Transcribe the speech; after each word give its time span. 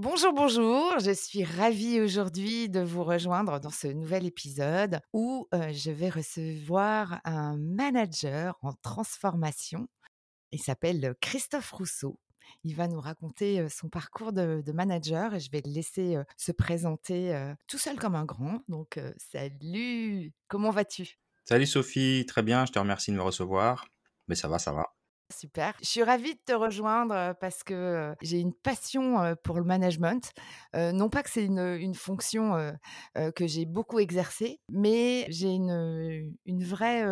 Bonjour, 0.00 0.32
bonjour, 0.32 1.00
je 1.00 1.10
suis 1.10 1.42
ravie 1.42 2.00
aujourd'hui 2.00 2.68
de 2.68 2.78
vous 2.78 3.02
rejoindre 3.02 3.58
dans 3.58 3.72
ce 3.72 3.88
nouvel 3.88 4.26
épisode 4.26 5.00
où 5.12 5.48
je 5.52 5.90
vais 5.90 6.08
recevoir 6.08 7.20
un 7.24 7.56
manager 7.56 8.56
en 8.62 8.74
transformation. 8.74 9.88
Il 10.52 10.62
s'appelle 10.62 11.16
Christophe 11.20 11.72
Rousseau. 11.72 12.20
Il 12.62 12.76
va 12.76 12.86
nous 12.86 13.00
raconter 13.00 13.68
son 13.68 13.88
parcours 13.88 14.32
de, 14.32 14.62
manager 14.72 15.34
et 15.34 15.40
je 15.40 15.50
vais 15.50 15.62
le 15.66 15.72
laisser 15.72 16.16
se 16.36 16.52
présenter 16.52 17.36
tout 17.66 17.78
seul 17.78 17.98
comme 17.98 18.14
un 18.14 18.24
grand. 18.24 18.60
Donc, 18.68 19.00
salut, 19.16 20.32
comment 20.46 20.70
vas-tu? 20.70 21.18
Salut 21.44 21.66
Sophie, 21.66 22.24
très 22.24 22.44
bien, 22.44 22.66
je 22.66 22.70
te 22.70 22.78
remercie 22.78 23.10
de 23.10 23.16
me 23.16 23.22
recevoir. 23.22 23.88
Mais 24.28 24.36
ça 24.36 24.46
va, 24.46 24.60
ça 24.60 24.72
va. 24.72 24.94
Super. 25.34 25.74
Je 25.82 25.86
suis 25.86 26.02
ravie 26.02 26.34
de 26.34 26.40
te 26.44 26.52
rejoindre 26.52 27.34
parce 27.40 27.62
que 27.62 28.14
j'ai 28.22 28.40
une 28.40 28.54
passion 28.54 29.36
pour 29.42 29.58
le 29.58 29.64
management. 29.64 30.32
Non 30.74 31.10
pas 31.10 31.22
que 31.22 31.30
c'est 31.30 31.44
une, 31.44 31.94
fonction 31.94 32.74
que 33.14 33.46
j'ai 33.46 33.66
beaucoup 33.66 33.98
exercée, 33.98 34.60
mais 34.72 35.26
j'ai 35.28 35.50
une, 35.50 36.34
vraie 36.46 37.04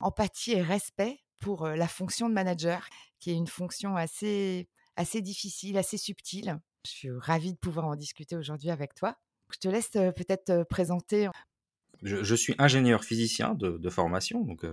empathie 0.00 0.52
et 0.52 0.62
respect 0.62 1.20
pour 1.40 1.66
la 1.66 1.88
fonction 1.88 2.28
de 2.28 2.34
manager, 2.34 2.86
qui 3.18 3.30
est 3.30 3.34
une 3.34 3.46
fonction 3.46 3.96
assez, 3.96 4.68
assez 4.96 5.22
difficile, 5.22 5.78
assez 5.78 5.96
subtile. 5.96 6.58
Je 6.84 6.90
suis 6.90 7.10
ravie 7.10 7.52
de 7.52 7.58
pouvoir 7.58 7.86
en 7.86 7.96
discuter 7.96 8.36
aujourd'hui 8.36 8.70
avec 8.70 8.94
toi. 8.94 9.16
Je 9.52 9.58
te 9.58 9.68
laisse 9.68 9.90
peut-être 9.90 10.44
te 10.44 10.62
présenter. 10.64 11.28
Je, 12.02 12.34
suis 12.34 12.54
ingénieur 12.58 13.04
physicien 13.04 13.54
de, 13.54 13.88
formation, 13.88 14.42
donc 14.42 14.64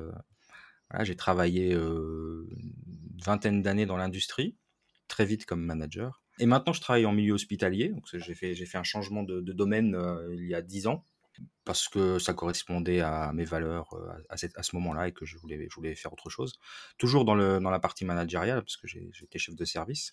j'ai 1.01 1.15
travaillé 1.15 1.73
une 1.73 2.47
vingtaine 3.23 3.61
d'années 3.61 3.85
dans 3.85 3.97
l'industrie, 3.97 4.55
très 5.07 5.25
vite 5.25 5.45
comme 5.45 5.63
manager. 5.63 6.21
Et 6.39 6.45
maintenant, 6.45 6.73
je 6.73 6.81
travaille 6.81 7.05
en 7.05 7.13
milieu 7.13 7.33
hospitalier, 7.33 7.93
j'ai 8.13 8.33
fait, 8.33 8.77
un 8.77 8.83
changement 8.83 9.23
de, 9.23 9.41
domaine 9.41 9.97
il 10.31 10.47
y 10.47 10.55
a 10.55 10.61
dix 10.61 10.87
ans, 10.87 11.05
parce 11.63 11.87
que 11.87 12.19
ça 12.19 12.33
correspondait 12.33 13.01
à 13.01 13.31
mes 13.33 13.45
valeurs 13.45 13.89
à, 14.29 14.37
ce 14.37 14.75
moment-là 14.75 15.07
et 15.07 15.11
que 15.11 15.25
je 15.25 15.37
voulais, 15.37 15.95
faire 15.95 16.13
autre 16.13 16.29
chose. 16.29 16.53
Toujours 16.97 17.25
dans, 17.25 17.35
dans 17.35 17.69
la 17.69 17.79
partie 17.79 18.05
managériale, 18.05 18.61
parce 18.61 18.77
que 18.77 18.87
j'étais 18.87 19.39
chef 19.39 19.55
de 19.55 19.65
service. 19.65 20.11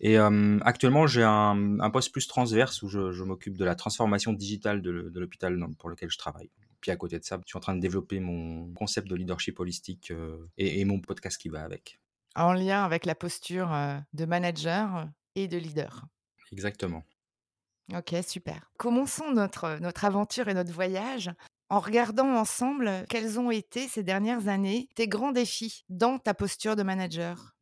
Et 0.00 0.18
euh, 0.18 0.58
actuellement, 0.62 1.06
j'ai 1.06 1.22
un, 1.22 1.78
un 1.80 1.90
poste 1.90 2.12
plus 2.12 2.26
transverse 2.26 2.82
où 2.82 2.88
je, 2.88 3.12
je 3.12 3.22
m'occupe 3.22 3.56
de 3.56 3.64
la 3.64 3.74
transformation 3.74 4.32
digitale 4.32 4.82
de, 4.82 4.90
l'hôpital 4.90 5.58
pour 5.78 5.88
lequel 5.88 6.10
je 6.10 6.18
travaille. 6.18 6.50
Puis 6.80 6.90
à 6.90 6.96
côté 6.96 7.18
de 7.18 7.24
ça, 7.24 7.38
je 7.42 7.48
suis 7.48 7.56
en 7.56 7.60
train 7.60 7.74
de 7.74 7.80
développer 7.80 8.20
mon 8.20 8.72
concept 8.74 9.08
de 9.08 9.14
leadership 9.14 9.58
holistique 9.60 10.10
euh, 10.10 10.46
et, 10.58 10.80
et 10.80 10.84
mon 10.84 11.00
podcast 11.00 11.40
qui 11.40 11.48
va 11.48 11.62
avec. 11.62 12.00
En 12.34 12.52
lien 12.52 12.84
avec 12.84 13.06
la 13.06 13.14
posture 13.14 13.72
euh, 13.72 13.98
de 14.12 14.24
manager 14.24 15.08
et 15.36 15.48
de 15.48 15.56
leader. 15.56 16.04
Exactement. 16.52 17.04
Ok, 17.92 18.14
super. 18.26 18.70
Commençons 18.78 19.30
notre, 19.32 19.78
notre 19.80 20.04
aventure 20.04 20.48
et 20.48 20.54
notre 20.54 20.72
voyage? 20.72 21.30
En 21.70 21.80
regardant 21.80 22.34
ensemble 22.34 23.04
quels 23.08 23.38
ont 23.38 23.50
été 23.50 23.88
ces 23.88 24.02
dernières 24.02 24.48
années 24.48 24.88
tes 24.94 25.08
grands 25.08 25.32
défis 25.32 25.84
dans 25.88 26.18
ta 26.18 26.34
posture 26.34 26.76
de 26.76 26.82
manager? 26.82 27.53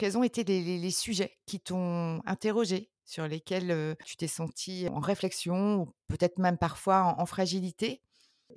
Quels 0.00 0.18
ont 0.18 0.22
été 0.24 0.44
les, 0.44 0.62
les- 0.64 0.78
les 0.78 0.90
sujets 0.90 1.38
qui 1.46 1.60
t'ont 1.60 2.22
interrogé, 2.26 2.92
sur 3.04 3.28
lesquels 3.28 3.96
tu 4.04 4.16
t'es 4.16 4.28
senti 4.28 4.88
en 4.90 5.00
réflexion, 5.00 5.82
ou 5.82 5.86
peut-être 6.08 6.38
même 6.38 6.58
parfois 6.58 7.02
en, 7.04 7.20
en 7.22 7.26
fragilité, 7.26 8.02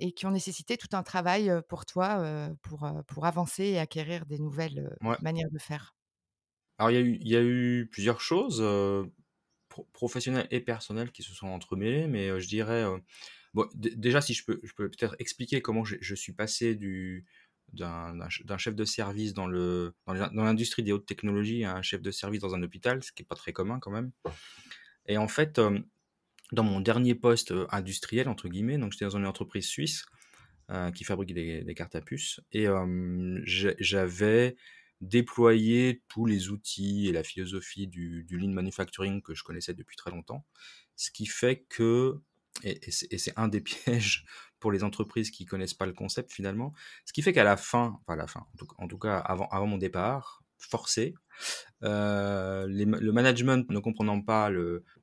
et 0.00 0.12
qui 0.12 0.26
ont 0.26 0.30
nécessité 0.32 0.76
tout 0.78 0.88
un 0.94 1.02
travail 1.04 1.52
pour 1.68 1.86
toi 1.86 2.50
pour, 2.62 2.88
pour 3.08 3.26
avancer 3.26 3.64
et 3.64 3.78
acquérir 3.78 4.26
des 4.26 4.38
nouvelles 4.38 4.96
Ouais. 5.02 5.18
manières 5.20 5.50
de 5.52 5.58
faire? 5.58 5.94
Alors 6.78 6.90
il 6.90 6.94
y 6.94 6.96
a 6.98 7.00
eu, 7.02 7.18
il 7.20 7.28
y 7.28 7.36
a 7.36 7.42
eu 7.42 7.88
plusieurs 7.90 8.20
choses 8.20 8.58
euh, 8.60 9.04
pro- 9.68 9.88
professionnelles 9.92 10.48
et 10.50 10.60
personnelles 10.60 11.12
qui 11.12 11.22
se 11.22 11.34
sont 11.34 11.48
entremêlées, 11.48 12.08
mais 12.08 12.28
euh, 12.30 12.40
je 12.40 12.48
dirais 12.48 12.84
euh, 12.84 12.98
bon, 13.54 13.68
déjà 13.74 14.20
si 14.20 14.34
je 14.34 14.44
peux, 14.44 14.60
je 14.64 14.74
peux 14.74 14.90
peut-être 14.90 15.16
expliquer 15.20 15.62
comment 15.62 15.84
je 15.84 16.14
suis 16.14 16.32
passé 16.34 16.74
du 16.76 17.26
d'un 17.74 18.14
d'un 18.16 18.30
ch- 18.30 18.44
d'un 18.44 18.58
chef 18.58 18.74
de 18.74 18.84
service 18.84 19.34
dans 19.34 19.46
le 19.46 19.94
dans 20.06 20.44
l'industrie 20.44 20.82
des 20.82 20.92
hautes 20.92 21.06
technologies 21.06 21.64
à 21.64 21.76
un 21.76 21.82
chef 21.82 22.02
de 22.02 22.10
service 22.10 22.40
dans 22.40 22.54
un 22.54 22.62
hôpital, 22.62 23.02
ce 23.02 23.12
qui 23.12 23.22
est 23.22 23.26
pas 23.26 23.34
très 23.34 23.52
commun 23.52 23.78
quand 23.80 23.90
même. 23.90 24.12
Et 25.06 25.18
en 25.18 25.28
fait, 25.28 25.58
euh, 25.58 25.78
dans 26.52 26.64
mon 26.64 26.80
dernier 26.80 27.14
poste 27.14 27.52
euh, 27.52 27.66
industriel 27.70 28.28
entre 28.28 28.48
guillemets, 28.48 28.78
donc 28.78 28.92
j'étais 28.92 29.04
dans 29.04 29.16
une 29.16 29.26
entreprise 29.26 29.66
suisse 29.66 30.06
euh, 30.70 30.90
qui 30.90 31.04
fabrique 31.04 31.34
des, 31.34 31.74
cartes 31.76 31.94
à 31.94 32.00
puces 32.00 32.40
et 32.52 32.66
j'avais 33.44 34.56
déployé 35.00 36.02
tous 36.08 36.24
les 36.24 36.48
outils 36.48 37.08
et 37.08 37.12
la 37.12 37.22
philosophie 37.22 37.86
du, 37.86 38.24
du 38.24 38.38
lean 38.38 38.52
manufacturing 38.52 39.20
que 39.20 39.34
je 39.34 39.42
connaissais 39.42 39.74
depuis 39.74 39.96
très 39.96 40.10
longtemps, 40.10 40.46
ce 40.96 41.10
qui 41.10 41.26
fait 41.26 41.64
que 41.68 42.20
et 42.62 42.90
c'est 42.90 43.32
un 43.36 43.48
des 43.48 43.60
pièges 43.60 44.24
pour 44.64 44.72
les 44.72 44.82
entreprises 44.82 45.30
qui 45.30 45.44
connaissent 45.44 45.74
pas 45.74 45.84
le 45.84 45.92
concept 45.92 46.32
finalement, 46.32 46.72
ce 47.04 47.12
qui 47.12 47.20
fait 47.20 47.34
qu'à 47.34 47.44
la 47.44 47.58
fin, 47.58 48.00
enfin 48.00 48.16
la 48.16 48.26
fin, 48.26 48.46
en 48.78 48.88
tout, 48.88 48.96
cas 48.96 49.18
avant, 49.18 49.46
avant 49.48 49.66
mon 49.66 49.76
départ 49.76 50.42
forcé, 50.56 51.12
euh, 51.82 52.64
le 52.66 53.12
management 53.12 53.68
ne 53.68 53.78
comprenant 53.78 54.22
pas 54.22 54.50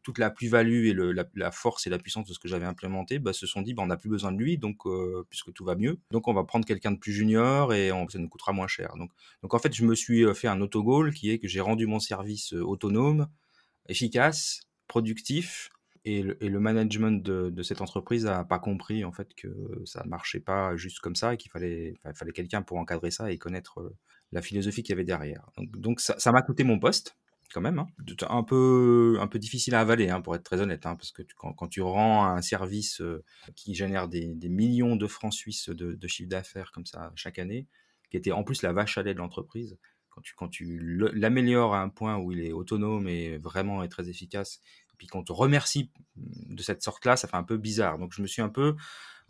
toute 0.01 0.17
la 0.17 0.31
plus-value 0.31 0.87
et 0.87 0.95
la, 1.35 1.51
force 1.51 1.85
et 1.85 1.91
la 1.91 1.99
puissance 1.99 2.27
de 2.27 2.33
ce 2.33 2.39
que 2.39 2.47
j'avais 2.47 2.65
implémenté, 2.65 3.19
bah, 3.19 3.33
se 3.33 3.45
sont 3.45 3.61
dit 3.61 3.75
bah, 3.75 3.83
on 3.83 3.85
n'a 3.85 3.97
plus 3.97 4.09
besoin 4.09 4.31
de 4.31 4.39
lui, 4.39 4.57
donc 4.57 4.87
euh, 4.87 5.27
puisque 5.29 5.53
tout 5.53 5.63
va 5.63 5.75
mieux, 5.75 5.99
donc 6.09 6.27
on 6.27 6.33
va 6.33 6.43
prendre 6.43 6.65
quelqu'un 6.65 6.91
de 6.91 6.97
plus 6.97 7.13
junior 7.13 7.71
et 7.71 7.91
ça 8.09 8.17
nous 8.17 8.29
coûtera 8.29 8.53
moins 8.53 8.65
cher. 8.65 8.95
Donc, 8.97 9.11
donc 9.43 9.53
en 9.53 9.59
fait, 9.59 9.75
je 9.75 9.85
me 9.85 9.93
suis 9.93 10.25
euh, 10.25 10.33
fait 10.33 10.47
un 10.47 10.59
autogol 10.59 11.13
qui 11.13 11.29
est 11.29 11.37
que 11.37 11.47
j'ai 11.47 11.61
rendu 11.61 11.85
mon 11.85 11.99
service 11.99 12.53
autonome, 12.53 13.27
efficace, 13.87 14.61
productif. 14.87 15.69
Et 16.03 16.23
le, 16.23 16.59
management 16.59 17.23
de, 17.23 17.61
cette 17.61 17.81
entreprise 17.81 18.25
a 18.25 18.43
pas 18.43 18.57
compris 18.57 19.05
en 19.05 19.11
fait 19.11 19.35
que 19.35 19.49
ça 19.85 20.03
marchait 20.05 20.39
pas 20.39 20.75
juste 20.75 20.99
comme 20.99 21.15
ça 21.15 21.35
et 21.35 21.37
qu'il 21.37 21.51
fallait, 21.51 21.93
quelqu'un 22.33 22.63
pour 22.63 22.77
encadrer 22.77 23.11
ça 23.11 23.31
et 23.31 23.37
connaître 23.37 23.81
euh, 23.81 23.95
la 24.31 24.41
philosophie 24.41 24.81
qu'il 24.81 24.93
y 24.93 24.93
avait 24.93 25.03
derrière. 25.03 25.51
Donc, 25.57 25.99
ça 25.99 26.31
m'a 26.31 26.41
coûté 26.41 26.63
mon 26.63 26.79
poste 26.79 27.15
quand 27.53 27.61
même, 27.61 27.79
hein. 27.79 27.87
Un 28.29 28.43
peu 28.43 29.39
difficile 29.39 29.75
à 29.75 29.81
avaler 29.81 30.09
hein, 30.09 30.21
pour 30.21 30.35
être 30.35 30.43
très 30.43 30.61
honnête, 30.61 30.85
hein, 30.85 30.95
parce 30.95 31.11
que 31.11 31.21
quand, 31.35 31.67
tu 31.67 31.81
rends 31.81 32.25
un 32.25 32.41
service 32.41 33.01
euh, 33.01 33.23
qui 33.55 33.75
génère 33.75 34.07
des, 34.07 34.27
millions 34.49 34.95
de 34.95 35.07
francs 35.07 35.33
suisses 35.33 35.69
de, 35.69 36.07
chiffre 36.07 36.29
d'affaires 36.29 36.71
comme 36.71 36.85
ça 36.85 37.11
chaque 37.15 37.39
année, 37.39 37.67
qui 38.09 38.17
était 38.17 38.31
en 38.31 38.43
plus 38.43 38.61
la 38.61 38.73
vache 38.73 38.97
à 38.97 39.03
lait 39.03 39.13
de 39.13 39.19
l'entreprise, 39.19 39.77
quand 40.35 40.49
tu 40.49 40.77
l'améliores 41.13 41.73
à 41.73 41.81
un 41.81 41.89
point 41.89 42.17
où 42.17 42.33
il 42.33 42.41
est 42.41 42.51
autonome 42.51 43.07
et 43.07 43.37
vraiment 43.37 43.81
est 43.81 43.87
très 43.87 44.09
efficace, 44.09 44.59
puis 45.01 45.07
qu'on 45.07 45.23
te 45.23 45.31
remercie 45.33 45.89
de 46.15 46.61
cette 46.61 46.83
sorte-là, 46.83 47.17
ça 47.17 47.27
fait 47.27 47.35
un 47.35 47.41
peu 47.43 47.57
bizarre. 47.57 47.97
Donc 47.97 48.13
je 48.13 48.21
me 48.21 48.27
suis 48.27 48.43
un 48.43 48.49
peu 48.49 48.75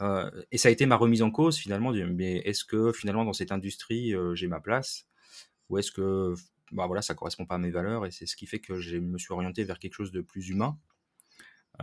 euh, 0.02 0.32
et 0.52 0.58
ça 0.58 0.70
a 0.70 0.72
été 0.72 0.86
ma 0.88 0.96
remise 0.98 1.22
en 1.24 1.32
cause 1.32 1.58
finalement. 1.58 1.92
Mais 1.94 2.38
est-ce 2.40 2.66
que 2.66 2.94
finalement 2.94 3.26
dans 3.26 3.34
cette 3.34 3.52
industrie 3.52 4.16
euh, 4.16 4.36
j'ai 4.36 4.48
ma 4.48 4.62
place? 4.62 5.08
Ou 5.70 5.80
est-ce 5.80 5.92
que 5.92 6.36
bah 6.72 6.88
voilà 6.88 7.02
ça 7.02 7.16
correspond 7.16 7.46
pas 7.46 7.56
à 7.56 7.60
mes 7.60 7.72
valeurs 7.72 8.06
et 8.06 8.12
c'est 8.12 8.26
ce 8.28 8.36
qui 8.38 8.48
fait 8.48 8.60
que 8.60 8.80
je 8.82 8.98
me 8.98 9.18
suis 9.20 9.34
orienté 9.34 9.64
vers 9.66 9.80
quelque 9.80 9.96
chose 9.96 10.12
de 10.12 10.22
plus 10.22 10.50
humain, 10.50 10.80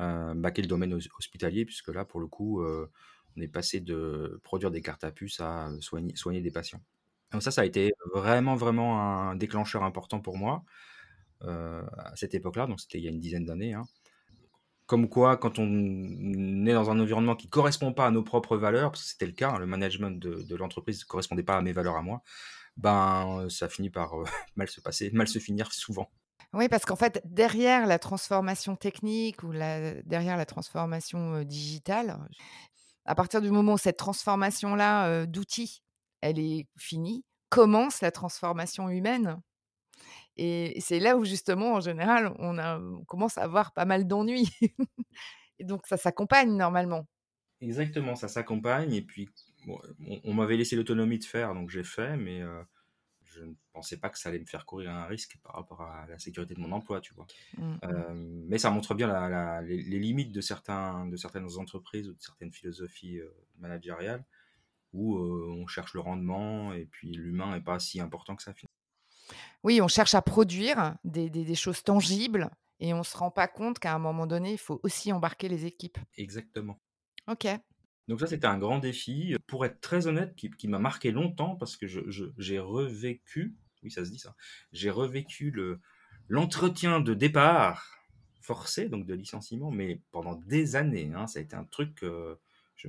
euh, 0.01 0.51
qui 0.51 0.61
est 0.61 0.63
le 0.63 0.69
domaine 0.69 0.95
hos- 0.95 1.09
hospitalier? 1.19 1.65
Puisque 1.65 1.89
là 1.89 2.05
pour 2.05 2.21
le 2.21 2.27
coup 2.27 2.63
euh, 2.63 2.91
on 3.37 3.41
est 3.41 3.49
passé 3.49 3.81
de 3.81 4.41
produire 4.45 4.71
des 4.71 4.81
cartes 4.83 5.05
à 5.05 5.13
puces 5.13 5.41
à 5.41 5.71
soigner, 5.81 6.15
soigner 6.17 6.41
des 6.41 6.51
patients. 6.51 6.83
Donc 7.33 7.43
ça 7.43 7.51
ça 7.51 7.63
a 7.63 7.65
été 7.65 7.93
vraiment 8.15 8.57
vraiment 8.57 9.01
un 9.31 9.37
déclencheur 9.37 9.83
important 9.85 10.21
pour 10.21 10.37
moi 10.39 10.65
à 11.43 12.13
cette 12.17 12.35
époque-là. 12.35 12.67
Donc 12.67 12.81
c'était 12.81 12.99
il 12.99 13.05
y 13.05 13.09
a 13.09 13.11
une 13.11 13.21
dizaine 13.21 13.45
d'années. 13.45 13.75
hein. 13.75 13.85
Comme 14.87 15.11
quoi, 15.11 15.37
quand 15.37 15.59
on 15.59 16.67
est 16.67 16.73
dans 16.73 16.91
un 16.91 16.99
environnement 16.99 17.37
qui 17.37 17.47
correspond 17.49 17.93
pas 17.93 18.07
à 18.07 18.11
nos 18.11 18.23
propres 18.23 18.57
valeurs, 18.57 18.91
parce 18.91 19.03
que 19.03 19.09
c'était 19.11 19.27
le 19.27 19.33
cas, 19.33 19.51
hein, 19.51 19.59
le 19.59 19.67
management 19.67 20.19
de 20.19 20.57
l'entreprise 20.57 21.01
ne 21.01 21.05
correspondait 21.05 21.43
pas 21.43 21.59
à 21.59 21.61
mes 21.61 21.73
valeurs 21.73 21.97
à 21.97 22.03
moi, 22.03 22.23
ben, 22.79 23.47
ça 23.51 23.69
finit 23.69 23.91
par, 23.91 24.19
heu, 24.19 24.25
mal 24.57 24.69
se 24.69 24.81
passer, 24.81 25.11
mal 25.13 25.29
se 25.29 25.39
finir 25.39 25.73
souvent. 25.73 26.11
Oui, 26.55 26.69
parce 26.71 26.87
qu'en 26.87 26.97
fait, 26.97 27.21
derrière 27.27 27.87
la 27.87 27.99
transformation 27.99 28.77
technique 28.77 29.43
ou 29.43 29.53
derrière 29.53 30.39
la 30.39 30.47
transformation, 30.47 31.35
heu, 31.35 31.45
digitale, 31.45 32.19
à 33.05 33.15
partir 33.15 33.43
du 33.43 33.51
moment 33.51 33.75
où 33.75 33.79
cette 33.79 33.99
transformation-là, 33.99 35.27
d'outils, 35.27 35.83
elle 36.23 36.39
est 36.39 36.67
finie, 36.79 37.25
commence 37.51 38.01
la 38.01 38.11
transformation 38.11 38.89
humaine 38.89 39.39
et 40.39 40.81
c'est 40.81 41.01
là 41.01 41.17
où 41.19 41.25
justement, 41.25 41.75
en 41.75 41.81
général, 41.81 42.35
on 42.39 42.59
a 42.59 42.79
on 42.81 43.05
commence 43.05 43.39
à 43.39 43.43
avoir 43.45 43.73
pas 43.73 43.85
mal 43.87 44.07
d'ennuis 44.07 44.51
et 45.61 45.65
donc 45.65 45.87
ça 45.87 45.97
s'accompagne 45.99 46.57
normalement. 46.57 47.07
Exactement, 47.61 48.15
ça 48.15 48.29
s'accompagne 48.29 48.93
et 48.95 49.03
puis 49.03 49.29
bon, 49.67 49.81
on 50.07 50.21
on 50.23 50.35
m'avait 50.35 50.57
laissé 50.57 50.77
l'autonomie 50.77 51.19
de 51.19 51.25
faire, 51.25 51.55
donc 51.55 51.71
j'ai 51.71 51.83
fait, 51.83 52.17
mais 52.17 52.41
je 53.25 53.43
ne 53.45 53.55
pensais 53.73 53.99
pas 53.99 54.11
que 54.11 54.19
ça 54.19 54.29
allait 54.31 54.39
me 54.41 54.47
faire 54.47 54.67
courir 54.67 54.93
un 54.93 55.07
risque 55.07 55.39
par 55.43 55.55
rapport 55.57 55.83
à 55.83 56.07
la 56.09 56.19
sécurité 56.21 56.55
de 56.55 56.61
mon 56.61 56.73
emploi, 56.73 57.01
tu 57.01 57.15
vois? 57.15 57.29
Mmh 57.57 57.79
mh. 57.93 58.09
Hem, 58.11 58.45
mais 58.49 58.59
ça 58.59 58.71
montre 58.71 58.95
bien 58.95 59.09
la 59.09 59.29
la 59.31 59.63
les 59.63 59.83
les 59.83 59.99
limites 60.01 60.33
de 60.33 60.41
certains 60.43 61.07
de 61.07 61.17
certaines 61.17 61.59
entreprises 61.59 62.09
ou 62.09 62.15
de 62.15 62.21
certaines 62.23 62.53
philosophies, 62.53 63.21
managériales 63.59 64.25
où, 64.95 65.19
on 65.19 65.67
cherche 65.69 65.95
le 65.95 66.01
rendement 66.01 66.73
et 66.75 66.87
puis 66.87 67.13
l'humain 67.13 67.55
est 67.57 67.63
pas 67.63 67.79
si 67.81 68.01
important 68.01 68.37
que 68.37 68.43
ça, 68.45 68.55
finalement. 68.55 68.68
Oui, 69.65 69.81
on 69.83 69.89
cherche 69.89 70.15
à 70.15 70.23
produire 70.23 70.97
des 71.05 71.31
des 71.31 71.45
des 71.45 71.55
choses 71.55 71.83
tangibles 71.83 72.51
et 72.81 72.95
on 72.95 73.03
se 73.03 73.17
rend 73.17 73.31
pas 73.31 73.49
compte 73.49 73.79
qu'à 73.81 73.93
un 73.95 73.99
moment 73.99 74.27
donné, 74.27 74.53
il 74.53 74.59
faut 74.59 74.81
aussi 74.85 75.13
embarquer 75.13 75.49
les 75.49 75.67
équipes. 75.67 75.99
Exactement. 76.17 76.81
OK. 77.27 77.47
Donc 78.09 78.21
ça, 78.21 78.27
c'était 78.27 78.47
un 78.47 78.59
grand 78.59 78.79
défi, 78.79 79.37
pour 79.47 79.67
être 79.67 79.81
très 79.81 80.07
honnête, 80.07 80.35
qui 80.35 80.51
qui 80.51 80.67
m'a 80.69 80.79
marqué 80.79 81.11
longtemps 81.11 81.57
parce 81.57 81.77
que 81.77 81.87
je 81.87 82.01
je 82.11 82.25
j'ai 82.39 82.59
revécu, 82.59 83.57
oui, 83.83 83.91
ça 83.91 84.05
se 84.05 84.11
dit 84.11 84.19
ça, 84.19 84.35
j'ai 84.73 84.91
revécu 84.91 85.51
le 85.51 85.81
l'entretien 86.29 87.01
de 87.01 87.13
départ 87.15 87.99
forcé, 88.41 88.89
donc 88.89 89.05
de 89.07 89.15
licenciement, 89.15 89.71
mais 89.71 90.01
pendant 90.11 90.37
des 90.37 90.75
années, 90.77 91.13
hein. 91.15 91.27
Ça 91.27 91.39
a 91.41 91.43
été 91.43 91.55
un 91.57 91.65
truc, 91.65 92.03
me 92.03 92.39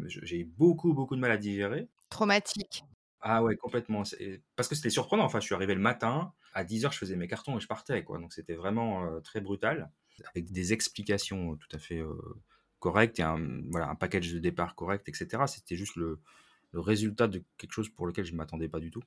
je 0.08 0.20
j'ai 0.24 0.40
eu 0.40 0.46
beaucoup, 0.46 0.94
beaucoup 0.94 1.16
de 1.16 1.22
mal 1.22 1.32
à 1.32 1.38
digérer. 1.38 1.90
Traumatique. 2.10 2.84
Ah 3.22 3.44
ouais, 3.44 3.58
complètement, 3.58 4.04
parce 4.56 4.68
que 4.70 4.76
c'était 4.76 4.90
surprenant. 4.90 5.26
Enfin, 5.26 5.40
je 5.42 5.46
suis 5.46 5.56
arrivé 5.56 5.74
le 5.76 5.82
matin, 5.82 6.34
à 6.54 6.64
10:00, 6.64 6.94
je 6.94 6.98
faisais 7.00 7.18
mes 7.18 7.28
cartons 7.28 7.58
et 7.58 7.60
je 7.62 7.68
partais, 7.68 8.04
quoi. 8.04 8.18
Donc 8.18 8.32
c'était 8.34 8.56
vraiment, 8.56 9.06
heu, 9.06 9.22
très 9.22 9.42
brutal, 9.42 9.92
avec 10.34 10.52
des 10.52 10.72
explications 10.74 11.58
tout 11.58 11.68
à 11.76 11.80
fait, 11.80 11.98
heu, 12.00 12.18
correctes 12.80 13.20
et 13.20 13.24
un, 13.24 13.62
voilà, 13.72 13.90
un 13.90 13.96
package 13.96 14.32
de 14.34 14.40
départ 14.40 14.74
correct 14.76 15.08
et 15.10 15.14
cetera. 15.14 15.48
C'était 15.48 15.76
juste 15.76 15.98
le 15.98 16.22
résultat 16.74 17.28
de 17.28 17.44
quelque 17.58 17.74
chose 17.74 17.90
pour 17.90 18.08
lequel 18.08 18.26
je 18.26 18.36
m'attendais 18.36 18.70
pas 18.70 18.80
du 18.80 18.92
tout. 18.92 19.02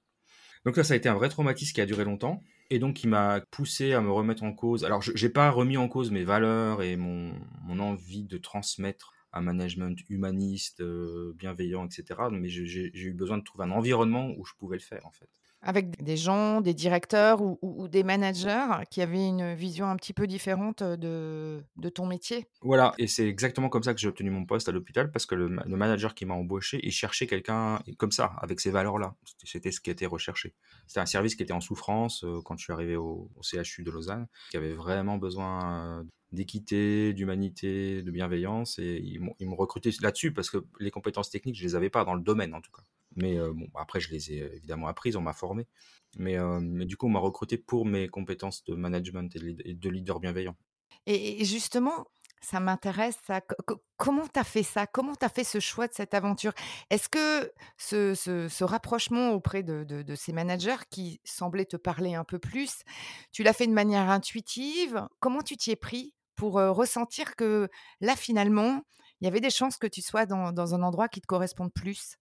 Donc 0.67 0.77
là, 0.77 0.85
ça 0.85 0.95
a 0.95 0.97
été 0.97 1.09
un 1.09 1.15
vrai 1.15 1.29
traumatisme 1.29 1.75
qui 1.75 1.81
a 1.81 1.87
duré 1.87 2.05
longtemps 2.05 2.43
et 2.71 2.79
donc 2.79 2.97
qui 2.97 3.09
m'a 3.09 3.41
poussé 3.51 3.93
à 3.95 4.01
me 4.01 4.11
remettre 4.13 4.45
en 4.45 4.53
cause. 4.55 4.85
Alors, 4.85 5.03
je 5.03 5.13
j'ai 5.15 5.31
pas 5.31 5.51
remis 5.51 5.77
en 5.77 5.89
cause 5.89 6.11
mes 6.11 6.25
valeurs 6.25 6.83
et 6.83 6.97
mon 6.97 7.35
mon 7.65 7.79
envie 7.81 8.25
de 8.25 8.39
transmettre 8.39 9.15
un 9.33 9.41
management 9.43 9.99
humaniste, 10.09 10.81
heu, 10.81 11.35
bienveillant 11.37 11.87
et 11.87 11.91
cetera, 11.91 12.31
mais 12.31 12.49
j'ai 12.49 12.91
eu 12.95 13.13
besoin 13.15 13.39
de 13.39 13.45
trouver 13.45 13.65
un 13.65 13.71
environnement 13.73 14.31
où 14.37 14.45
je 14.45 14.55
pouvais 14.59 14.77
le 14.77 14.83
faire, 14.83 15.07
en 15.07 15.13
fait. 15.13 15.29
Avec 15.63 16.03
des 16.03 16.17
gens, 16.17 16.61
des 16.61 16.75
directeurs 16.75 17.41
ou 17.41 17.89
des 17.89 18.03
managers 18.03 18.67
qui 18.91 19.01
avaient 19.01 19.27
une 19.27 19.55
vision 19.55 19.87
un 19.87 19.97
petit 19.97 20.13
peu 20.13 20.27
différente, 20.27 20.83
de 20.83 21.89
ton 21.95 22.07
métier? 22.07 22.47
Voilà 22.63 22.95
et 22.99 23.07
c'est 23.07 23.27
exactement 23.29 23.69
comme 23.69 23.83
ça 23.83 23.95
que 23.95 24.01
j'ai 24.01 24.09
obtenu 24.09 24.31
mon 24.31 24.45
poste 24.45 24.69
à 24.69 24.73
l'hôpital 24.73 25.11
parce 25.11 25.27
que 25.27 25.35
le 25.35 25.49
ma 25.49 25.63
le 25.65 25.77
manager 25.77 26.15
qui 26.15 26.27
m'a 26.27 26.35
embauché, 26.35 26.81
il 26.83 26.93
cherchait 26.93 27.27
quelqu'un 27.27 27.81
comme 27.97 28.13
ça, 28.13 28.33
avec 28.39 28.61
ces 28.61 28.71
valeurs-là. 28.71 29.15
C'était 29.45 29.71
ce 29.71 29.81
qui 29.81 29.91
était 29.91 30.07
recherché. 30.07 30.55
C'était 30.87 31.01
un 31.01 31.07
service 31.07 31.35
qui 31.35 31.43
était 31.43 31.53
en 31.53 31.61
souffrance, 31.61 32.25
quand 32.45 32.57
je 32.57 32.65
suis 32.65 32.73
arrivé 32.73 32.97
au 32.97 33.31
CHU 33.43 33.85
de 33.85 33.91
Lausanne, 33.91 34.27
qui 34.51 34.57
avait 34.57 34.75
vraiment 34.75 35.17
besoin, 35.17 36.05
d'équité, 36.33 37.13
d'humanité, 37.13 38.03
de 38.03 38.11
bienveillance 38.11 38.79
et 38.79 39.01
ils 39.05 39.21
ils 39.39 39.47
m'ont 39.47 39.57
recruté 39.57 39.91
là-dessus 40.01 40.33
parce 40.33 40.51
que 40.51 40.59
les 40.81 40.91
compétences 40.91 41.31
techniques, 41.31 41.57
je 41.57 41.63
les 41.63 41.75
avais 41.75 41.91
pas 41.91 42.05
dans 42.05 42.15
le 42.15 42.23
domaine, 42.23 42.55
en 42.55 42.61
tout 42.61 42.73
cas. 42.73 42.83
Mais 43.17 43.37
bon, 43.39 43.69
après 43.75 44.01
je 44.01 44.11
les 44.11 44.33
ai 44.33 44.39
évidemment 44.57 44.89
apprises, 44.89 45.17
on 45.17 45.23
m'a 45.23 45.33
formé. 45.33 45.67
Mais 46.19 46.37
mais 46.61 46.85
du 46.87 46.97
coup, 46.97 47.07
on 47.07 47.11
m'a 47.11 47.19
recruté 47.19 47.59
pour 47.59 47.87
mes 47.87 48.09
compétences 48.09 48.65
de 48.65 48.75
management 48.75 49.35
et 49.37 49.75
de 49.75 49.89
leader 49.91 50.21
bienveillant. 50.21 50.57
Et 51.07 51.45
justement, 51.45 52.07
ça 52.43 52.61
m'intéresse 52.61 53.19
comment 53.97 54.27
tu 54.27 54.39
as 54.39 54.45
fait 54.45 54.63
ça? 54.63 54.87
Comment 54.87 55.15
tu 55.15 55.25
as 55.25 55.29
fait 55.29 55.45
ce 55.45 55.61
choix 55.61 55.87
de 55.87 55.95
cette 55.95 56.13
aventure? 56.15 56.53
Est-ce 56.91 57.09
que 57.09 57.53
ce 57.79 58.15
ce 58.15 58.65
rapprochement 58.65 59.31
auprès 59.31 59.63
de 59.63 59.85
de 59.85 60.15
ces 60.15 60.33
managers 60.33 60.85
qui 60.91 61.21
semblaient 61.25 61.65
te 61.67 61.77
parler 61.77 62.15
un 62.15 62.25
peu 62.25 62.39
plus, 62.39 62.83
tu 63.33 63.43
l'as 63.43 63.53
fait 63.53 63.67
de 63.67 63.73
manière 63.73 64.11
intuitive? 64.11 65.07
Comment 65.21 65.43
tu 65.43 65.57
t'y 65.57 65.71
es 65.71 65.77
pris 65.77 66.15
pour, 66.35 66.55
ressentir 66.55 67.37
que 67.37 67.69
là, 68.01 68.17
finalement, 68.17 68.83
il 69.21 69.25
y 69.27 69.29
avait 69.29 69.41
des 69.41 69.51
chances 69.51 69.77
que 69.77 69.87
tu 69.87 70.03
sois 70.03 70.27
dans 70.27 70.53
dans 70.53 70.75
un 70.75 70.83
endroit 70.83 71.09
qui 71.09 71.21
te 71.21 71.27
corresponde 71.27 71.73
plus? 71.73 72.17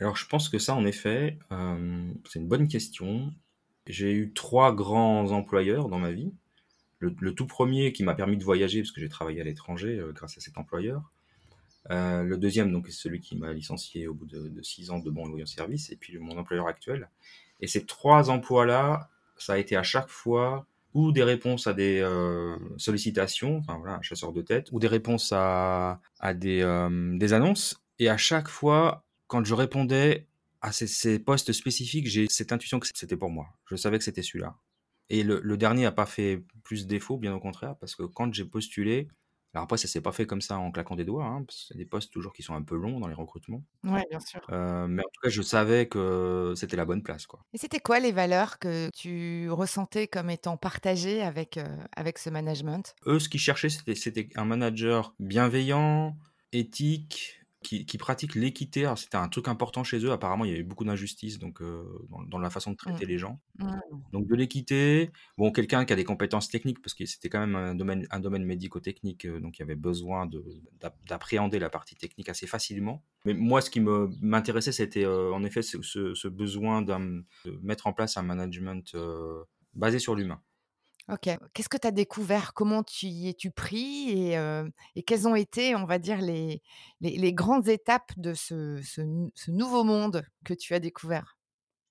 Alors 0.00 0.16
je 0.16 0.26
pense 0.26 0.48
que 0.48 0.58
ça, 0.58 0.74
en 0.74 0.84
effet, 0.84 1.38
hem, 1.50 2.14
c'est 2.28 2.38
une 2.38 2.48
bonne 2.48 2.68
question. 2.68 3.32
J'ai 3.86 4.12
eu 4.12 4.32
3 4.32 4.74
grands 4.74 5.30
employeurs 5.30 5.88
dans 5.88 5.98
ma 5.98 6.12
vie. 6.12 6.32
Le 7.00 7.34
tout 7.34 7.46
premier 7.46 7.92
qui 7.92 8.02
m'a 8.02 8.14
permis 8.14 8.38
de 8.38 8.44
voyager 8.44 8.80
parce 8.80 8.90
que 8.90 9.00
j'ai 9.00 9.10
travaillé 9.10 9.38
à 9.42 9.44
l'étranger, 9.44 9.98
heu, 9.98 10.12
grâce 10.12 10.38
à 10.38 10.40
cet 10.40 10.56
employeur. 10.56 11.12
Heu, 11.90 12.24
le 12.24 12.38
deuxième 12.38 12.72
donc 12.72 12.86
c'est 12.86 12.94
celui 12.94 13.20
qui 13.20 13.36
m'a 13.36 13.52
licencié 13.52 14.08
au 14.08 14.14
bout 14.14 14.26
de 14.26 14.62
6 14.62 14.90
ans 14.90 15.00
de 15.00 15.10
bons 15.10 15.26
et 15.26 15.30
loyaux 15.30 15.46
services 15.46 15.90
et 15.90 15.96
puis 15.96 16.16
mon 16.18 16.38
employeur 16.38 16.66
actuel 16.66 17.10
et 17.60 17.66
ces 17.66 17.84
3 17.84 18.30
emplois-là, 18.30 19.10
ça 19.36 19.54
a 19.54 19.58
été 19.58 19.76
à 19.76 19.82
chaque 19.82 20.08
fois 20.08 20.66
ou 20.94 21.12
des 21.12 21.24
réponses 21.24 21.66
à 21.66 21.74
des, 21.74 22.02
sollicitations, 22.78 23.58
enfin 23.58 23.78
voilà, 23.78 23.96
un 23.96 24.02
chasseur 24.02 24.32
de 24.32 24.40
tête 24.42 24.68
ou 24.72 24.78
des 24.78 24.88
réponses 24.88 25.32
à 25.32 26.00
des 26.34 27.32
annonces 27.32 27.84
et 27.98 28.08
à 28.08 28.16
chaque 28.16 28.48
fois, 28.48 29.03
quand 29.28 29.44
je 29.44 29.54
répondais 29.54 30.28
à 30.60 30.72
ces 30.72 30.86
ces 30.86 31.18
postes 31.18 31.52
spécifiques, 31.52 32.06
j'ai 32.08 32.26
cette 32.28 32.52
intuition 32.52 32.80
que 32.80 32.86
c'était 32.94 33.16
pour 33.16 33.30
moi. 33.30 33.48
Je 33.66 33.76
savais 33.76 33.98
que 33.98 34.04
c'était 34.04 34.22
celui-là 34.22 34.56
et 35.10 35.22
le 35.22 35.40
le 35.42 35.56
dernier 35.58 35.86
a 35.86 35.92
pas 35.92 36.06
fait 36.06 36.44
plus 36.64 36.86
défaut, 36.86 37.18
bien 37.18 37.34
au 37.34 37.40
contraire, 37.40 37.76
parce 37.78 37.94
que 37.96 38.04
quand 38.04 38.32
j'ai 38.34 38.44
postulé 38.46 39.08
alors 39.54 39.64
après 39.64 39.76
ça 39.78 39.86
s'est 39.88 40.00
pas 40.02 40.12
fait 40.12 40.26
comme 40.26 40.40
ça 40.42 40.58
en 40.58 40.72
claquant 40.72 40.96
des 40.96 41.04
doigts, 41.04 41.24
hein, 41.26 41.44
parce 41.44 41.60
que 41.60 41.66
c'est 41.68 41.78
des 41.78 41.86
postes 41.86 42.12
toujours 42.12 42.32
qui 42.32 42.42
sont 42.42 42.54
un 42.54 42.62
peu 42.62 42.76
longs 42.76 42.98
dans 43.00 43.06
les 43.08 43.14
recrutements. 43.14 43.64
Ouais, 43.84 44.04
bien 44.10 44.18
sûr. 44.20 44.50
Heu, 44.50 44.88
mais 44.88 45.02
en 45.02 45.10
tout 45.12 45.20
cas, 45.22 45.30
je 45.30 45.42
savais 45.42 45.88
que 45.88 46.54
c'était 46.56 46.76
la 46.76 46.84
bonne 46.86 47.02
place, 47.04 47.26
quoi. 47.26 47.46
Et 47.54 47.58
c'était 47.58 47.80
quoi 47.80 48.00
les 48.00 48.12
valeurs 48.12 48.58
que 48.58 48.90
tu 48.92 49.48
ressentais 49.50 50.08
comme 50.08 50.28
étant 50.28 50.56
partagées 50.58 51.22
avec, 51.22 51.56
heu, 51.56 51.64
avec 51.96 52.18
ce 52.18 52.28
management? 52.28 52.94
Eux, 53.06 53.18
ce 53.18 53.28
qu'ils 53.28 53.40
cherchaient, 53.40 53.68
c'était 53.70 53.94
c'était 53.94 54.28
un 54.36 54.44
manager 54.44 55.14
bienveillant, 55.18 56.18
éthique, 56.52 57.43
qui 57.64 57.86
qui 57.86 57.98
pratique 57.98 58.36
l'équité. 58.36 58.84
Alors 58.86 58.98
c'était 58.98 59.16
un 59.18 59.28
truc 59.28 59.48
important 59.48 59.84
chez 59.84 59.98
eux. 60.04 60.12
Apparemment, 60.12 60.44
il 60.46 60.52
y 60.52 60.54
avait 60.54 60.62
beaucoup 60.64 60.84
d'injustice 60.84 61.38
donc 61.40 61.62
heu, 61.62 61.84
dans 62.10 62.22
dans 62.22 62.38
la 62.38 62.50
façon 62.50 62.72
de 62.72 62.76
Mmh. 62.86 63.00
traiter 63.00 63.06
les 63.06 63.18
gens. 63.18 63.40
Mmh. 63.58 64.04
Donc 64.12 64.26
de 64.28 64.36
l'équité, 64.36 65.10
bon 65.38 65.52
quelqu'un 65.52 65.84
qui 65.84 65.92
a 65.92 65.96
des 65.96 66.04
compétences 66.04 66.48
techniques 66.48 66.82
parce 66.82 66.94
que 66.94 67.06
c'était 67.06 67.28
quand 67.30 67.40
même 67.40 67.56
un 67.56 67.74
domaine 67.74 68.06
un 68.10 68.20
domaine 68.20 68.44
médico-technique, 68.44 69.26
heu, 69.26 69.40
donc 69.40 69.58
il 69.58 69.62
y 69.62 69.64
avait 69.64 69.74
besoin 69.76 70.26
de 70.26 70.44
d'ap 70.80 70.96
d'appréhender 71.04 71.58
la 71.58 71.70
partie 71.70 71.96
technique 71.96 72.28
assez 72.30 72.46
facilement. 72.46 73.04
Mais 73.26 73.34
moi, 73.34 73.60
ce 73.62 73.70
qui 73.70 73.80
me 73.80 74.08
m'intéressait, 74.20 74.72
c'était, 74.72 75.04
heu, 75.04 75.32
en 75.32 75.44
effet 75.44 75.62
ce 75.62 76.28
besoin 76.28 76.82
de 76.82 77.24
mettre 77.62 77.86
en 77.88 77.92
place 77.94 78.16
un 78.18 78.22
management, 78.22 78.94
basé 79.74 79.98
sur 79.98 80.14
l'humain. 80.14 80.42
OK. 81.12 81.28
Qu'est-ce 81.52 81.68
que 81.68 81.76
tu 81.76 81.86
as 81.86 81.90
découvert? 81.90 82.54
Comment 82.54 82.82
tu 82.82 83.06
y 83.06 83.28
es-tu 83.28 83.50
pris? 83.50 84.10
Et 84.10 84.36
et 84.96 85.02
quelles 85.02 85.28
ont 85.28 85.34
été, 85.34 85.74
on 85.76 85.84
va 85.84 85.98
dire, 85.98 86.18
les 86.20 86.62
grandes 87.34 87.68
étapes 87.68 88.12
de 88.16 88.32
ce 88.34 89.50
nouveau 89.50 89.84
monde 89.84 90.26
que 90.44 90.54
tu 90.54 90.74
as 90.74 90.80
découvert? 90.80 91.36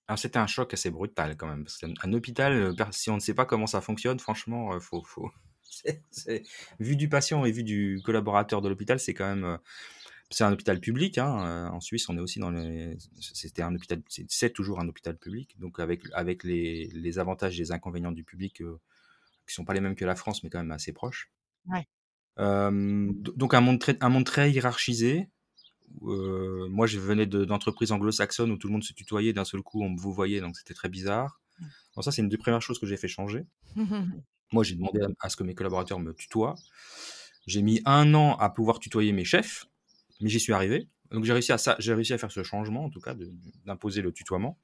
Alors 0.08 0.20
c'était 0.20 0.38
un 0.40 0.48
choc 0.48 0.74
assez 0.74 0.92
brutal 0.92 1.36
quand 1.38 1.48
même, 1.48 1.64
parce 1.64 1.78
qu'un 1.78 1.94
un 2.04 2.14
hôpital, 2.14 2.54
heu, 2.54 2.76
per 2.76 2.86
si 2.92 3.10
on 3.10 3.16
ne 3.16 3.20
sait 3.22 3.34
pas 3.34 3.46
comment 3.46 3.68
ça 3.68 3.82
fonctionne, 3.82 4.20
franchement, 4.20 4.74
heu, 4.76 4.80
faut 4.80 5.04
vu 6.80 6.96
du 6.96 7.10
patient 7.10 7.46
et 7.46 7.52
vu 7.52 7.64
du 7.64 8.02
collaborateur 8.04 8.62
de 8.62 8.70
l'hôpital, 8.70 9.00
c'est 9.00 9.14
quand 9.14 9.36
même, 9.36 9.60
c'est 10.32 10.44
un 10.46 10.54
hôpital 10.54 10.80
public, 10.82 11.18
hein, 11.20 11.70
en 11.72 11.82
Suisse, 11.82 12.10
on 12.10 12.18
est 12.18 12.22
aussi 12.22 12.40
dans 12.40 12.52
les 12.52 12.98
c'était 13.22 13.64
un 13.64 13.76
hôpital 13.76 14.02
c'est 14.30 14.54
toujours 14.54 14.80
un 14.82 14.88
hôpital 14.90 15.18
public, 15.18 15.58
donc 15.60 15.80
avec 15.80 16.04
avec 16.14 16.44
les 16.44 16.88
les 16.88 17.20
avantages 17.20 17.56
et 17.60 17.64
les 17.64 17.72
inconvénients 17.74 18.12
du 18.14 18.24
public, 18.26 18.62
heu, 18.62 18.80
qui 19.48 19.54
sont 19.54 19.66
pas 19.66 19.74
les 19.74 19.82
mêmes 19.82 19.96
que 19.96 20.06
la 20.06 20.16
France, 20.16 20.44
mais 20.44 20.50
quand 20.50 20.60
même 20.60 20.72
assez 20.72 20.94
proches. 20.94 21.32
Ouais. 21.68 21.88
Donc 22.38 23.54
un 23.54 23.62
monde 23.62 23.80
très 23.80 23.98
un 24.02 24.10
monde 24.10 24.26
très 24.26 24.52
hiérarchisé, 24.52 25.30
moi 26.02 26.88
je 26.88 27.00
venais 27.00 27.26
de 27.26 27.46
d'entreprises 27.46 27.92
anglo-saxonnes 27.92 28.52
où 28.52 28.58
tout 28.58 28.68
le 28.68 28.74
monde 28.74 28.84
se 28.84 28.94
tutoyait, 28.94 29.34
d'un 29.34 29.46
seul 29.46 29.62
coup 29.62 29.84
on 29.84 29.90
me 29.90 30.00
vouvoyait, 30.00 30.42
donc 30.42 30.58
c'était 30.58 30.74
très 30.74 30.90
bizarre. 30.90 31.42
Mmh. 31.60 31.66
Donc 31.96 32.04
ça, 32.04 32.12
c'est 32.12 32.22
une 32.22 32.30
des 32.30 32.38
premières 32.38 32.62
choses 32.62 32.80
que 32.80 32.88
j'ai 32.88 32.98
fait 32.98 33.08
changer. 33.08 33.46
Moi, 34.52 34.64
j'ai 34.64 34.76
demandé 34.76 35.02
à 35.02 35.08
à 35.20 35.30
ce 35.30 35.36
que 35.36 35.44
mes 35.44 35.56
collaborateurs 35.56 36.00
me 36.00 36.14
tutoient. 36.14 36.56
J'ai 37.48 37.62
mis 37.62 37.82
un 37.86 38.14
an 38.14 38.36
à 38.38 38.50
pouvoir 38.50 38.80
tutoyer 38.80 39.12
mes 39.12 39.26
chefs, 39.26 39.66
mais 40.22 40.30
j'y 40.30 40.40
suis 40.40 40.54
arrivé. 40.54 40.88
Donc 41.12 41.26
j'ai 41.26 41.34
réussi 41.34 41.52
à 41.52 41.58
ça, 41.58 41.76
j'ai 41.80 41.94
réussi 41.94 42.14
à 42.14 42.18
faire 42.18 42.32
ce 42.32 42.44
changement, 42.44 42.86
en 42.86 42.90
tout 42.90 43.02
cas, 43.02 43.16
d'imposer 43.66 44.02
le 44.02 44.12
tutoiement, 44.12 44.58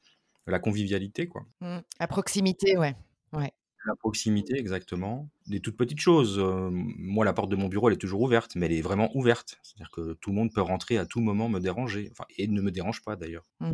la 0.47 0.59
convivialité, 0.59 1.27
quoi. 1.27 1.45
Mmh. 1.61 1.79
À 1.99 2.07
proximité, 2.07 2.77
ouais. 2.77 2.95
ouais. 3.33 3.51
La 3.85 3.95
proximité, 3.95 4.57
exactement. 4.57 5.29
Des 5.47 5.61
toutes 5.61 5.77
petites 5.77 6.01
choses. 6.01 6.37
Euh, 6.37 6.69
moi, 6.71 7.23
la 7.23 7.33
porte 7.33 7.49
de 7.49 7.55
mon 7.55 7.67
bureau, 7.67 7.89
elle 7.89 7.95
est 7.95 7.97
toujours 7.97 8.21
ouverte, 8.21 8.55
mais 8.55 8.65
elle 8.65 8.73
est 8.73 8.81
vraiment 8.81 9.09
ouverte. 9.15 9.57
C'est-à-dire 9.63 9.89
que 9.91 10.13
tout 10.13 10.31
le 10.31 10.35
monde 10.35 10.53
peut 10.53 10.61
rentrer 10.61 10.97
à 10.97 11.05
tout 11.05 11.21
moment, 11.21 11.47
me 11.47 11.59
déranger. 11.59 12.09
Enfin, 12.11 12.25
et 12.37 12.47
ne 12.47 12.61
me 12.61 12.71
dérange 12.71 13.01
pas, 13.01 13.15
d'ailleurs. 13.15 13.45
Mmh. 13.61 13.73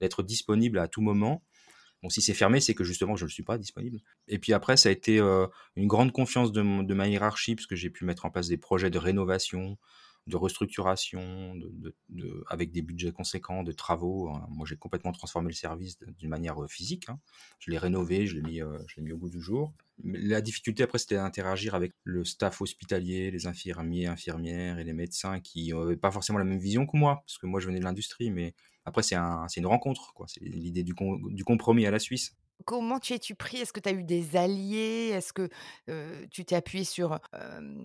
D'être 0.00 0.22
disponible 0.22 0.78
à 0.78 0.88
tout 0.88 1.00
moment. 1.00 1.42
Bon, 2.02 2.08
si 2.08 2.22
c'est 2.22 2.34
fermé, 2.34 2.60
c'est 2.60 2.74
que 2.74 2.84
justement, 2.84 3.16
je 3.16 3.24
ne 3.24 3.30
suis 3.30 3.42
pas 3.42 3.58
disponible. 3.58 4.00
Et 4.28 4.38
puis 4.38 4.52
après, 4.52 4.76
ça 4.76 4.88
a 4.88 4.92
été 4.92 5.18
euh, 5.18 5.46
une 5.76 5.86
grande 5.86 6.12
confiance 6.12 6.52
de, 6.52 6.82
de 6.82 6.94
ma 6.94 7.08
hiérarchie, 7.08 7.54
parce 7.54 7.66
que 7.66 7.76
j'ai 7.76 7.90
pu 7.90 8.04
mettre 8.04 8.26
en 8.26 8.30
place 8.30 8.48
des 8.48 8.56
projets 8.56 8.90
de 8.90 8.98
rénovation, 8.98 9.78
de 10.26 10.36
restructuration, 10.36 11.54
avec 12.48 12.72
des 12.72 12.82
budgets 12.82 13.12
conséquents, 13.12 13.62
de 13.62 13.72
travaux. 13.72 14.28
Hein. 14.28 14.46
Moi, 14.50 14.66
j'ai 14.66 14.76
complètement 14.76 15.12
transformé 15.12 15.48
le 15.48 15.54
service 15.54 15.98
d'une 16.18 16.28
manière 16.28 16.62
euh, 16.62 16.68
physique. 16.68 17.08
Hein. 17.08 17.18
Je 17.58 17.70
l'ai 17.70 17.78
rénové, 17.78 18.26
je 18.26 18.36
l'ai 18.36 18.42
mis, 18.42 18.60
euh, 18.60 18.78
au 19.12 19.16
bout 19.16 19.30
du 19.30 19.40
jour. 19.40 19.72
la 20.04 20.40
difficulté 20.40 20.82
après, 20.82 20.98
c'était 20.98 21.16
d'interagir 21.16 21.74
avec 21.74 21.92
le 22.04 22.24
staff 22.24 22.60
hospitalier, 22.60 23.30
les 23.30 23.46
infirmiers, 23.46 24.06
infirmières 24.06 24.78
et 24.78 24.84
les 24.84 24.92
médecins 24.92 25.40
qui 25.40 25.72
n'avaient 25.72 25.96
pas 25.96 26.10
forcément 26.10 26.38
la 26.38 26.44
même 26.44 26.60
vision 26.60 26.86
que 26.86 26.96
moi, 26.96 27.22
parce 27.26 27.38
que 27.38 27.46
moi, 27.46 27.60
je 27.60 27.66
venais 27.66 27.80
de 27.80 27.84
l'industrie, 27.84 28.30
mais 28.30 28.54
après, 28.84 29.02
c'est 29.02 29.16
un, 29.16 29.46
une 29.56 29.66
rencontre. 29.66 30.12
C'est 30.26 30.42
l'idée 30.42 30.84
du 30.84 31.44
compromis 31.44 31.86
à 31.86 31.90
la 31.90 31.98
Suisse. 31.98 32.36
Comment 32.64 32.98
tu 32.98 33.14
es-tu 33.14 33.34
pris? 33.34 33.58
Est-ce 33.58 33.72
que 33.72 33.80
tu 33.80 33.88
as 33.88 33.92
eu 33.92 34.04
des 34.04 34.36
alliés? 34.36 35.10
Est-ce 35.14 35.32
que, 35.32 35.48
tu 36.30 36.44
t'es 36.44 36.56
appuyé 36.56 36.84
sur, 36.84 37.18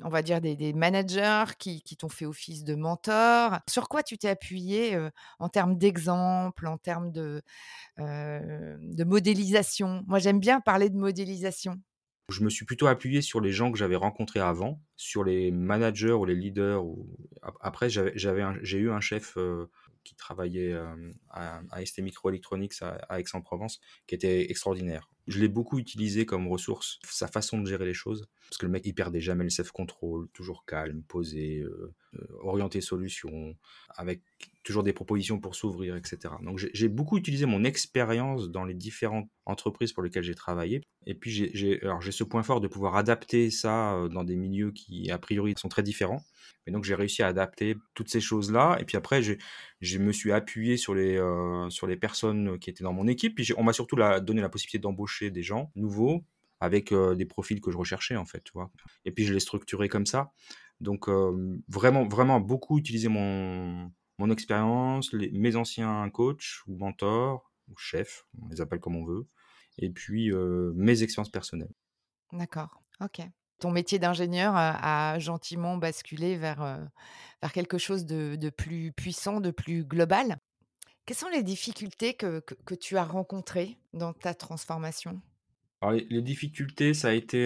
on 0.04 0.10
va 0.10 0.22
dire 0.22 0.42
des 0.42 0.74
managers 0.74 1.46
qui 1.58 1.98
t'ont 1.98 2.10
fait 2.10 2.26
office 2.26 2.64
de 2.64 2.76
mentor? 2.76 3.60
Sur 3.70 3.90
quoi 3.90 4.04
tu 4.04 4.18
t'es 4.18 4.30
appuyé, 4.30 4.98
en 5.40 5.50
termes 5.50 5.78
d'exemples, 5.78 6.68
en 6.68 6.78
termes 6.78 7.12
de, 7.12 7.42
modélisation? 9.06 10.04
Moi, 10.08 10.20
j'aime 10.20 10.40
bien 10.40 10.60
parler 10.60 10.90
de 10.90 10.98
modélisation. 10.98 11.80
Je 12.30 12.44
me 12.44 12.50
suis 12.50 12.66
plutôt 12.66 12.88
appuyé 12.88 13.22
sur 13.22 13.40
les 13.40 13.52
gens 13.52 13.72
que 13.72 13.78
j'avais 13.78 13.96
rencontrés 13.96 14.40
avant, 14.40 14.82
sur 14.96 15.24
les 15.24 15.52
managers 15.52 16.12
ou 16.12 16.26
les 16.26 16.34
leaders 16.34 16.84
ou 16.84 17.08
après 17.62 17.88
j'ai 17.88 18.78
eu 18.78 18.90
un 18.90 19.00
chef, 19.00 19.38
qui 20.06 20.16
travaillait 20.16 20.74
à, 21.32 21.62
à 21.72 21.86
ST 21.86 22.00
Microelectronics 22.00 22.82
à, 22.82 23.20
Aix-en-Provence, 23.20 23.82
qui 24.08 24.16
était 24.16 24.50
extraordinaire. 24.50 25.10
Je 25.28 25.40
l'ai 25.40 25.48
beaucoup 25.48 25.80
utilisé 25.80 26.26
comme 26.26 26.48
ressource, 26.48 27.00
sa 27.04 27.28
façon 27.28 27.60
de 27.60 27.68
gérer 27.68 27.86
les 27.86 27.96
choses, 27.96 28.28
parce 28.48 28.58
que 28.58 28.66
le 28.68 28.72
mec, 28.72 28.86
il 28.86 28.94
perdait 28.94 29.22
jamais 29.22 29.44
le 29.44 29.50
self-control, 29.50 30.28
toujours 30.34 30.66
calme, 30.66 31.02
posé, 31.02 31.62
euh, 31.62 31.94
euh, 32.14 32.28
orienté 32.42 32.80
solution, 32.80 33.56
avec 33.90 34.22
toujours 34.64 34.84
des 34.84 34.94
propositions 34.94 35.40
pour 35.40 35.56
s'ouvrir, 35.56 35.96
etc. 35.96 36.36
Donc 36.42 36.60
j'ai 36.60 36.90
beaucoup 36.90 37.18
utilisé 37.18 37.48
mon 37.48 37.64
expérience 37.64 38.50
dans 38.50 38.66
les 38.66 38.76
différentes 38.76 39.28
entreprises 39.46 39.94
pour 39.94 40.04
lesquelles 40.04 40.24
j'ai 40.24 40.36
travaillé. 40.36 40.82
Et 41.08 41.16
puis 41.16 41.32
j'ai 41.32 41.80
ce 42.12 42.24
point 42.24 42.44
fort 42.44 42.62
de 42.62 42.68
pouvoir 42.68 42.96
adapter 42.96 43.50
ça 43.50 43.96
euh, 43.96 44.10
dans 44.10 44.24
des 44.24 44.36
milieux 44.36 44.72
qui, 44.72 45.10
a 45.10 45.18
priori, 45.18 45.56
sont 45.58 45.70
très 45.70 45.84
différents. 45.84 46.24
Et 46.68 46.72
donc 46.72 46.84
j'ai 46.84 46.96
réussi 46.96 47.24
à 47.24 47.28
adapter 47.28 47.76
toutes 47.94 48.10
ces 48.10 48.22
choses-là. 48.22 48.78
Et 48.80 48.86
puis 48.86 48.98
après, 48.98 49.22
je 49.22 49.98
me 49.98 50.12
suis 50.12 50.32
appuyé 50.32 50.78
sur 50.78 50.96
les, 50.96 51.18
sur 51.70 51.88
les 51.88 51.98
personnes 51.98 52.60
qui 52.60 52.70
étaient 52.70 52.84
dans 52.84 52.94
mon 52.94 53.08
équipe. 53.08 53.36
Puis 53.36 53.52
on 53.58 53.64
m'a 53.64 53.74
surtout 53.74 53.96
donné 53.96 54.42
la 54.42 54.50
possibilité 54.50 54.80
d'embaucher 54.80 55.32
des 55.32 55.44
gens 55.44 55.72
nouveaux 55.76 56.24
avec 56.60 56.94
des 56.94 57.26
profils 57.26 57.62
que 57.62 57.70
je 57.72 57.78
recherchais 57.78 58.16
en 58.16 58.26
fait, 58.26 58.44
tu 58.44 58.52
vois. 58.54 58.72
Et 59.06 59.12
puis 59.12 59.26
je 59.26 59.34
l'ai 59.34 59.40
structuré 59.40 59.90
comme 59.90 60.06
ça. 60.06 60.32
Donc 60.82 61.08
vraiment, 61.68 62.08
vraiment 62.08 62.40
beaucoup 62.40 62.80
utiliser 62.80 63.08
mon, 63.08 63.92
mon 64.18 64.32
expérience, 64.32 65.14
mes 65.14 65.56
anciens 65.56 66.10
coachs 66.10 66.62
ou 66.68 66.78
mentors 66.78 67.52
ou 67.68 67.76
chefs, 67.78 68.26
on 68.42 68.48
les 68.50 68.62
appelle 68.62 68.80
comme 68.80 68.96
on 68.96 69.06
veut, 69.06 69.28
et 69.78 69.90
puis 69.90 70.32
mes 70.76 71.04
expériences 71.04 71.32
personnelles. 71.32 71.74
D'accord, 72.32 72.82
ok. 73.02 73.22
Ton 73.60 73.72
métier 73.72 74.00
d'ingénieur 74.00 74.54
a, 74.56 75.18
gentiment 75.20 75.78
basculé 75.78 76.36
vers, 76.36 76.80
vers 77.42 77.54
quelque 77.54 77.78
chose 77.78 78.06
de, 78.06 78.50
plus 78.50 78.92
puissant, 78.92 79.40
de 79.40 79.52
plus 79.52 79.84
global. 79.84 80.38
Quelles 81.06 81.18
sont 81.18 81.30
les 81.30 81.44
difficultés 81.44 82.16
que, 82.16 82.42
tu 82.80 82.98
as 82.98 83.06
rencontrées 83.06 83.78
dans 83.94 84.14
ta 84.14 84.34
transformation? 84.34 85.22
Les, 86.10 86.22
difficultés, 86.22 86.94
ça 86.94 87.10
a 87.10 87.14
été 87.14 87.46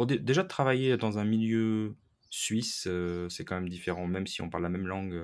déjà 0.00 0.42
de 0.42 0.48
travailler 0.48 0.96
dans 0.96 1.18
un 1.18 1.24
milieu 1.24 1.96
suisse, 2.30 2.86
c'est 3.30 3.44
quand 3.44 3.54
même 3.54 3.68
différent, 3.68 4.06
même 4.06 4.26
si 4.26 4.42
on 4.42 4.50
parle 4.50 4.64
la 4.64 4.68
même 4.68 4.86
langue 4.86 5.18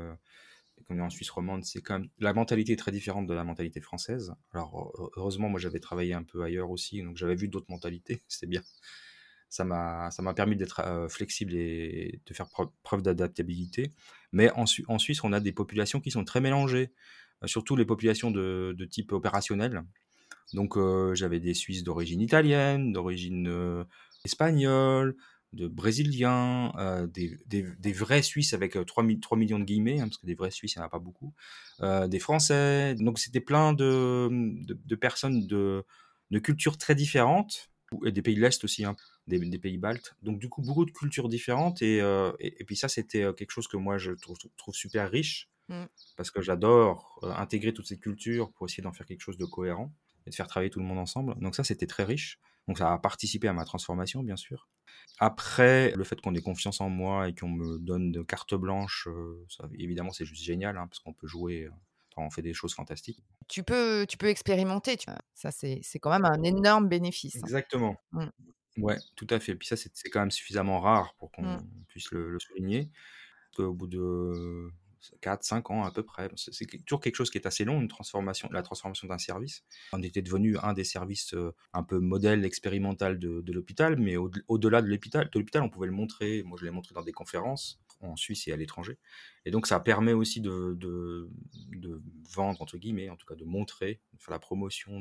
et 0.78 0.84
qu'on 0.84 0.98
est 0.98 1.02
en 1.02 1.10
Suisse 1.10 1.30
romande, 1.30 1.64
c'est 1.64 1.80
quand 1.80 2.00
même 2.00 2.08
la 2.18 2.32
mentalité 2.32 2.72
est 2.72 2.76
très 2.76 2.92
différente 2.92 3.26
de 3.26 3.34
la 3.34 3.44
mentalité 3.44 3.80
française. 3.80 4.34
Alors 4.52 4.92
heureusement, 5.16 5.48
moi 5.48 5.60
j'avais 5.60 5.80
travaillé 5.80 6.14
un 6.14 6.22
peu 6.22 6.42
ailleurs 6.42 6.70
aussi, 6.70 7.02
donc 7.02 7.16
j'avais 7.16 7.34
vu 7.34 7.48
d'autres 7.48 7.70
mentalités, 7.70 8.22
c'est 8.28 8.46
bien. 8.46 8.62
Ça 9.48 9.64
m'a 9.64 10.34
permis 10.34 10.56
d'être 10.56 11.06
flexible 11.08 11.54
et 11.54 12.20
de 12.26 12.34
faire 12.34 12.48
preuve, 12.82 13.02
d'adaptabilité. 13.02 13.92
Mais 14.32 14.50
en, 14.52 14.66
Suisse, 14.66 15.22
on 15.22 15.32
a 15.32 15.40
des 15.40 15.52
populations 15.52 16.00
qui 16.00 16.10
sont 16.10 16.24
très 16.24 16.40
mélangées, 16.40 16.90
surtout 17.46 17.76
les 17.76 17.84
populations 17.84 18.30
de, 18.30 18.88
type 18.90 19.12
opérationnel. 19.12 19.84
Donc 20.52 20.76
j'avais 21.14 21.40
des 21.40 21.54
Suisses 21.54 21.84
d'origine 21.84 22.20
italienne, 22.20 22.92
d'origine 22.92 23.84
espagnole, 24.24 25.16
de 25.54 25.68
brésiliens, 25.68 26.72
des, 27.08 27.92
vrais 27.92 28.22
Suisses 28.22 28.52
avec 28.52 28.72
3, 28.86 29.04
3 29.20 29.38
millions 29.38 29.58
de 29.58 29.64
guillemets, 29.64 30.00
hein, 30.00 30.08
parce 30.08 30.18
que 30.18 30.26
des 30.26 30.34
vrais 30.34 30.50
Suisses, 30.50 30.74
il 30.74 30.78
n'y 30.78 30.82
en 30.82 30.86
a 30.86 30.90
pas 30.90 30.98
beaucoup, 30.98 31.32
des 31.80 32.18
Français. 32.18 32.94
Donc 32.96 33.18
c'était 33.18 33.40
plein 33.40 33.72
de, 33.72 34.94
personnes 35.00 35.46
de, 35.46 35.84
cultures 36.42 36.76
très 36.76 36.94
différentes, 36.94 37.70
et 38.04 38.12
des 38.12 38.22
pays 38.22 38.34
de 38.34 38.40
l'Est 38.40 38.62
aussi, 38.64 38.84
hein, 38.84 38.96
des, 39.26 39.58
pays 39.58 39.78
baltes. 39.78 40.14
Donc 40.22 40.38
du 40.38 40.48
coup, 40.48 40.62
beaucoup 40.62 40.84
de 40.84 40.90
cultures 40.90 41.28
différentes, 41.28 41.82
et, 41.82 41.98
et, 42.40 42.64
puis 42.64 42.76
ça, 42.76 42.88
c'était 42.88 43.24
quelque 43.36 43.50
chose 43.50 43.68
que 43.68 43.76
moi, 43.76 43.98
je 43.98 44.12
trouve, 44.12 44.36
trouve 44.56 44.74
super 44.74 45.10
riche, 45.10 45.48
mmh. 45.68 45.84
parce 46.16 46.30
que 46.30 46.42
j'adore 46.42 47.18
intégrer 47.36 47.72
toutes 47.72 47.86
ces 47.86 47.98
cultures 47.98 48.52
pour 48.52 48.66
essayer 48.66 48.82
d'en 48.82 48.92
faire 48.92 49.06
quelque 49.06 49.22
chose 49.22 49.38
de 49.38 49.44
cohérent 49.44 49.92
et 50.26 50.30
de 50.30 50.34
faire 50.34 50.46
travailler 50.46 50.70
tout 50.70 50.80
le 50.80 50.86
monde 50.86 50.98
ensemble. 50.98 51.34
Donc 51.40 51.54
ça, 51.54 51.64
c'était 51.64 51.86
très 51.86 52.04
riche. 52.04 52.38
Donc 52.68 52.78
ça 52.78 52.92
a 52.92 52.98
participé 52.98 53.48
à 53.48 53.52
ma 53.52 53.64
transformation, 53.64 54.22
bien 54.22 54.36
sûr. 54.36 54.68
Après, 55.18 55.92
le 55.94 56.04
fait 56.04 56.20
qu'on 56.20 56.34
ait 56.34 56.40
confiance 56.40 56.80
en 56.80 56.88
moi 56.88 57.28
et 57.28 57.34
qu'on 57.34 57.48
me 57.48 57.78
donne 57.78 58.10
de 58.10 58.22
carte 58.22 58.54
blanche, 58.54 59.06
euh, 59.08 59.44
ça, 59.48 59.68
évidemment, 59.78 60.12
c'est 60.12 60.24
juste 60.24 60.42
génial, 60.42 60.76
hein, 60.76 60.86
parce 60.88 60.98
qu'on 60.98 61.12
peut 61.12 61.26
jouer, 61.26 61.68
on 62.16 62.30
fait 62.30 62.42
des 62.42 62.54
choses 62.54 62.74
fantastiques. 62.74 63.22
Tu 63.48 63.62
peux, 63.62 64.06
tu 64.08 64.16
peux 64.16 64.28
expérimenter, 64.28 64.96
ça 65.34 65.50
c'est 65.50 65.98
quand 66.00 66.10
même 66.10 66.24
un 66.24 66.42
énorme 66.42 66.88
bénéfice. 66.88 67.36
Hein. 67.36 67.40
Exactement. 67.44 67.96
Mmh. 68.12 68.26
Ouais, 68.78 68.98
tout 69.16 69.26
à 69.30 69.38
fait. 69.38 69.54
Puis 69.54 69.68
ça, 69.68 69.76
c'est 69.76 70.10
quand 70.10 70.20
même 70.20 70.32
suffisamment 70.32 70.80
rare 70.80 71.14
pour 71.18 71.30
qu'on 71.30 71.44
mmh. 71.44 71.68
puisse 71.88 72.10
le, 72.10 72.30
le 72.30 72.40
souligner. 72.40 72.90
Au 73.58 73.72
bout 73.72 73.86
de 73.86 74.68
4-5 75.22 75.72
ans 75.72 75.84
à 75.84 75.90
peu 75.90 76.02
près. 76.02 76.30
C'est 76.36 76.66
toujours 76.84 77.00
quelque 77.00 77.16
chose 77.16 77.30
qui 77.30 77.38
est 77.38 77.46
assez 77.46 77.64
long, 77.64 77.80
une 77.80 77.88
transformation, 77.88 78.48
la 78.52 78.62
transformation 78.62 79.06
d'un 79.08 79.18
service. 79.18 79.64
On 79.92 80.02
était 80.02 80.22
devenu 80.22 80.56
un 80.58 80.72
des 80.72 80.84
services 80.84 81.34
un 81.72 81.82
peu 81.82 81.98
modèle 81.98 82.44
expérimental 82.44 83.18
de, 83.18 83.52
l'hôpital, 83.52 83.96
mais 83.98 84.16
au-delà 84.16 84.82
de 84.82 84.88
l'hôpital, 84.88 85.28
de 85.32 85.38
l'hôpital, 85.38 85.62
on 85.62 85.68
pouvait 85.68 85.86
le 85.86 85.92
montrer. 85.92 86.42
Moi, 86.42 86.58
je 86.60 86.64
l'ai 86.64 86.70
montré 86.70 86.94
dans 86.94 87.02
des 87.02 87.12
conférences 87.12 87.80
en 88.00 88.16
Suisse 88.16 88.46
et 88.48 88.52
à 88.52 88.56
l'étranger. 88.56 88.98
Et 89.44 89.50
donc, 89.50 89.66
ça 89.66 89.80
permet 89.80 90.12
aussi 90.12 90.40
de, 90.40 90.74
de, 90.74 91.30
vendre, 92.34 92.60
entre 92.60 92.78
guillemets, 92.78 93.10
en 93.10 93.16
tout 93.16 93.26
cas 93.26 93.34
de 93.34 93.44
montrer, 93.44 94.00
de 94.12 94.20
faire 94.20 94.32
la 94.32 94.38
promotion 94.38 95.00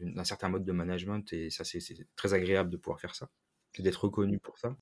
d'un 0.00 0.24
certain 0.24 0.48
mode 0.48 0.64
de 0.64 0.72
management. 0.72 1.32
Et 1.32 1.50
ça, 1.50 1.64
c'est 1.64 1.80
très 2.16 2.34
agréable 2.34 2.70
de 2.70 2.76
pouvoir 2.76 3.00
faire 3.00 3.14
ça 3.14 3.28
d'être 3.80 4.04
reconnu 4.04 4.38
pour 4.38 4.58
ça. 4.58 4.76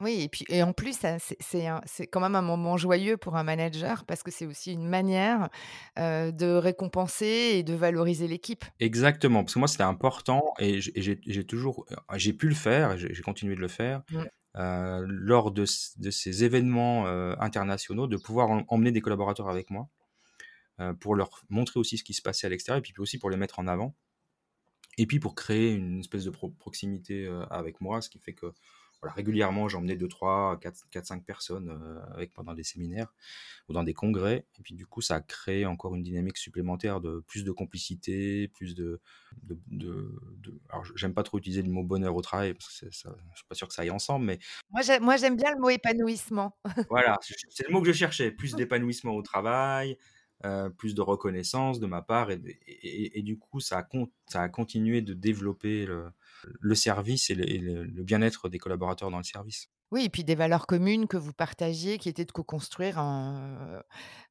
Oui 0.00 0.20
et 0.20 0.28
puis 0.28 0.44
et 0.50 0.62
en 0.62 0.74
plus 0.74 0.98
c'est 1.40 2.06
quand 2.08 2.20
même 2.20 2.34
un 2.34 2.42
moment 2.42 2.76
joyeux 2.76 3.16
pour 3.16 3.36
un 3.36 3.44
manager 3.44 4.04
parce 4.04 4.22
que 4.22 4.30
c'est 4.30 4.44
aussi 4.44 4.74
une 4.74 4.86
manière, 4.86 5.48
de 5.96 6.54
récompenser 6.54 7.52
et 7.54 7.62
de 7.62 7.72
valoriser 7.72 8.28
l'équipe. 8.28 8.66
Exactement, 8.78 9.42
parce 9.42 9.54
que 9.54 9.58
moi 9.58 9.68
c'était 9.68 9.84
important 9.84 10.52
et 10.58 10.80
j'ai 10.82 11.46
toujours 11.46 11.86
j'ai 12.14 12.34
pu 12.34 12.48
le 12.48 12.54
faire 12.54 12.98
j'ai 12.98 13.22
continué 13.22 13.56
de 13.56 13.60
le 13.60 13.68
faire, 13.68 14.02
mmh. 14.10 14.24
Lors 14.56 15.52
de 15.52 15.64
ces 15.64 16.44
événements, 16.44 17.06
internationaux, 17.38 18.06
de 18.06 18.16
pouvoir 18.16 18.64
emmener 18.68 18.92
des 18.92 19.00
collaborateurs 19.00 19.48
avec 19.48 19.70
moi, 19.70 19.88
pour 21.00 21.14
leur 21.14 21.42
montrer 21.48 21.80
aussi 21.80 21.98
ce 21.98 22.04
qui 22.04 22.14
se 22.14 22.22
passait 22.22 22.46
à 22.46 22.50
l'extérieur 22.50 22.78
et 22.78 22.82
puis 22.82 22.94
aussi 22.98 23.18
pour 23.18 23.30
les 23.30 23.36
mettre 23.36 23.58
en 23.58 23.66
avant. 23.66 23.94
Et 24.98 25.06
puis 25.06 25.20
pour 25.20 25.34
créer 25.34 25.74
une 25.74 26.00
espèce 26.00 26.24
de 26.24 26.30
proximité, 26.30 27.28
avec 27.50 27.80
moi, 27.82 28.00
ce 28.00 28.08
qui 28.08 28.18
fait 28.18 28.32
que 28.32 28.52
voilà, 29.00 29.14
régulièrement, 29.14 29.68
j'emmenais 29.68 29.96
2, 29.96 30.08
3, 30.08 30.58
4, 30.60 30.88
4, 30.90 31.06
5 31.06 31.24
personnes 31.24 31.78
avec 32.14 32.32
pendant 32.32 32.54
des 32.54 32.62
séminaires 32.62 33.12
ou 33.68 33.72
dans 33.72 33.84
des 33.84 33.94
congrès. 33.94 34.46
Et 34.58 34.62
puis 34.62 34.74
du 34.74 34.86
coup, 34.86 35.00
ça 35.00 35.16
a 35.16 35.20
créé 35.20 35.66
encore 35.66 35.94
une 35.94 36.02
dynamique 36.02 36.36
supplémentaire 36.38 37.00
de 37.00 37.22
plus 37.26 37.44
de 37.44 37.52
complicité, 37.52 38.48
plus 38.48 38.74
de... 38.74 39.00
de, 39.42 39.58
de, 39.68 40.14
de... 40.38 40.54
alors, 40.70 40.84
j'aime 40.94 41.14
pas 41.14 41.22
trop 41.22 41.38
utiliser 41.38 41.62
le 41.62 41.70
mot 41.70 41.82
bonheur 41.82 42.14
au 42.14 42.22
travail, 42.22 42.54
parce 42.54 42.68
que 42.68 42.90
ça, 42.90 43.14
je 43.32 43.36
suis 43.36 43.46
pas 43.48 43.54
sûr 43.54 43.68
que 43.68 43.74
ça 43.74 43.82
aille 43.82 43.90
ensemble, 43.90 44.24
mais... 44.24 44.38
Moi, 44.70 45.16
j'aime 45.16 45.36
bien 45.36 45.52
le 45.52 45.60
mot 45.60 45.70
épanouissement. 45.70 46.56
voilà, 46.90 47.18
c'est 47.20 47.66
le 47.66 47.72
mot 47.72 47.80
que 47.80 47.88
je 47.88 47.92
cherchais, 47.92 48.30
plus 48.30 48.54
d'épanouissement 48.56 49.12
au 49.12 49.22
travail, 49.22 49.98
euh, 50.46 50.68
plus 50.70 50.94
de 50.94 51.02
reconnaissance 51.02 51.80
de 51.80 51.86
ma 51.86 52.02
part 52.02 52.30
et, 52.30 52.40
et, 52.66 53.18
et, 53.18 53.22
du 53.22 53.38
coup 53.38 53.60
ça 53.60 53.78
a, 53.78 53.88
ça 54.26 54.42
a 54.42 54.48
continué 54.48 55.02
de 55.02 55.12
développer 55.12 55.86
le, 55.86 56.10
le 56.60 56.74
service 56.74 57.30
et 57.30 57.34
le, 57.34 57.84
le 57.84 58.02
bien-être 58.02 58.48
des 58.48 58.58
collaborateurs 58.58 59.10
dans 59.10 59.18
le 59.18 59.24
service. 59.24 59.68
Oui, 59.92 60.04
et 60.04 60.08
puis 60.08 60.24
des 60.24 60.34
valeurs 60.34 60.66
communes 60.66 61.06
que 61.06 61.16
vous 61.16 61.32
partagiez, 61.32 61.98
qui 61.98 62.08
étaient 62.08 62.24
de 62.24 62.32
co-construire 62.32 62.98
un, 62.98 63.82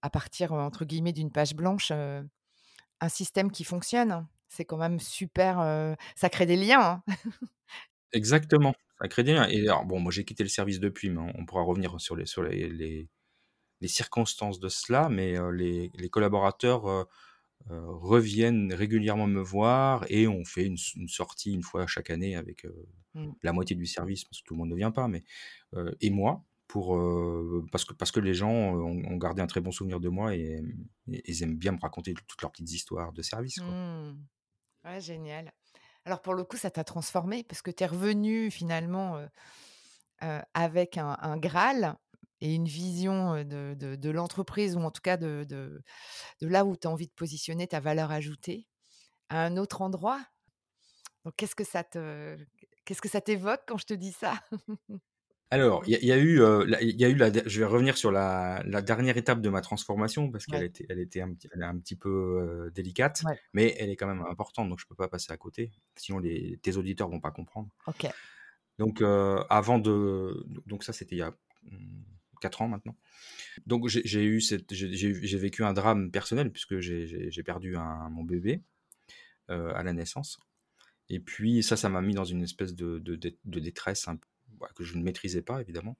à 0.01 0.09
partir 0.09 0.51
entre 0.51 0.83
guillemets 0.83 1.13
d'une 1.13 1.31
page 1.31 1.55
blanche 1.55 1.91
un 3.01 3.09
système 3.09 3.51
qui 3.51 3.63
fonctionne. 3.63 4.27
C'est 4.47 4.65
quand 4.65 4.77
même 4.77 4.99
super, 4.99 5.59
euh, 5.59 5.95
ça 6.15 6.29
crée 6.29 6.45
des 6.45 6.55
liens. 6.55 7.01
Hein. 7.07 7.13
Exactement, 8.13 8.73
ça 9.01 9.07
crée 9.07 9.23
des 9.23 9.33
liens. 9.33 9.47
Et 9.49 9.61
alors 9.67 9.85
bon, 9.85 9.99
moi 9.99 10.11
j'ai 10.11 10.23
quitté 10.23 10.43
le 10.43 10.49
service 10.49 10.79
depuis, 10.79 11.09
mais 11.09 11.31
on 11.35 11.45
pourra 11.45 11.63
revenir 11.63 11.99
sur 11.99 12.15
les 12.15 12.25
sur 12.25 12.43
les, 12.43 12.69
les 12.69 13.09
les 13.81 13.87
circonstances 13.87 14.59
de 14.59 14.69
cela, 14.69 15.09
mais 15.09 15.35
les, 15.53 15.91
les, 15.93 16.09
collaborateurs 16.09 17.07
reviennent 17.69 18.73
régulièrement 18.73 19.27
me 19.27 19.41
voir 19.41 20.05
et 20.09 20.27
on 20.27 20.45
fait 20.45 20.65
une, 20.65 20.77
une, 20.95 21.07
sortie 21.07 21.53
une 21.53 21.63
fois 21.63 21.87
chaque 21.87 22.09
année 22.09 22.35
avec 22.35 22.65
mmh. 23.15 23.31
la 23.43 23.53
moitié 23.53 23.75
du 23.75 23.85
service, 23.85 24.23
parce 24.23 24.41
que 24.41 24.47
tout 24.47 24.53
le 24.53 24.59
monde 24.59 24.69
ne 24.69 24.75
vient 24.75 24.91
pas, 24.91 25.07
mais 25.07 25.23
et 25.99 26.09
moi, 26.09 26.43
pour, 26.67 26.99
parce, 27.71 27.85
que, 27.85 27.93
parce 27.93 28.11
que 28.11 28.19
les 28.19 28.33
gens 28.33 28.51
ont, 28.51 29.17
gardé 29.17 29.41
un 29.41 29.47
très 29.47 29.61
bon 29.61 29.71
souvenir 29.71 29.99
de 29.99 30.09
moi 30.09 30.35
et, 30.35 30.61
ils 31.07 31.43
aiment 31.43 31.57
bien 31.57 31.71
me 31.71 31.79
raconter 31.79 32.13
toutes 32.27 32.41
leurs 32.41 32.51
petites 32.51 32.71
histoires 32.71 33.13
de 33.13 33.21
service. 33.21 33.59
Quoi. 33.59 33.67
Mmh. 33.67 34.17
Ouais, 34.85 35.01
génial. 35.01 35.53
Alors 36.05 36.21
pour 36.21 36.35
le 36.35 36.43
coup, 36.43 36.57
ça 36.57 36.69
t'a 36.69 36.83
transformé 36.83 37.43
parce 37.43 37.61
que 37.61 37.71
tu 37.71 37.83
es 37.83 37.87
revenu 37.87 38.51
finalement 38.51 39.25
euh, 40.23 40.41
avec 40.53 40.97
un, 40.97 41.17
un 41.19 41.37
Graal 41.37 41.97
et 42.41 42.53
une 42.55 42.67
vision 42.67 43.43
de, 43.43 43.75
de, 43.75 43.95
de 43.95 44.09
l'entreprise, 44.09 44.75
ou 44.75 44.81
en 44.81 44.91
tout 44.91 45.01
cas 45.01 45.17
de, 45.17 45.45
de, 45.49 45.83
de 46.41 46.47
là 46.47 46.65
où 46.65 46.75
tu 46.77 46.87
as 46.87 46.91
envie 46.91 47.07
de 47.07 47.13
positionner 47.13 47.67
ta 47.67 47.79
valeur 47.81 48.11
ajoutée, 48.11 48.67
à 49.29 49.45
un 49.45 49.57
autre 49.57 49.81
endroit? 49.83 50.21
Donc, 51.25 51.35
qu'est-ce 51.37 51.55
que 51.55 51.63
ça 51.63 51.83
te, 51.83 52.37
qu'est-ce 52.85 53.01
que 53.01 53.09
ça 53.09 53.21
t'évoque 53.21 53.61
quand 53.67 53.77
je 53.77 53.85
te 53.85 53.93
dis 53.93 54.11
ça? 54.11 54.33
Alors, 55.51 55.83
il 55.85 55.93
y, 56.03 56.07
y, 56.07 56.11
a 56.11 56.17
eu, 56.17 56.41
il 56.81 56.99
y 56.99 57.05
a 57.05 57.09
eu 57.09 57.15
la, 57.15 57.31
je 57.31 57.59
vais 57.59 57.65
revenir 57.65 57.97
sur 57.97 58.11
la, 58.11 58.63
la 58.65 58.81
dernière 58.81 59.15
étape 59.15 59.41
de 59.41 59.49
ma 59.49 59.61
transformation 59.61 60.31
parce 60.31 60.47
qu'elle 60.47 60.61
Ouais. 60.61 60.63
était, 60.63 60.85
elle 60.89 60.99
était 60.99 61.21
un, 61.21 61.33
elle 61.53 61.61
est 61.61 61.65
un 61.65 61.77
petit 61.77 61.95
peu 61.95 62.09
euh, 62.09 62.71
délicate, 62.71 63.25
Ouais. 63.25 63.39
mais 63.53 63.75
elle 63.79 63.89
est 63.91 63.95
quand 63.95 64.07
même 64.07 64.23
importante, 64.27 64.69
donc 64.69 64.79
je 64.79 64.87
peux 64.87 64.95
pas 64.95 65.07
passer 65.07 65.31
à 65.31 65.37
côté. 65.37 65.71
Sinon, 65.95 66.19
les, 66.19 66.57
tes 66.57 66.77
auditeurs 66.77 67.09
vont 67.09 67.21
pas 67.21 67.31
comprendre. 67.31 67.69
Ok. 67.85 68.05
Donc, 68.77 69.01
euh, 69.01 69.43
avant 69.49 69.79
de, 69.79 70.43
donc 70.65 70.83
ça, 70.83 70.93
c'était 70.93 71.15
il 71.15 71.19
y 71.19 71.21
a 71.21 71.33
hum, 71.71 72.03
4 72.45 72.61
ans 72.61 72.67
maintenant. 72.67 72.95
Donc, 73.65 73.87
j'ai 73.87 74.23
eu 74.23 74.39
cette, 74.39 74.71
j'ai- 74.73 75.37
vécu 75.37 75.63
un 75.63 75.73
drame 75.73 76.11
personnel 76.11 76.51
puisque 76.51 76.79
j'ai- 76.79 77.43
perdu 77.43 77.75
un, 77.75 78.09
mon 78.09 78.23
bébé 78.23 78.61
euh, 79.49 79.73
à 79.73 79.81
la 79.83 79.93
naissance. 79.93 80.37
Et 81.09 81.19
puis 81.19 81.63
ça, 81.63 81.75
ça 81.75 81.89
m'a 81.89 82.01
mis 82.01 82.13
dans 82.13 82.25
une 82.25 82.43
espèce 82.43 82.75
de, 82.75 82.99
détresse 83.45 84.05
voilà, 84.57 84.73
que 84.73 84.83
je 84.83 84.95
ne 84.97 85.03
maîtrisais 85.03 85.41
pas, 85.41 85.61
évidemment, 85.61 85.97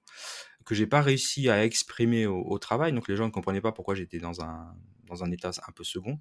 que 0.64 0.74
j'ai 0.74 0.86
pas 0.86 1.02
réussi 1.02 1.48
à 1.48 1.64
exprimer 1.64 2.26
au, 2.26 2.58
travail. 2.58 2.92
Donc 2.92 3.08
les 3.08 3.16
gens 3.16 3.26
ne 3.26 3.32
comprenaient 3.32 3.60
pas 3.60 3.72
pourquoi 3.72 3.94
j'étais 3.94 4.18
dans 4.18 4.40
un, 4.40 4.74
dans 5.04 5.24
un 5.24 5.30
état 5.32 5.50
un 5.66 5.72
peu 5.72 5.84
second. 5.84 6.20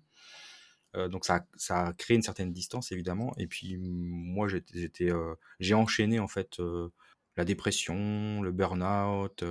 Euh, 0.96 1.08
donc 1.10 1.25
ça, 1.25 1.46
ça 1.55 1.88
a 1.88 1.94
créé 1.94 2.15
une 2.15 2.24
certaine 2.24 2.51
distance, 2.51 2.91
évidemment. 2.91 3.34
Et 3.38 3.48
puis 3.48 3.77
moi, 3.77 4.48
j'étais, 4.48 5.12
euh, 5.12 5.36
j'ai 5.59 5.75
enchaîné 5.75 6.20
en 6.20 6.27
fait 6.27 6.59
la 7.38 7.46
dépression, 7.46 8.42
le 8.42 8.52
burn-out. 8.52 9.44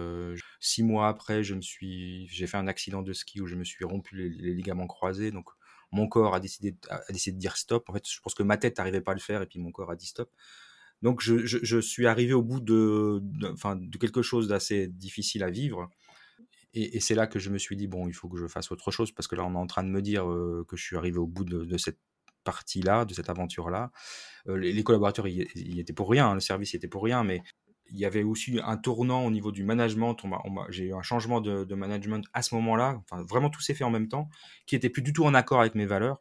six 0.61 0.83
mois 0.83 1.09
après, 1.09 1.45
je 1.45 1.55
me 1.55 1.61
suis, 1.61 2.27
j'ai 2.29 2.47
fait 2.47 2.57
un 2.57 2.67
accident 2.67 3.03
de 3.03 3.13
ski 3.13 3.41
où 3.41 3.47
je 3.47 3.57
me 3.57 3.65
suis 3.65 3.85
rompu 3.85 4.17
les, 4.17 4.55
ligaments 4.55 4.87
croisés. 4.87 5.31
Donc 5.31 5.47
mon 5.93 6.09
corps 6.09 6.35
a 6.35 6.41
décidé, 6.41 6.77
a 6.89 7.13
décidé 7.13 7.35
de 7.35 7.41
dire 7.41 7.57
stop. 7.57 7.89
En 7.89 7.93
fait, 7.93 8.09
je 8.09 8.21
pense 8.21 8.35
que 8.35 8.43
ma 8.43 8.57
tête 8.57 8.79
n'arrivait 8.79 9.01
pas 9.03 9.13
à 9.13 9.15
le 9.15 9.21
faire 9.21 9.43
et 9.43 9.47
puis 9.47 9.59
mon 9.59 9.71
corps 9.71 9.91
a 9.91 9.97
dit 9.97 10.07
stop. 10.07 10.31
Donc 11.03 11.21
je, 11.21 11.81
suis 11.81 12.07
arrivé 12.07 12.33
au 12.33 12.43
bout 12.43 12.61
de, 12.61 13.21
quelque 13.99 14.23
chose 14.23 14.49
d'assez 14.49 14.89
difficile 14.89 15.43
à 15.43 15.51
vivre. 15.51 15.91
Et, 16.73 16.99
c'est 16.99 17.15
là 17.15 17.27
que 17.27 17.39
je 17.39 17.51
me 17.51 17.59
suis 17.59 17.77
dit, 17.77 17.87
bon, 17.87 18.09
il 18.09 18.15
faut 18.15 18.29
que 18.29 18.39
je 18.39 18.49
fasse 18.49 18.73
autre 18.73 18.91
chose 18.91 19.13
parce 19.13 19.29
que 19.29 19.37
là, 19.37 19.45
on 19.45 19.55
est 19.55 19.59
en 19.59 19.67
train 19.67 19.85
de 19.85 19.91
me 19.91 20.03
dire 20.03 20.25
que 20.67 20.77
je 20.77 20.83
suis 20.83 20.97
arrivé 20.97 21.19
au 21.19 21.27
bout 21.27 21.45
de, 21.45 21.77
cette 21.77 22.01
partie-là, 22.43 23.05
de 23.05 23.13
cette 23.13 23.29
aventure-là. 23.29 23.93
Les, 24.47 24.83
collaborateurs, 24.83 25.29
ils 25.29 25.79
étaient 25.79 25.93
pour 25.93 26.11
rien, 26.11 26.31
hein, 26.31 26.35
le 26.35 26.41
service 26.41 26.73
y 26.73 26.77
était 26.77 26.89
pour 26.89 27.05
rien, 27.05 27.23
mais 27.23 27.43
il 27.91 27.99
y 27.99 28.05
avait 28.05 28.23
aussi 28.23 28.59
un 28.63 28.77
tournant 28.77 29.25
au 29.27 29.31
niveau 29.31 29.53
du 29.53 29.63
management. 29.65 30.17
J'ai 30.71 30.85
eu 30.87 30.95
un 30.95 31.03
changement 31.03 31.41
de, 31.41 31.65
de 31.65 31.75
management 31.75 32.27
à 32.33 32.43
ce 32.43 32.55
moment-là. 32.57 33.01
Enfin, 33.05 33.23
vraiment, 33.25 33.51
tout 33.51 33.61
s'est 33.61 33.75
fait 33.75 33.85
en 33.85 33.91
même 33.91 34.09
temps, 34.09 34.29
qui 34.67 34.77
était 34.77 34.91
plus 34.91 35.03
du 35.03 35.13
tout 35.13 35.25
en 35.25 35.35
accord 35.35 35.61
avec 35.61 35.75
mes 35.75 35.87
valeurs. 35.87 36.21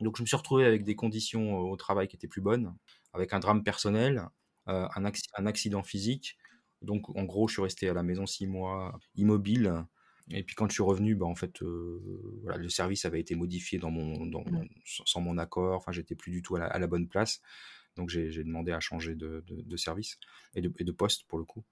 Donc, 0.00 0.16
je 0.16 0.22
me 0.22 0.26
suis 0.26 0.36
retrouvé 0.36 0.64
avec 0.64 0.84
des 0.84 0.96
conditions 0.96 1.56
euh, 1.56 1.70
au 1.70 1.76
travail 1.76 2.08
qui 2.08 2.16
étaient 2.16 2.28
plus 2.28 2.40
bonnes, 2.40 2.74
avec 3.12 3.32
un 3.32 3.40
drame 3.40 3.62
personnel, 3.62 4.24
euh, 4.68 4.88
un, 4.94 5.04
acc- 5.04 5.28
un 5.36 5.46
accident 5.46 5.82
physique. 5.82 6.38
Donc, 6.82 7.14
en 7.16 7.24
gros, 7.24 7.48
je 7.48 7.54
suis 7.54 7.62
resté 7.62 7.88
à 7.88 7.94
la 7.94 8.02
maison 8.02 8.26
six 8.26 8.46
mois, 8.46 8.98
immobile. 9.14 9.84
Et 10.30 10.42
puis, 10.44 10.54
quand 10.54 10.68
je 10.68 10.74
suis 10.74 10.82
revenu, 10.82 11.14
bah, 11.16 11.26
en 11.26 11.34
fait, 11.34 11.62
euh, 11.62 12.00
voilà, 12.42 12.56
le 12.58 12.68
service 12.68 13.04
avait 13.04 13.20
été 13.20 13.34
modifié 13.34 13.78
dans 13.78 13.90
mon, 13.90 14.26
dans 14.26 14.44
mon- 14.46 14.66
sans 14.86 15.04
sans 15.06 15.20
mon 15.20 15.38
accord. 15.38 15.76
Enfin, 15.76 15.92
j'étais 15.92 16.14
plus 16.14 16.30
du 16.32 16.40
tout 16.42 16.56
à 16.56 16.60
la, 16.60 16.66
à 16.66 16.78
la 16.78 16.86
bonne 16.86 17.08
place. 17.08 17.40
Donc, 17.96 18.08
j'ai 18.08 18.44
demandé 18.44 18.72
à 18.72 18.80
changer 18.80 19.14
de, 19.14 19.42
service 19.76 20.18
et 20.54 20.60
de, 20.60 20.92
poste 20.92 21.24
pour 21.28 21.38
le 21.38 21.44
coup. 21.44 21.64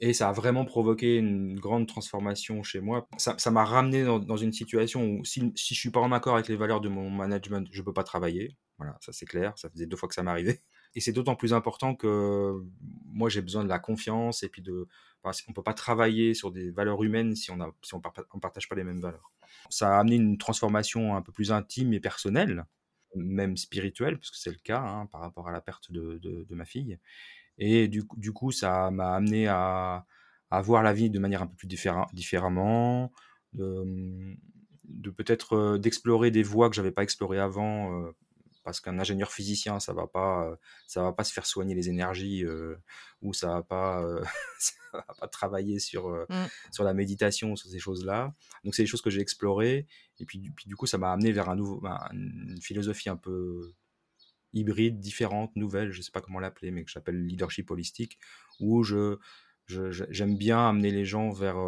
Et 0.00 0.12
ça 0.12 0.28
a 0.28 0.32
vraiment 0.32 0.64
provoqué 0.64 1.16
une 1.16 1.58
grande 1.58 1.88
transformation 1.88 2.62
chez 2.62 2.80
moi. 2.80 3.08
Ça 3.18 3.50
m'a 3.50 3.64
ramené 3.64 4.04
dans, 4.04 4.36
une 4.36 4.52
situation 4.52 5.04
où 5.04 5.24
si, 5.24 5.52
si 5.56 5.74
je 5.74 5.80
suis 5.80 5.90
pas 5.90 6.00
en 6.00 6.12
accord 6.12 6.34
avec 6.34 6.48
les 6.48 6.56
valeurs 6.56 6.80
de 6.80 6.88
mon 6.88 7.10
management, 7.10 7.68
je 7.72 7.82
peux 7.82 7.92
pas 7.92 8.04
travailler. 8.04 8.56
Voilà, 8.78 8.96
ça 9.00 9.12
c'est 9.12 9.26
clair. 9.26 9.52
Ça 9.56 9.68
faisait 9.70 9.86
deux 9.86 9.96
fois 9.96 10.08
que 10.08 10.14
ça 10.14 10.22
m'arrivait. 10.22 10.62
Et 10.94 11.00
c'est 11.00 11.12
d'autant 11.12 11.34
plus 11.34 11.52
important 11.52 11.94
que 11.94 12.62
moi 13.04 13.28
j'ai 13.28 13.42
besoin 13.42 13.62
de 13.62 13.68
la 13.68 13.78
confiance 13.78 14.42
et 14.42 14.48
puis 14.48 14.62
de. 14.62 14.88
Enfin, 15.22 15.36
on 15.48 15.52
peut 15.52 15.62
pas 15.62 15.74
travailler 15.74 16.32
sur 16.32 16.50
des 16.50 16.70
valeurs 16.70 17.02
humaines 17.02 17.36
si 17.36 17.50
on 17.50 17.60
a, 17.60 17.70
si 17.82 17.94
on 17.94 18.00
partage 18.00 18.68
pas 18.68 18.74
les 18.74 18.84
mêmes 18.84 19.00
valeurs. 19.00 19.32
Ça 19.68 19.96
a 19.96 20.00
amené 20.00 20.16
une 20.16 20.38
transformation 20.38 21.14
un 21.14 21.22
peu 21.22 21.32
plus 21.32 21.52
intime 21.52 21.92
et 21.92 22.00
personnelle, 22.00 22.64
même 23.14 23.56
spirituelle, 23.56 24.18
parce 24.18 24.30
que 24.30 24.36
c'est 24.36 24.50
le 24.50 24.58
cas 24.62 24.80
hein, 24.80 25.06
par 25.06 25.20
rapport 25.20 25.48
à 25.48 25.52
la 25.52 25.60
perte 25.60 25.90
de, 25.90 26.46
ma 26.50 26.64
fille. 26.64 26.98
Et 27.58 27.88
du, 27.88 28.04
coup- 28.32 28.52
ça 28.52 28.90
m'a 28.90 29.14
amené 29.14 29.48
à, 29.48 30.04
voir 30.62 30.82
la 30.82 30.92
vie 30.92 31.10
de 31.10 31.18
manière 31.18 31.42
un 31.42 31.46
peu 31.46 31.56
plus 31.56 31.68
différen- 31.68 32.08
différemment, 32.12 33.12
de, 33.52 34.36
de 34.84 35.10
peut-être 35.10 35.54
euh, 35.56 35.78
d'explorer 35.78 36.30
des 36.30 36.42
voies 36.42 36.68
que 36.70 36.76
j'avais 36.76 36.92
pas 36.92 37.02
explorées 37.02 37.38
avant, 37.38 37.92
euh, 38.00 38.12
parce 38.64 38.80
qu'un 38.80 38.98
ingénieur 38.98 39.32
physicien, 39.32 39.80
ça 39.80 39.92
va 39.92 40.06
pas, 40.06 40.44
euh, 40.48 40.56
ça 40.86 41.02
va 41.02 41.12
pas 41.12 41.24
se 41.24 41.32
faire 41.32 41.46
soigner 41.46 41.74
les 41.74 41.88
énergies, 41.88 42.44
euh, 42.44 42.76
ou 43.22 43.32
ça 43.32 43.48
va 43.48 43.62
pas, 43.62 44.02
euh, 44.02 44.22
ça 44.58 44.74
va 44.92 45.06
pas 45.20 45.28
travailler 45.28 45.78
sur 45.78 46.08
euh, 46.08 46.26
Mm. 46.28 46.46
sur 46.72 46.84
la 46.84 46.94
méditation, 46.94 47.56
sur 47.56 47.70
ces 47.70 47.78
choses-là. 47.78 48.34
Donc 48.64 48.74
c'est 48.74 48.82
des 48.82 48.86
choses 48.86 49.02
que 49.02 49.10
j'ai 49.10 49.20
explorées, 49.20 49.86
et 50.20 50.24
puis, 50.24 50.38
du- 50.38 50.52
puis 50.52 50.66
du 50.66 50.76
coup, 50.76 50.86
ça 50.86 50.98
m'a 50.98 51.12
amené 51.12 51.32
vers 51.32 51.48
un 51.48 51.56
nouveau, 51.56 51.80
ben, 51.80 51.98
une 52.12 52.60
philosophie 52.62 53.08
un 53.08 53.16
peu 53.16 53.72
hybride, 54.54 54.98
différente, 54.98 55.54
nouvelle, 55.56 55.92
je 55.92 56.00
sais 56.02 56.10
pas 56.10 56.20
comment 56.20 56.40
l'appeler, 56.40 56.70
mais 56.70 56.84
que 56.84 56.90
j'appelle 56.90 57.26
leadership 57.26 57.70
holistique, 57.70 58.18
où 58.60 58.82
je, 58.82 59.18
j'aime 59.66 60.36
bien 60.38 60.68
amener 60.68 60.90
les 60.90 61.04
gens 61.04 61.30
vers 61.30 61.58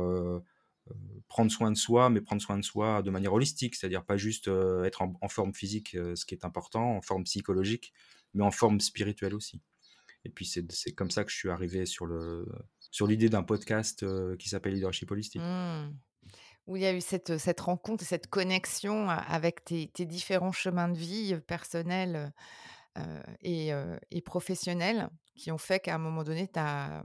prendre 1.29 1.51
soin 1.51 1.71
de 1.71 1.77
soi, 1.77 2.11
mais 2.11 2.21
prendre 2.21 2.43
soin 2.43 2.59
de 2.59 2.65
soi 2.65 3.03
de 3.03 3.11
manière 3.11 3.33
holistique, 3.33 3.75
c'est-à-dire 3.75 4.05
pas 4.05 4.17
juste 4.17 4.49
euh, 4.49 4.85
être 4.85 5.03
en, 5.03 5.29
forme 5.29 5.55
physique, 5.55 5.95
euh, 5.95 6.17
ce 6.17 6.27
qui 6.27 6.35
est 6.35 6.45
important, 6.45 6.97
en 6.97 7.03
forme 7.03 7.25
psychologique, 7.25 7.93
mais 8.35 8.45
en 8.45 8.51
forme 8.51 8.81
spirituelle 8.81 9.35
aussi. 9.35 9.61
Et 10.25 10.29
puis 10.29 10.45
c'est, 10.45 10.93
comme 10.93 11.11
ça 11.11 11.25
que 11.25 11.31
je 11.31 11.37
suis 11.37 11.51
arrivé 11.51 11.87
sur 11.87 12.05
le 12.05 12.47
sur 12.91 13.07
l'idée 13.07 13.29
d'un 13.29 13.43
podcast 13.43 14.03
euh, 14.03 14.37
qui 14.37 14.49
s'appelle 14.49 14.75
Leadership 14.75 15.11
Holistique. 15.11 15.41
Mmh. 15.41 15.95
Où 16.67 16.77
il 16.77 16.83
y 16.83 16.87
a 16.87 16.93
eu 16.93 17.01
cette, 17.01 17.39
cette 17.39 17.61
rencontre, 17.61 18.05
cette 18.05 18.29
connexion 18.29 19.09
avec 19.09 19.65
tes, 19.65 19.89
différents 20.07 20.53
chemins 20.53 20.89
de 20.89 20.99
vie 20.99 21.35
euh, 21.35 21.41
personnels 21.41 22.33
euh, 22.99 23.23
et, 23.41 23.73
euh, 23.73 23.97
et 24.11 24.21
professionnels 24.21 25.09
qui 25.35 25.51
ont 25.51 25.59
fait 25.59 25.81
qu'à 25.81 25.95
un 25.95 25.99
moment 25.99 26.23
donné, 26.23 26.49
tu 26.49 26.59
as, 26.59 27.03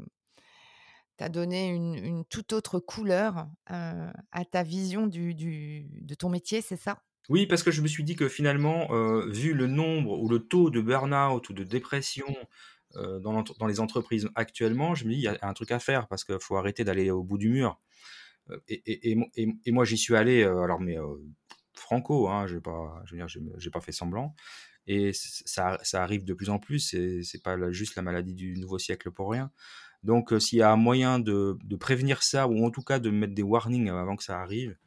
donné 1.30 1.67
une, 1.69 2.25
toute 2.25 2.54
autre 2.54 2.80
couleur 2.80 3.47
à 3.67 4.45
ta 4.49 4.63
vision 4.63 5.08
du, 5.08 5.34
de 5.34 6.15
ton 6.15 6.30
métier, 6.30 6.62
c'est 6.62 6.78
ça? 6.78 7.01
Oui, 7.30 7.47
parce 7.47 7.63
que 7.63 7.71
je 7.71 7.82
me 7.82 7.88
suis 7.88 8.04
dit 8.04 8.15
que 8.15 8.30
finalement, 8.30 8.88
vu 9.28 9.54
le 9.54 9.67
nombre 9.67 10.19
ou 10.19 10.30
le 10.30 10.39
taux 10.39 10.69
de 10.69 10.82
burn-out 10.82 11.49
ou 11.49 11.54
de 11.54 11.63
dépression 11.63 12.28
dans, 12.93 13.43
les 13.67 13.80
entreprises 13.80 14.30
actuellement, 14.36 14.95
je 14.95 15.06
me 15.06 15.12
dis, 15.12 15.17
il 15.17 15.23
y 15.23 15.28
a 15.28 15.38
un 15.41 15.54
truc 15.54 15.71
à 15.71 15.80
faire 15.80 16.08
parce 16.08 16.23
qu'il 16.23 16.39
faut 16.39 16.56
arrêter 16.56 16.84
d'aller 16.84 17.10
au 17.12 17.23
bout 17.23 17.38
du 17.38 17.49
mur. 17.49 17.80
Et, 18.67 19.15
moi, 19.67 19.86
j'y 19.86 19.97
suis 19.97 20.15
allé, 20.15 20.43
alors, 20.43 20.80
mais 20.80 20.97
franco, 21.73 22.30
hein, 22.30 22.47
je 22.47 22.56
n'ai 22.56 22.62
pas, 22.62 23.82
fait 23.82 23.91
semblant. 23.91 24.36
Et 24.88 25.12
ça, 25.13 25.80
ça, 25.82 26.04
arrive 26.04 26.25
de 26.25 26.34
plus 26.34 26.49
en 26.49 26.60
plus, 26.60 26.80
c'est 27.23 27.43
pas 27.43 27.71
juste 27.71 27.95
la 27.95 28.04
maladie 28.04 28.36
du 28.36 28.56
nouveau 28.58 28.78
siècle 28.78 29.12
pour 29.12 29.32
rien. 29.32 29.51
Donc, 30.06 30.34
s'il 30.39 30.60
y 30.60 30.62
a 30.62 30.72
un 30.72 30.78
moyen 30.78 31.20
de, 31.20 31.58
de, 31.63 31.76
prévenir 31.76 32.24
ça, 32.24 32.48
ou 32.48 32.63
en 32.65 32.70
tout 32.70 32.84
cas 32.84 33.00
de 33.00 33.10
mettre 33.10 33.34
des 33.34 33.44
warnings 33.44 33.89
avant 33.89 34.15
que 34.15 34.24
ça 34.24 34.39
arrive, 34.39 34.78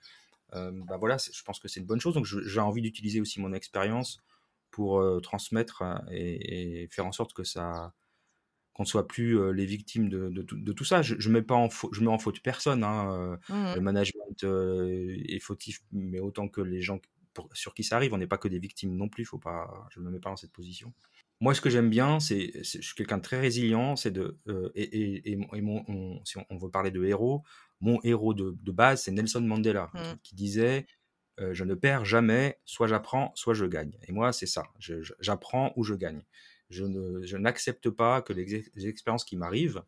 bah 0.52 0.96
voilà, 0.98 1.18
je 1.18 1.42
pense 1.42 1.58
que 1.58 1.68
c'est 1.68 1.80
une 1.80 1.86
bonne 1.86 2.00
chose. 2.00 2.14
Donc, 2.14 2.24
j'ai 2.24 2.60
envie 2.60 2.80
d'utiliser 2.80 3.20
aussi 3.20 3.40
mon 3.40 3.52
expérience 3.52 4.22
pour 4.70 5.02
transmettre 5.20 5.82
et, 6.10 6.88
faire 6.90 7.04
en 7.04 7.12
sorte 7.12 7.34
que 7.34 7.44
ça 7.44 7.92
qu'on 8.72 8.84
ne 8.84 8.88
soit 8.88 9.08
plus 9.08 9.52
les 9.52 9.66
victimes 9.66 10.08
de, 10.08 10.28
de, 10.30 10.72
tout 10.72 10.84
ça. 10.84 11.02
Je, 11.02 11.16
je 11.18 11.30
mets 11.30 11.42
pas 11.42 11.56
en 11.56 11.68
je 11.68 12.00
mets 12.00 12.06
en 12.06 12.18
faute 12.18 12.40
personne. 12.40 12.84
Hein, 12.84 13.38
mmh 13.48 13.74
Le 13.74 13.80
management 13.80 14.44
est 14.44 15.40
fautif, 15.40 15.82
mais 15.90 16.20
autant 16.20 16.48
que 16.48 16.60
les 16.60 16.80
gens 16.80 17.00
sur 17.52 17.74
qui 17.74 17.84
ça 17.84 17.96
arrive, 17.96 18.14
on 18.14 18.18
n'est 18.18 18.26
pas 18.26 18.38
que 18.38 18.48
des 18.48 18.58
victimes 18.58 18.94
non 18.96 19.08
plus. 19.08 19.24
Faut 19.24 19.38
pas, 19.38 19.86
je 19.90 20.00
ne 20.00 20.04
me 20.04 20.10
mets 20.10 20.20
pas 20.20 20.30
dans 20.30 20.36
cette 20.36 20.52
position. 20.52 20.92
Moi, 21.40 21.54
ce 21.54 21.60
que 21.60 21.70
j'aime 21.70 21.88
bien, 21.88 22.18
c'est, 22.18 22.52
je 22.62 22.80
suis 22.80 22.94
quelqu'un 22.94 23.18
de 23.18 23.22
très 23.22 23.40
résilient. 23.40 23.94
C'est 23.96 24.10
de 24.10 24.38
et, 24.74 25.32
et, 25.32 25.36
mon, 25.36 26.20
si 26.24 26.36
on, 26.50 26.58
veut 26.58 26.70
parler 26.70 26.90
de 26.90 27.04
héros, 27.04 27.44
mon 27.80 28.00
héros 28.02 28.34
de, 28.34 28.72
base, 28.72 29.02
c'est 29.02 29.12
Nelson 29.12 29.40
Mandela, 29.40 29.90
mmh. 29.94 29.98
qui, 30.22 30.34
disait 30.34 30.86
je 31.52 31.62
ne 31.62 31.74
perds 31.74 32.04
jamais, 32.04 32.58
soit 32.64 32.88
j'apprends, 32.88 33.30
soit 33.36 33.54
je 33.54 33.64
gagne. 33.64 33.92
Et 34.08 34.12
moi, 34.12 34.32
c'est 34.32 34.46
ça. 34.46 34.64
J'apprends 35.20 35.72
ou 35.76 35.84
je 35.84 35.94
gagne. 35.94 36.22
Je, 36.70 37.36
n'accepte 37.36 37.90
pas 37.90 38.22
que 38.22 38.32
les, 38.32 38.88
expériences 38.88 39.24
qui 39.24 39.36
m'arrivent 39.36 39.82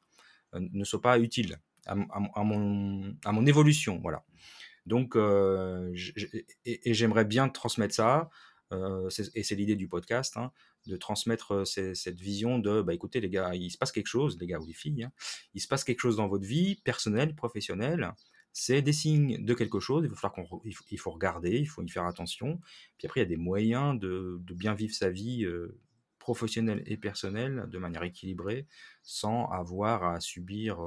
ne 0.55 0.85
soient 0.85 1.01
pas 1.01 1.19
utiles 1.19 1.59
à, 1.87 1.95
mon, 1.97 3.17
à 3.25 3.33
mon 3.33 3.47
évolution. 3.47 3.99
Voilà. 4.01 4.25
Donc, 4.87 5.17
et, 6.65 6.95
j'aimerais 6.95 7.25
bien 7.25 7.49
transmettre 7.49 7.95
ça. 7.95 8.31
Et 8.73 9.43
c'est 9.43 9.55
l'idée 9.55 9.77
du 9.77 9.89
podcast, 9.89 10.37
hein, 10.37 10.53
de 10.87 10.97
transmettre 10.97 11.67
cette 11.67 12.21
vision 12.21 12.59
de, 12.59 12.83
bah, 12.83 12.95
écoutez 12.95 13.21
les 13.21 13.31
gars, 13.31 13.55
il 13.55 13.71
se 13.71 13.79
passe 13.79 13.93
quelque 13.93 14.07
chose, 14.07 14.39
les 14.41 14.47
gars 14.47 14.59
ou 14.59 14.67
les 14.67 14.73
filles, 14.73 15.05
hein, 15.05 15.13
il 15.55 15.61
se 15.61 15.69
passe 15.69 15.85
quelque 15.85 16.01
chose 16.01 16.17
dans 16.17 16.29
votre 16.29 16.47
vie 16.47 16.77
personnelle, 16.85 17.35
professionnelle, 17.35 18.13
c'est 18.53 18.83
des 18.83 18.93
signes 18.93 19.45
de 19.45 19.55
quelque 19.55 19.81
chose, 19.81 20.05
il, 20.05 20.15
faut 20.15 20.29
qu'on, 20.29 20.61
il, 20.65 20.99
faut, 20.99 21.11
regarder, 21.11 21.59
il 21.59 21.69
faut 21.69 21.83
y 21.83 21.89
faire 21.89 22.07
attention. 22.07 22.61
Puis 22.99 23.07
après, 23.07 23.21
il 23.21 23.23
y 23.23 23.27
a 23.27 23.29
des 23.29 23.37
moyens 23.37 23.99
de, 23.99 24.41
bien 24.51 24.75
vivre 24.75 24.95
sa 24.95 25.09
vie 25.09 25.47
professionnelle 26.19 26.83
et 26.87 26.97
personnelle 26.97 27.67
de 27.69 27.79
manière 27.79 28.03
équilibrée, 28.03 28.67
sans 29.03 29.47
avoir 29.51 30.05
à 30.05 30.21
subir 30.21 30.81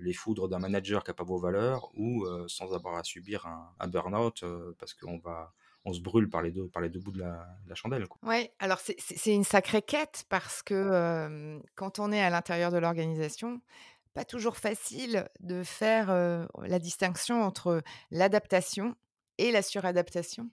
les 0.00 0.12
foudres 0.12 0.48
d'un 0.48 0.58
manager 0.58 1.04
qui 1.04 1.10
n'a 1.10 1.14
pas 1.14 1.24
vos 1.24 1.38
valeurs, 1.38 1.90
ou 1.94 2.26
sans 2.48 2.74
avoir 2.74 2.96
à 2.96 3.04
subir 3.04 3.46
un, 3.46 3.88
burn-out 3.88 4.44
parce 4.78 4.92
qu'on 4.92 5.18
va 5.18 5.54
on 5.84 5.92
se 5.92 6.00
brûle 6.00 6.28
par 6.28 6.42
les 6.42 6.50
deux, 6.50 6.70
bouts 7.00 7.12
de 7.12 7.20
la, 7.20 7.74
chandelle. 7.74 8.06
Oui, 8.22 8.48
alors 8.58 8.78
c'est 8.80 9.34
une 9.34 9.44
sacrée 9.44 9.82
quête 9.82 10.24
parce 10.28 10.62
que 10.62 11.60
quand 11.76 11.98
on 11.98 12.12
est 12.12 12.20
à 12.20 12.30
l'intérieur 12.30 12.70
de 12.70 12.78
l'organisation, 12.78 13.60
pas 14.14 14.24
toujours 14.24 14.56
facile 14.56 15.28
de 15.40 15.62
faire 15.62 16.08
la 16.62 16.78
distinction 16.78 17.42
entre 17.42 17.82
l'adaptation 18.10 18.96
et 19.38 19.52
la 19.52 19.62
suradaptation. 19.62 20.50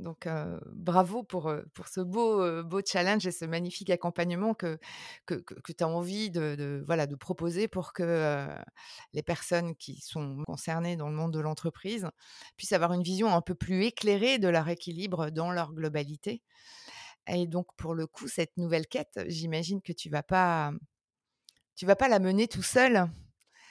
Donc, 0.00 0.26
bravo 0.72 1.22
pour, 1.22 1.52
ce 1.86 2.00
beau, 2.00 2.62
beau 2.62 2.80
challenge 2.84 3.26
et 3.26 3.32
ce 3.32 3.44
magnifique 3.44 3.90
accompagnement 3.90 4.54
que, 4.54 4.78
tu 5.26 5.84
as 5.84 5.88
envie 5.88 6.30
de, 6.30 6.84
proposer 7.18 7.68
pour 7.68 7.92
que 7.92 8.48
les 9.12 9.22
personnes 9.22 9.74
qui 9.76 10.00
sont 10.00 10.42
concernées 10.46 10.96
dans 10.96 11.08
le 11.08 11.14
monde 11.14 11.32
de 11.32 11.40
l'entreprise 11.40 12.08
puissent 12.56 12.72
avoir 12.72 12.92
une 12.92 13.02
vision 13.02 13.34
un 13.34 13.42
peu 13.42 13.54
plus 13.54 13.84
éclairée 13.84 14.38
de 14.38 14.48
leur 14.48 14.68
équilibre 14.68 15.30
dans 15.30 15.52
leur 15.52 15.72
globalité. 15.72 16.42
Et 17.26 17.46
donc, 17.46 17.66
pour 17.76 17.94
le 17.94 18.06
coup, 18.06 18.28
cette 18.28 18.56
nouvelle 18.56 18.86
quête, 18.86 19.20
j'imagine 19.26 19.82
que 19.82 19.92
tu 19.92 20.08
vas 20.08 20.22
tu 21.76 21.86
vas 21.86 21.96
pas 21.96 22.08
la 22.08 22.18
mener 22.18 22.46
tout 22.46 22.62
seul. 22.62 23.10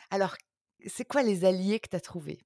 Alors, 0.09 0.35
c'est 0.87 1.05
quoi 1.05 1.21
les 1.21 1.45
alliés 1.45 1.79
que 1.79 1.89
tu 1.89 1.95
as 1.95 1.99
trouvés? 1.99 2.45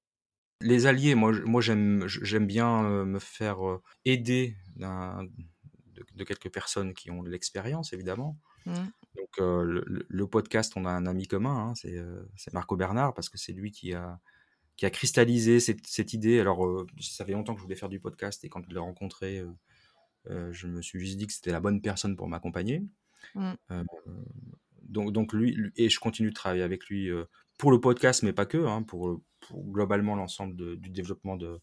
Les 0.63 0.85
alliés, 0.85 1.15
moi, 1.15 1.31
moi 1.45 1.61
j'aime, 1.61 2.05
j'aime 2.07 2.47
bien 2.47 2.83
me 3.05 3.19
faire 3.19 3.59
aider 4.05 4.55
de, 4.77 6.23
quelques 6.23 6.51
personnes 6.51 6.93
qui 6.93 7.11
ont 7.11 7.23
de 7.23 7.29
l'expérience, 7.29 7.93
évidemment. 7.93 8.39
Mmh. 8.65 8.73
Donc, 9.15 9.37
le, 9.37 10.27
podcast, 10.27 10.73
on 10.75 10.85
a 10.85 10.91
un 10.91 11.05
ami 11.05 11.27
commun, 11.27 11.69
hein, 11.69 11.73
c'est, 11.75 12.53
Marco 12.53 12.75
Bernard, 12.75 13.13
parce 13.13 13.29
que 13.29 13.37
c'est 13.37 13.53
lui 13.53 13.71
qui 13.71 13.93
a, 13.93 14.19
qui 14.75 14.85
a 14.85 14.89
cristallisé 14.89 15.59
cette, 15.59 16.13
idée. 16.13 16.39
Alors, 16.39 16.85
ça 16.99 17.25
fait 17.25 17.33
longtemps 17.33 17.53
que 17.53 17.59
je 17.59 17.63
voulais 17.63 17.75
faire 17.75 17.89
du 17.89 17.99
podcast, 17.99 18.43
et 18.43 18.49
quand 18.49 18.63
je 18.67 18.73
l'ai 18.73 18.79
rencontré, 18.79 19.43
je 20.29 20.67
me 20.67 20.81
suis 20.81 20.99
juste 20.99 21.17
dit 21.17 21.27
que 21.27 21.33
c'était 21.33 21.51
la 21.51 21.59
bonne 21.59 21.81
personne 21.81 22.15
pour 22.15 22.27
m'accompagner. 22.27 22.83
Mmh 23.35 23.53
donc, 24.93 25.11
donc 25.11 25.33
lui, 25.33 25.71
et 25.75 25.89
je 25.89 25.99
continue 25.99 26.29
de 26.29 26.33
travailler 26.33 26.63
avec 26.63 26.85
lui 26.85 27.09
euh, 27.09 27.25
pour 27.57 27.71
le 27.71 27.79
podcast, 27.79 28.23
mais 28.23 28.33
pas 28.33 28.45
que, 28.45 28.57
hein, 28.57 28.83
pour, 28.83 29.21
globalement 29.51 30.15
l'ensemble 30.15 30.77
du 30.77 30.89
développement 30.89 31.35
de, 31.35 31.59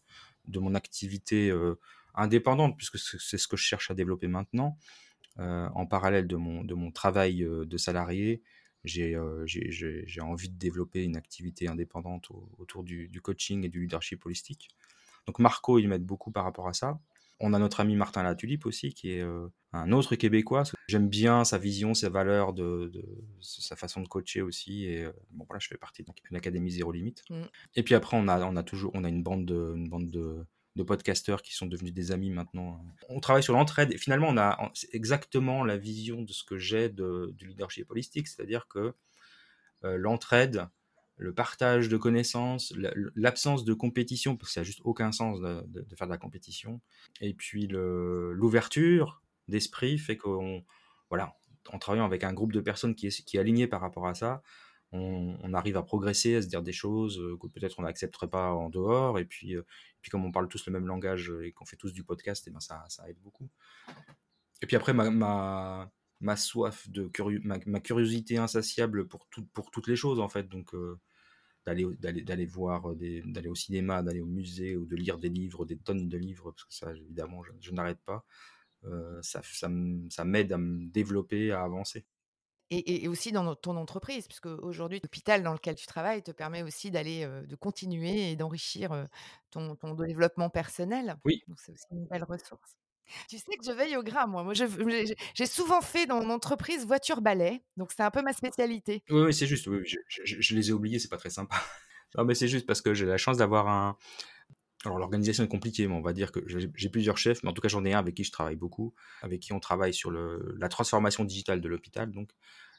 de 0.47 0.59
mon 0.59 0.75
activité 0.75 1.49
euh, 1.49 1.75
indépendante, 2.15 2.77
puisque 2.77 2.97
c'est 2.97 3.37
ce 3.37 3.47
que 3.47 3.57
je 3.57 3.63
cherche 3.63 3.91
à 3.91 3.93
développer 3.93 4.27
maintenant. 4.27 4.77
Euh, 5.39 5.69
en 5.75 5.85
parallèle 5.85 6.27
de 6.27 6.35
mon, 6.35 6.91
travail 6.91 7.47
de 7.47 7.77
salarié, 7.77 8.41
j'ai 8.83 9.15
envie 10.21 10.49
de 10.49 10.57
développer 10.57 11.03
une 11.03 11.15
activité 11.15 11.67
indépendante 11.67 12.29
autour 12.57 12.83
du, 12.83 13.07
du, 13.07 13.21
coaching 13.21 13.63
et 13.65 13.69
du 13.69 13.81
leadership 13.81 14.25
holistique. 14.25 14.69
Donc 15.27 15.39
Marco, 15.39 15.79
il 15.79 15.87
m'aide 15.87 16.05
beaucoup 16.05 16.31
par 16.31 16.43
rapport 16.43 16.67
à 16.67 16.73
ça. 16.73 16.99
On 17.41 17.53
a 17.53 17.59
notre 17.59 17.79
ami 17.79 17.95
Martin 17.95 18.23
Latulipe 18.23 18.65
aussi, 18.65 18.93
qui 18.93 19.13
est 19.13 19.21
euh, 19.21 19.47
un 19.73 19.91
autre 19.91 20.15
Québécois. 20.15 20.63
J'aime 20.87 21.09
bien 21.09 21.43
sa 21.43 21.57
vision, 21.57 21.93
ses 21.93 22.09
valeurs, 22.09 22.53
de, 22.53 22.91
sa 23.41 23.75
façon 23.75 24.01
de 24.01 24.07
coacher 24.07 24.41
aussi. 24.41 24.85
Et 24.85 25.05
euh, 25.05 25.11
bon, 25.31 25.45
voilà, 25.47 25.59
je 25.59 25.67
fais 25.67 25.77
partie 25.77 26.03
de 26.03 26.11
l'Académie 26.29 26.71
Zéro 26.71 26.91
Limite. 26.91 27.23
Mm. 27.29 27.41
Et 27.75 27.83
puis 27.83 27.95
après, 27.95 28.15
on 28.17 28.27
a, 28.27 28.45
on 28.45 28.55
a 28.55 28.63
toujours 28.63 28.91
on 28.93 29.03
a 29.03 29.09
une 29.09 29.23
bande 29.23 29.45
de, 29.45 29.73
une 29.75 29.89
bande 29.89 30.09
de, 30.09 30.45
de 30.75 30.83
podcasteurs 30.83 31.41
qui 31.41 31.53
sont 31.53 31.65
devenus 31.65 31.93
des 31.93 32.11
amis 32.11 32.29
maintenant. 32.29 32.83
On 33.09 33.19
travaille 33.19 33.43
sur 33.43 33.53
l'entraide 33.53 33.91
et 33.91 33.97
finalement, 33.97 34.29
on 34.29 34.37
a 34.37 34.71
exactement 34.93 35.63
la 35.63 35.77
vision 35.77 36.21
de 36.21 36.31
ce 36.31 36.43
que 36.43 36.57
j'ai 36.57 36.89
du 36.89 37.47
leadership 37.47 37.89
holistique, 37.91 38.27
c'est-à-dire 38.27 38.67
que 38.67 38.93
euh, 39.83 39.97
l'entraide, 39.97 40.67
le 41.17 41.33
partage 41.33 41.89
de 41.89 41.97
connaissances, 41.97 42.73
l'absence 43.15 43.63
de 43.63 43.73
compétition, 43.73 44.35
parce 44.37 44.49
que 44.49 44.53
ça 44.55 44.59
n'a 44.61 44.65
juste 44.65 44.81
aucun 44.83 45.11
sens 45.11 45.39
de, 45.39 45.95
faire 45.95 46.07
de 46.07 46.11
la 46.11 46.17
compétition, 46.17 46.81
et 47.19 47.33
puis 47.33 47.67
l'ouverture 47.67 49.21
d'esprit 49.47 49.97
fait 49.97 50.17
qu'on, 50.17 50.63
voilà, 51.09 51.35
en 51.69 51.79
travaillant 51.79 52.05
avec 52.05 52.23
un 52.23 52.33
groupe 52.33 52.53
de 52.53 52.61
personnes 52.61 52.95
qui 52.95 53.07
est, 53.07 53.23
qui 53.25 53.37
aligné 53.37 53.67
par 53.67 53.81
rapport 53.81 54.07
à 54.07 54.13
ça, 54.13 54.41
on, 54.93 55.53
arrive 55.53 55.77
à 55.77 55.83
progresser, 55.83 56.35
à 56.35 56.41
se 56.41 56.47
dire 56.47 56.61
des 56.61 56.73
choses 56.73 57.17
euh, 57.19 57.37
que 57.37 57.47
peut-être 57.47 57.79
on 57.79 57.83
n'accepterait 57.83 58.29
pas 58.29 58.51
en 58.51 58.69
dehors, 58.69 59.19
et 59.19 59.25
puis, 59.25 59.55
euh, 59.55 59.65
puis 60.01 60.11
comme 60.11 60.25
on 60.25 60.31
parle 60.31 60.49
tous 60.49 60.65
le 60.65 60.73
même 60.73 60.85
langage 60.85 61.31
et 61.43 61.53
qu'on 61.53 61.65
fait 61.65 61.77
tous 61.77 61.93
du 61.93 62.03
podcast, 62.03 62.45
et 62.47 62.49
eh 62.49 62.53
ben 62.53 62.59
ça, 62.59 62.83
ça 62.89 63.09
aide 63.09 63.19
beaucoup. 63.21 63.49
Et 64.61 64.67
puis 64.67 64.75
après, 64.75 64.93
ma, 64.93 65.89
soif 66.35 66.89
de 66.89 67.09
ma, 67.43 67.57
ma, 67.65 67.79
curiosité 67.79 68.37
insatiable 68.37 69.07
pour, 69.07 69.27
tout, 69.27 69.45
pour 69.53 69.71
toutes 69.71 69.87
les 69.87 69.95
choses, 69.95 70.19
en 70.19 70.29
fait, 70.29 70.47
donc... 70.47 70.73
Euh, 70.73 70.99
d'aller 71.65 71.85
d'aller 71.99 72.23
d'aller 72.23 72.47
voir 72.47 72.95
des 72.95 73.21
d'aller 73.21 73.47
au 73.47 73.53
cinéma 73.53 74.01
d'aller 74.01 74.21
au 74.21 74.25
musée 74.25 74.75
ou 74.75 74.87
de 74.87 74.95
lire 74.95 75.19
des 75.19 75.29
livres 75.29 75.63
des 75.63 75.77
tonnes 75.77 76.09
de 76.09 76.17
livres 76.17 76.49
parce 76.49 76.63
que 76.63 76.73
ça 76.73 76.91
évidemment 76.91 77.43
je, 77.59 77.71
n'arrête 77.71 77.99
pas 78.03 78.25
euh, 78.85 79.19
ça 79.21 79.41
ça, 79.43 79.69
ça 80.09 80.25
m'aide 80.25 80.51
à 80.53 80.57
me 80.57 80.87
développer 80.87 81.51
à 81.51 81.61
avancer 81.61 82.03
et, 82.71 83.03
et, 83.03 83.07
aussi 83.09 83.33
dans 83.33 83.53
ton 83.53 83.75
entreprise, 83.75 84.27
puisque 84.27 84.45
aujourd'hui, 84.45 85.01
l'hôpital 85.03 85.43
dans 85.43 85.51
lequel 85.51 85.75
tu 85.75 85.85
travailles 85.87 86.23
te 86.23 86.31
permet 86.31 86.63
aussi 86.63 86.89
d'aller, 86.89 87.27
de 87.45 87.55
continuer 87.57 88.31
et 88.31 88.37
d'enrichir 88.37 89.09
ton, 89.49 89.75
ton, 89.75 89.93
développement 89.93 90.49
personnel. 90.49 91.17
Oui. 91.25 91.43
Donc, 91.49 91.59
c'est 91.59 91.73
aussi 91.73 91.83
une 91.91 92.05
belle 92.05 92.23
ressource. 92.23 92.77
Tu 93.29 93.37
sais 93.37 93.57
que 93.57 93.65
je 93.65 93.71
veille 93.71 93.97
au 93.97 94.03
gras, 94.03 94.27
moi. 94.27 94.43
moi 94.43 94.53
j'ai 94.53 95.45
souvent 95.45 95.81
fait 95.81 96.05
dans 96.05 96.23
mon 96.23 96.29
entreprise 96.31 96.85
voiture-balai, 96.85 97.63
donc 97.77 97.91
c'est 97.95 98.03
un 98.03 98.11
peu 98.11 98.21
ma 98.21 98.33
spécialité. 98.33 99.03
Oui, 99.09 99.21
oui 99.21 99.33
c'est 99.33 99.47
juste. 99.47 99.69
Je, 99.83 100.55
les 100.55 100.69
ai 100.69 100.73
oubliés, 100.73 100.99
c'est 100.99 101.09
pas 101.09 101.17
très 101.17 101.29
sympa. 101.29 101.55
non, 102.17 102.25
mais 102.25 102.35
c'est 102.35 102.47
juste 102.47 102.65
parce 102.65 102.81
que 102.81 102.93
j'ai 102.93 103.05
la 103.05 103.17
chance 103.17 103.37
d'avoir 103.37 103.67
un. 103.67 103.97
Alors, 104.83 104.97
l'organisation 104.97 105.43
est 105.43 105.47
compliquée, 105.47 105.87
mais 105.87 105.93
on 105.93 106.01
va 106.01 106.11
dire 106.11 106.31
que 106.31 106.39
j'ai 106.47 106.89
plusieurs 106.89 107.17
chefs, 107.17 107.43
mais 107.43 107.49
en 107.49 107.53
tout 107.53 107.61
cas, 107.61 107.67
j'en 107.67 107.85
ai 107.85 107.93
un 107.93 107.99
avec 107.99 108.15
qui 108.15 108.23
je 108.23 108.31
travaille 108.31 108.55
beaucoup, 108.55 108.95
avec 109.21 109.39
qui 109.39 109.53
on 109.53 109.59
travaille 109.59 109.93
sur 109.93 110.09
le, 110.09 110.55
la 110.57 110.69
transformation 110.69 111.23
digitale 111.23 111.61
de 111.61 111.67
l'hôpital. 111.67 112.11
Donc, 112.11 112.31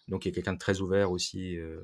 donc, 0.08 0.24
il 0.24 0.28
y 0.28 0.32
a 0.32 0.34
quelqu'un 0.34 0.54
de 0.54 0.58
très 0.58 0.80
ouvert 0.80 1.12
aussi 1.12 1.56
euh, 1.56 1.80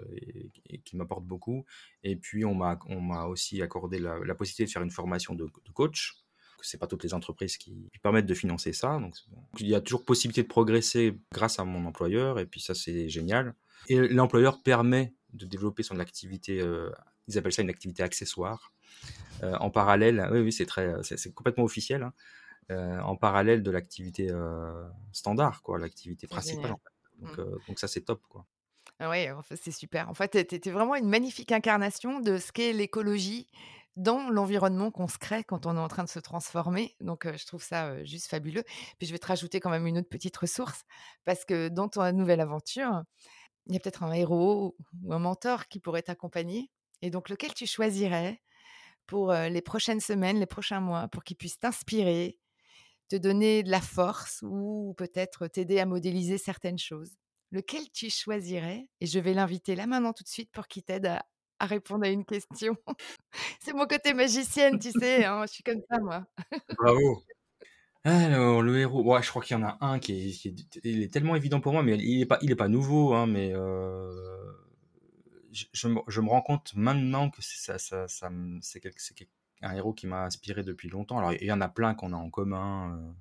et, 0.68 0.80
qui 0.80 0.96
m'apporte 0.96 1.24
beaucoup. 1.24 1.64
Et 2.02 2.16
puis, 2.16 2.44
on 2.44 2.54
m'a 2.56 3.24
aussi 3.26 3.62
accordé 3.62 4.00
la, 4.00 4.34
possibilité 4.34 4.64
de 4.64 4.70
faire 4.70 4.82
une 4.82 4.90
formation 4.90 5.34
de 5.34 5.46
coach 5.72 6.16
C'est 6.62 6.78
pas 6.78 6.86
toutes 6.86 7.04
les 7.04 7.14
entreprises 7.14 7.56
qui 7.56 7.90
permettent 8.02 8.26
de 8.26 8.34
financer 8.34 8.72
ça. 8.72 8.98
Donc, 8.98 9.14
il 9.58 9.68
y 9.68 9.74
a 9.74 9.80
toujours 9.80 10.04
possibilité 10.04 10.42
de 10.42 10.48
progresser 10.48 11.18
grâce 11.32 11.58
à 11.58 11.64
mon 11.64 11.84
employeur, 11.86 12.38
et 12.38 12.46
puis 12.46 12.60
ça, 12.60 12.74
c'est 12.74 13.08
génial. 13.08 13.54
Et 13.88 13.96
l'employeur 14.08 14.62
permet 14.62 15.14
de 15.32 15.46
développer 15.46 15.82
son 15.82 16.00
activité, 16.00 16.60
euh, 16.60 16.90
ils 17.26 17.38
appellent 17.38 17.52
ça 17.52 17.62
une 17.62 17.70
activité 17.70 18.02
accessoire, 18.02 18.72
euh, 19.42 19.56
en 19.58 19.70
parallèle. 19.70 20.28
Oui, 20.32 20.40
oui, 20.40 20.52
c'est 20.52 20.66
très, 20.66 20.94
c'est 21.02 21.32
complètement 21.32 21.64
officiel. 21.64 22.02
Hein, 22.02 22.12
euh, 22.70 23.00
en 23.00 23.16
parallèle 23.16 23.62
de 23.62 23.70
l'activité 23.70 24.30
standard, 25.12 25.62
quoi, 25.62 25.78
l'activité 25.78 26.26
principale. 26.26 26.74
Donc, 27.18 27.38
mmh. 27.38 27.44
donc 27.66 27.78
ça, 27.78 27.88
c'est 27.88 28.02
top, 28.02 28.22
quoi. 28.28 28.46
Ah 29.00 29.08
ouais, 29.10 29.30
c'est 29.54 29.70
super. 29.70 30.08
En 30.08 30.14
fait, 30.14 30.30
tu 30.48 30.54
étais 30.54 30.70
vraiment 30.70 30.96
une 30.96 31.08
magnifique 31.08 31.52
incarnation 31.52 32.20
de 32.20 32.36
ce 32.36 32.50
qu'est 32.50 32.72
l'écologie 32.72 33.46
dans 33.98 34.30
l'environnement 34.30 34.90
qu'on 34.90 35.08
se 35.08 35.18
crée 35.18 35.44
quand 35.44 35.66
on 35.66 35.76
est 35.76 35.80
en 35.80 35.88
train 35.88 36.04
de 36.04 36.08
se 36.08 36.20
transformer. 36.20 36.96
Donc, 37.00 37.26
je 37.36 37.46
trouve 37.46 37.62
ça 37.62 38.02
juste 38.04 38.28
fabuleux. 38.28 38.62
Puis, 38.98 39.06
je 39.06 39.12
vais 39.12 39.18
te 39.18 39.26
rajouter 39.26 39.60
quand 39.60 39.70
même 39.70 39.86
une 39.86 39.98
autre 39.98 40.08
petite 40.08 40.36
ressource 40.36 40.84
parce 41.24 41.44
que 41.44 41.68
dans 41.68 41.88
ton 41.88 42.10
nouvelle 42.12 42.40
aventure, 42.40 43.02
il 43.66 43.74
y 43.74 43.76
a 43.76 43.80
peut-être 43.80 44.04
un 44.04 44.12
héros 44.12 44.76
ou 45.02 45.12
un 45.12 45.18
mentor 45.18 45.66
qui 45.66 45.80
pourrait 45.80 46.02
t'accompagner. 46.02 46.70
Et 47.02 47.10
donc, 47.10 47.28
lequel 47.28 47.52
tu 47.54 47.66
choisirais 47.66 48.40
pour 49.06 49.32
les 49.32 49.62
prochaines 49.62 50.00
semaines, 50.00 50.38
les 50.38 50.46
prochains 50.46 50.80
mois, 50.80 51.08
pour 51.08 51.24
qu'il 51.24 51.36
puisse 51.36 51.58
t'inspirer, 51.58 52.38
te 53.08 53.16
donner 53.16 53.62
de 53.62 53.70
la 53.70 53.80
force 53.80 54.42
ou 54.42 54.94
peut-être 54.96 55.48
t'aider 55.48 55.80
à 55.80 55.86
modéliser 55.86 56.38
certaines 56.38 56.78
choses? 56.78 57.16
Lequel 57.50 57.90
tu 57.90 58.10
choisirais? 58.10 58.88
Et 59.00 59.06
je 59.06 59.18
vais 59.18 59.34
l'inviter 59.34 59.74
là 59.74 59.86
maintenant 59.86 60.12
tout 60.12 60.24
de 60.24 60.28
suite 60.28 60.50
pour 60.52 60.68
qu'il 60.68 60.82
t'aide 60.82 61.06
à, 61.06 61.24
répondre 61.66 62.04
à 62.04 62.08
une 62.08 62.24
question. 62.24 62.76
C'est 63.60 63.72
mon 63.72 63.86
côté 63.86 64.14
magicienne, 64.14 64.78
tu 64.78 64.90
sais, 64.92 65.24
hein, 65.24 65.44
je 65.46 65.52
suis 65.52 65.62
comme 65.62 65.80
ça 65.90 66.00
moi. 66.00 66.24
Bravo. 66.78 67.22
Alors, 68.04 68.62
le 68.62 68.78
héros, 68.78 69.02
ouais, 69.02 69.22
je 69.22 69.28
crois 69.28 69.42
qu'il 69.42 69.56
y 69.56 69.60
en 69.60 69.66
a 69.66 69.76
un 69.80 69.98
qui 69.98 70.12
est, 70.12 70.44
il 70.84 71.02
est 71.02 71.12
tellement 71.12 71.36
évident 71.36 71.60
pour 71.60 71.72
moi, 71.72 71.82
mais 71.82 71.96
il 71.98 72.20
n'est 72.20 72.26
pas, 72.26 72.38
il 72.42 72.50
est 72.50 72.56
pas 72.56 72.68
nouveau, 72.68 73.12
hein, 73.12 73.26
mais 73.26 73.52
euh, 73.54 74.10
je, 75.52 75.66
je, 75.72 76.20
me, 76.20 76.28
rends 76.28 76.40
compte 76.40 76.72
maintenant 76.74 77.28
que 77.28 77.42
ça, 77.42 77.78
ça, 77.78 78.08
ça, 78.08 78.30
c'est 78.62 78.82
un 79.62 79.74
héros 79.74 79.92
qui 79.92 80.06
m'a 80.06 80.24
inspiré 80.24 80.62
depuis 80.62 80.88
longtemps. 80.88 81.18
Alors, 81.18 81.32
il 81.32 81.44
y 81.44 81.52
en 81.52 81.60
a 81.60 81.68
plein 81.68 81.94
qu'on 81.94 82.12
a 82.12 82.16
en 82.16 82.30
commun. 82.30 82.96
Euh, 82.96 83.12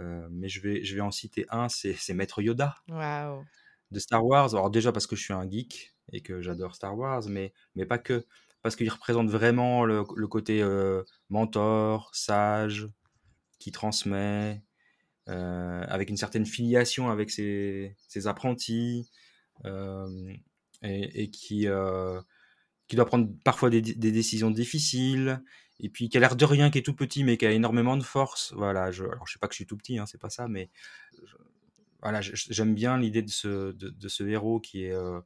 euh, 0.00 0.28
mais 0.30 0.48
je 0.48 0.60
vais, 0.60 0.84
je 0.84 0.94
vais 0.94 1.00
en 1.00 1.10
citer 1.10 1.46
un, 1.50 1.68
c'est 1.68 2.14
Maître 2.14 2.40
Yoda 2.40 2.76
de 3.92 3.98
Star 4.00 4.24
Wars. 4.24 4.54
Alors 4.54 4.70
déjà 4.70 4.92
parce 4.92 5.06
que 5.06 5.16
je 5.16 5.22
suis 5.22 5.32
un 5.32 5.48
geek 5.48 5.94
et 6.12 6.20
que 6.20 6.40
j'adore 6.40 6.74
Star 6.74 6.96
Wars, 6.96 7.22
mais, 7.28 7.52
mais 7.74 7.86
pas 7.86 7.98
que. 7.98 8.26
Parce 8.62 8.76
qu'il 8.76 8.88
représente 8.90 9.28
vraiment 9.28 9.84
le, 9.84 10.04
côté 10.28 10.62
euh, 10.62 11.02
mentor, 11.30 12.10
sage, 12.14 12.88
qui 13.58 13.72
transmet, 13.72 14.62
euh, 15.28 15.84
avec 15.88 16.10
une 16.10 16.16
certaine 16.16 16.46
filiation 16.46 17.10
avec 17.10 17.30
ses, 17.30 17.96
ses 18.06 18.28
apprentis, 18.28 19.10
et, 19.64 21.22
et, 21.22 21.30
qui, 21.30 21.66
qui 22.88 22.96
doit 22.96 23.06
prendre 23.06 23.28
parfois 23.44 23.68
des, 23.70 23.82
des 23.82 24.12
décisions 24.12 24.52
difficiles, 24.52 25.42
et 25.80 25.88
puis 25.88 26.08
qui 26.08 26.16
a 26.16 26.20
l'air 26.20 26.36
de 26.36 26.44
rien, 26.44 26.70
qui 26.70 26.78
est 26.78 26.82
tout 26.82 26.94
petit, 26.94 27.24
mais 27.24 27.36
qui 27.36 27.46
a 27.46 27.50
énormément 27.50 27.96
de 27.96 28.04
force. 28.04 28.52
Voilà, 28.56 28.92
je, 28.92 29.04
alors 29.04 29.26
je 29.26 29.32
sais 29.32 29.38
pas 29.40 29.48
que 29.48 29.54
je 29.54 29.56
suis 29.56 29.66
tout 29.66 29.76
petit, 29.76 29.98
hein, 29.98 30.06
c'est 30.06 30.20
pas 30.20 30.30
ça, 30.30 30.46
mais 30.46 30.70
voilà, 32.02 32.20
j'aime 32.20 32.74
bien 32.74 32.98
l'idée 32.98 33.22
de 33.22 33.30
ce, 33.30 33.72
de, 33.72 34.08
ce 34.08 34.24
héros 34.24 34.60
qui 34.60 34.84
est, 34.84 34.92
euh, 34.92 35.20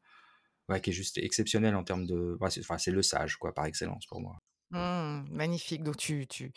qui 0.82 0.90
est 0.90 0.92
juste 0.92 1.18
exceptionnel 1.18 1.74
en 1.74 1.84
termes 1.84 2.06
de. 2.06 2.38
Enfin, 2.40 2.78
c'est 2.78 2.90
le 2.90 3.02
sage, 3.02 3.36
quoi, 3.36 3.54
par 3.54 3.64
excellence 3.66 4.06
pour 4.06 4.20
moi. 4.20 4.38
Mmh, 4.70 5.24
magnifique. 5.30 5.82
Donc, 5.82 5.96
tu, 5.96 6.26
tu, 6.26 6.52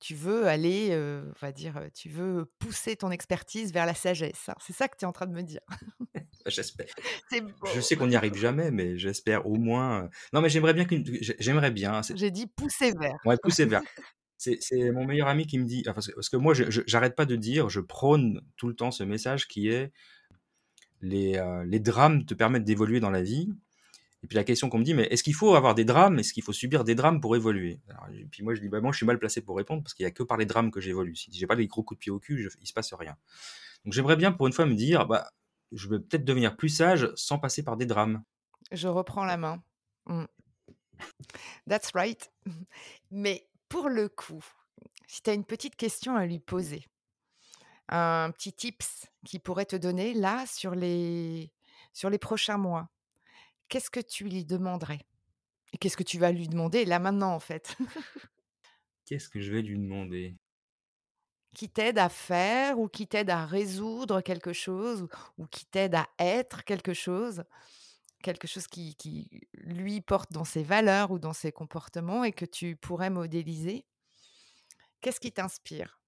tu 0.00 0.14
veux 0.14 0.46
aller, 0.46 0.88
euh, 0.92 1.22
on 1.26 1.46
va 1.46 1.52
dire, 1.52 1.80
tu 1.94 2.08
veux 2.08 2.50
pousser 2.58 2.96
ton 2.96 3.10
expertise 3.10 3.72
vers 3.72 3.84
la 3.84 3.94
sagesse. 3.94 4.48
Hein. 4.48 4.54
C'est 4.60 4.72
ça 4.72 4.88
que 4.88 4.96
tu 4.96 5.04
es 5.04 5.08
en 5.08 5.12
train 5.12 5.26
de 5.26 5.34
me 5.34 5.42
dire. 5.42 5.60
j'espère. 6.46 6.86
Je 7.74 7.80
sais 7.80 7.96
qu'on 7.96 8.06
n'y 8.06 8.16
arrive 8.16 8.34
jamais, 8.34 8.70
mais 8.70 8.98
j'espère 8.98 9.46
au 9.46 9.56
moins. 9.56 10.04
Euh, 10.04 10.08
non, 10.32 10.40
mais 10.40 10.48
j'aimerais 10.48 10.74
bien 10.74 10.84
qu'une. 10.84 11.04
J'aimerais 11.38 11.70
bien. 11.70 12.00
J'ai 12.14 12.30
dit 12.30 12.46
pousser 12.46 12.92
vers. 12.98 13.16
Ouais, 13.24 13.36
pousser 13.42 13.66
vers. 13.66 13.82
C'est 14.38 14.92
mon 14.92 15.04
meilleur 15.04 15.28
ami 15.28 15.46
qui 15.46 15.58
me 15.58 15.64
dit. 15.64 15.82
Parce 15.82 16.06
que, 16.06 16.30
que 16.30 16.36
moi, 16.36 16.54
j'arrête 16.54 17.16
pas 17.16 17.26
de 17.26 17.36
dire, 17.36 17.68
je 17.68 17.80
prône 17.80 18.40
tout 18.56 18.68
le 18.68 18.74
temps 18.74 18.90
ce 18.90 19.02
message 19.02 19.48
qui 19.48 19.68
est 19.68 19.92
les, 21.00 21.36
euh, 21.36 21.64
les 21.64 21.80
drames 21.80 22.24
te 22.24 22.34
permettent 22.34 22.64
d'évoluer 22.64 23.00
dans 23.00 23.10
la 23.10 23.22
vie. 23.22 23.48
Et 24.22 24.26
puis 24.26 24.36
la 24.36 24.44
question 24.44 24.68
qu'on 24.68 24.78
me 24.78 24.84
dit, 24.84 24.94
mais 24.94 25.04
est-ce 25.04 25.22
qu'il 25.22 25.34
faut 25.34 25.54
avoir 25.54 25.74
des 25.74 25.84
drames? 25.84 26.18
Est-ce 26.18 26.32
qu'il 26.32 26.42
faut 26.42 26.52
subir 26.52 26.82
des 26.82 26.96
drames 26.96 27.20
pour 27.20 27.36
évoluer? 27.36 27.80
Et 28.12 28.24
puis 28.24 28.42
moi 28.42 28.54
je 28.54 28.60
dis, 28.60 28.68
bah 28.68 28.80
moi 28.80 28.90
je 28.90 28.96
suis 28.96 29.06
mal 29.06 29.18
placé 29.18 29.40
pour 29.40 29.56
répondre 29.56 29.82
parce 29.82 29.94
qu'il 29.94 30.04
n'y 30.04 30.08
a 30.08 30.10
que 30.10 30.24
par 30.24 30.36
les 30.36 30.46
drames 30.46 30.72
que 30.72 30.80
j'évolue. 30.80 31.14
Si 31.14 31.30
j'ai 31.32 31.46
pas 31.46 31.54
des 31.54 31.68
gros 31.68 31.84
coups 31.84 31.98
de 31.98 32.00
pied 32.00 32.10
au 32.10 32.18
cul, 32.18 32.42
je, 32.42 32.48
il 32.60 32.66
se 32.66 32.72
passe 32.72 32.92
rien. 32.94 33.16
Donc 33.84 33.94
j'aimerais 33.94 34.16
bien 34.16 34.32
pour 34.32 34.48
une 34.48 34.52
fois 34.52 34.66
me 34.66 34.74
dire, 34.74 35.06
bah 35.06 35.30
je 35.70 35.88
vais 35.88 36.00
peut-être 36.00 36.24
devenir 36.24 36.56
plus 36.56 36.68
sage 36.68 37.12
sans 37.14 37.38
passer 37.38 37.62
par 37.62 37.76
des 37.76 37.86
drames. 37.86 38.24
Je 38.72 38.88
reprends 38.88 39.24
la 39.24 39.36
main. 39.36 39.62
Mmh. 40.06 40.24
That's 41.68 41.92
right. 41.94 42.28
Mais 43.12 43.47
pour 43.68 43.88
le 43.88 44.08
coup, 44.08 44.44
si 45.06 45.22
tu 45.22 45.30
as 45.30 45.34
une 45.34 45.44
petite 45.44 45.76
question 45.76 46.16
à 46.16 46.26
lui 46.26 46.38
poser, 46.40 46.86
un 47.88 48.30
petit 48.30 48.52
tips 48.52 49.06
qu'il 49.24 49.40
pourrait 49.40 49.66
te 49.66 49.76
donner 49.76 50.14
là 50.14 50.44
sur 50.46 50.74
les, 50.74 51.52
sur 51.92 52.10
les 52.10 52.18
prochains 52.18 52.58
mois, 52.58 52.88
qu'est-ce 53.68 53.90
que 53.90 54.00
tu 54.00 54.24
lui 54.24 54.44
demanderais? 54.44 55.00
Et 55.72 55.78
qu'est-ce 55.78 55.96
que 55.96 56.02
tu 56.02 56.18
vas 56.18 56.32
lui 56.32 56.48
demander 56.48 56.84
là 56.84 56.98
maintenant 56.98 57.34
en 57.34 57.40
fait? 57.40 57.76
Qu'est-ce 59.08 59.30
que 59.30 59.40
je 59.40 59.50
vais 59.50 59.62
lui 59.62 59.78
demander? 59.78 60.36
Qui 61.54 61.70
t'aide 61.70 61.98
à 61.98 62.10
faire 62.10 62.78
ou 62.78 62.88
qui 62.88 63.06
t'aide 63.06 63.30
à 63.30 63.46
résoudre 63.46 64.20
quelque 64.20 64.52
chose 64.52 65.08
ou, 65.38 65.46
qui 65.46 65.64
t'aide 65.64 65.94
à 65.94 66.06
être 66.18 66.62
quelque 66.64 66.92
chose? 66.92 67.42
Quelque 68.22 68.46
chose 68.46 68.66
qui, 68.66 68.96
lui 69.54 70.00
porte 70.00 70.32
dans 70.32 70.44
ses 70.44 70.62
valeurs 70.62 71.10
ou 71.10 71.18
dans 71.18 71.32
ses 71.32 71.52
comportements 71.52 72.24
et 72.24 72.32
que 72.32 72.44
tu 72.44 72.76
pourrais 72.76 73.10
modéliser? 73.10 73.84
Qu'est-ce 75.00 75.20
qui 75.20 75.32
t'inspire? 75.32 76.00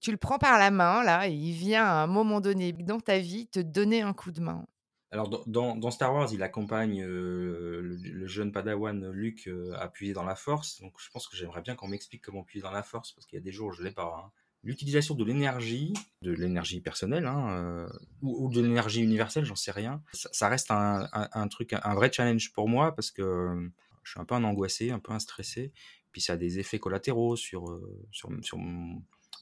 Tu 0.00 0.10
le 0.10 0.16
prends 0.16 0.38
par 0.38 0.58
la 0.58 0.70
main, 0.70 1.02
là, 1.04 1.28
et 1.28 1.32
il 1.32 1.52
vient 1.52 1.84
à 1.84 2.02
un 2.02 2.06
moment 2.06 2.40
donné 2.40 2.72
dans 2.72 3.00
ta 3.00 3.18
vie 3.18 3.46
te 3.46 3.60
donner 3.60 4.02
un 4.02 4.12
coup 4.12 4.32
de 4.32 4.40
main. 4.40 4.66
Alors, 5.12 5.28
dans, 5.28 5.90
Star 5.90 6.14
Wars, 6.14 6.32
il 6.32 6.42
accompagne 6.42 7.04
le, 7.04 8.26
jeune 8.26 8.50
padawan 8.50 9.10
Luke 9.10 9.46
euh, 9.46 9.74
à 9.78 9.88
puiser 9.88 10.14
dans 10.14 10.24
la 10.24 10.34
force. 10.34 10.80
Donc, 10.80 10.94
je 10.98 11.10
pense 11.10 11.28
que 11.28 11.36
j'aimerais 11.36 11.60
bien 11.60 11.76
qu'on 11.76 11.86
m'explique 11.86 12.22
comment 12.22 12.42
puiser 12.42 12.62
dans 12.62 12.70
la 12.70 12.82
force, 12.82 13.12
parce 13.12 13.26
qu'il 13.26 13.38
y 13.38 13.42
a 13.42 13.44
des 13.44 13.52
jours 13.52 13.68
où 13.68 13.72
je 13.72 13.82
ne 13.82 13.88
l'ai 13.88 13.92
pas. 13.92 14.24
Hein. 14.24 14.32
L'utilisation 14.64 15.14
de 15.14 15.24
l'énergie, 15.24 15.92
de 16.22 16.32
l'énergie 16.32 16.80
personnelle, 16.80 17.26
hein, 17.26 17.50
euh, 17.50 17.88
ou, 18.20 18.48
de 18.48 18.60
l'énergie 18.60 19.02
universelle, 19.02 19.44
j'en 19.44 19.56
sais 19.56 19.72
rien, 19.72 20.02
ça, 20.12 20.48
reste 20.48 20.70
un, 20.70 21.48
truc, 21.48 21.72
un 21.72 21.94
vrai 21.94 22.12
challenge 22.12 22.52
pour 22.52 22.68
moi, 22.68 22.94
parce 22.94 23.10
que 23.10 23.70
je 24.04 24.10
suis 24.10 24.20
un 24.20 24.24
peu 24.24 24.34
un 24.34 24.44
angoissé, 24.44 24.90
un 24.90 25.00
peu 25.00 25.12
un 25.12 25.18
stressé. 25.18 25.72
Puis 26.12 26.20
ça 26.20 26.34
a 26.34 26.36
des 26.36 26.58
effets 26.58 26.78
collatéraux 26.78 27.36
sur, 27.36 27.80
sur, 28.12 28.30
sur 28.42 28.58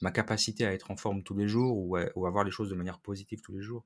ma 0.00 0.10
capacité 0.10 0.64
à 0.64 0.72
être 0.72 0.90
en 0.90 0.96
forme 0.96 1.22
tous 1.22 1.36
les 1.36 1.48
jours 1.48 1.76
ou 1.76 1.96
à, 1.96 2.10
voir 2.14 2.44
les 2.44 2.50
choses 2.50 2.70
de 2.70 2.74
manière 2.74 2.98
positive 2.98 3.40
tous 3.42 3.52
les 3.52 3.62
jours. 3.62 3.84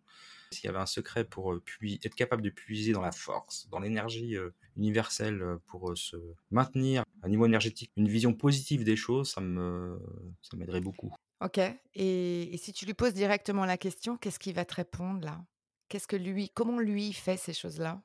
S'il 0.53 0.67
y 0.67 0.69
avait 0.69 0.79
un 0.79 0.87
secret 0.87 1.25
pour 1.25 1.53
euh, 1.53 1.63
être 2.05 2.15
capable 2.15 2.43
de 2.43 2.51
puiser 2.51 2.93
dans 2.93 3.01
la 3.01 3.11
force, 3.11 3.69
dans 3.71 3.81
l'énergie 3.81 4.37
euh, 4.37 4.51
universelle 4.77 5.43
euh, 5.43 5.57
pour 5.67 5.97
se 5.97 6.17
maintenir 6.51 7.05
à 7.23 7.29
niveau 7.29 7.47
énergétique, 7.47 7.91
une 7.97 8.09
vision 8.09 8.33
positive 8.33 8.85
des 8.85 8.97
choses, 8.97 9.31
ça 9.31 9.41
me 9.41 9.99
ça 10.43 10.57
m'aiderait 10.57 10.81
beaucoup. 10.81 11.13
Ok. 11.45 11.61
Et, 11.95 12.57
si 12.57 12.73
tu 12.73 12.87
lui 12.87 12.95
poses 12.95 13.13
directement 13.13 13.67
la 13.67 13.77
question, 13.77 14.17
qu'est-ce 14.17 14.39
qu'il 14.39 14.55
va 14.55 14.65
te 14.65 14.75
répondre 14.75 15.25
là? 15.25 15.45
Qu'est-ce 15.89 16.09
que 16.09 16.17
lui, 16.17 16.49
comment 16.49 16.79
lui 16.79 17.13
fait 17.13 17.37
ces 17.37 17.53
choses-là? 17.53 18.03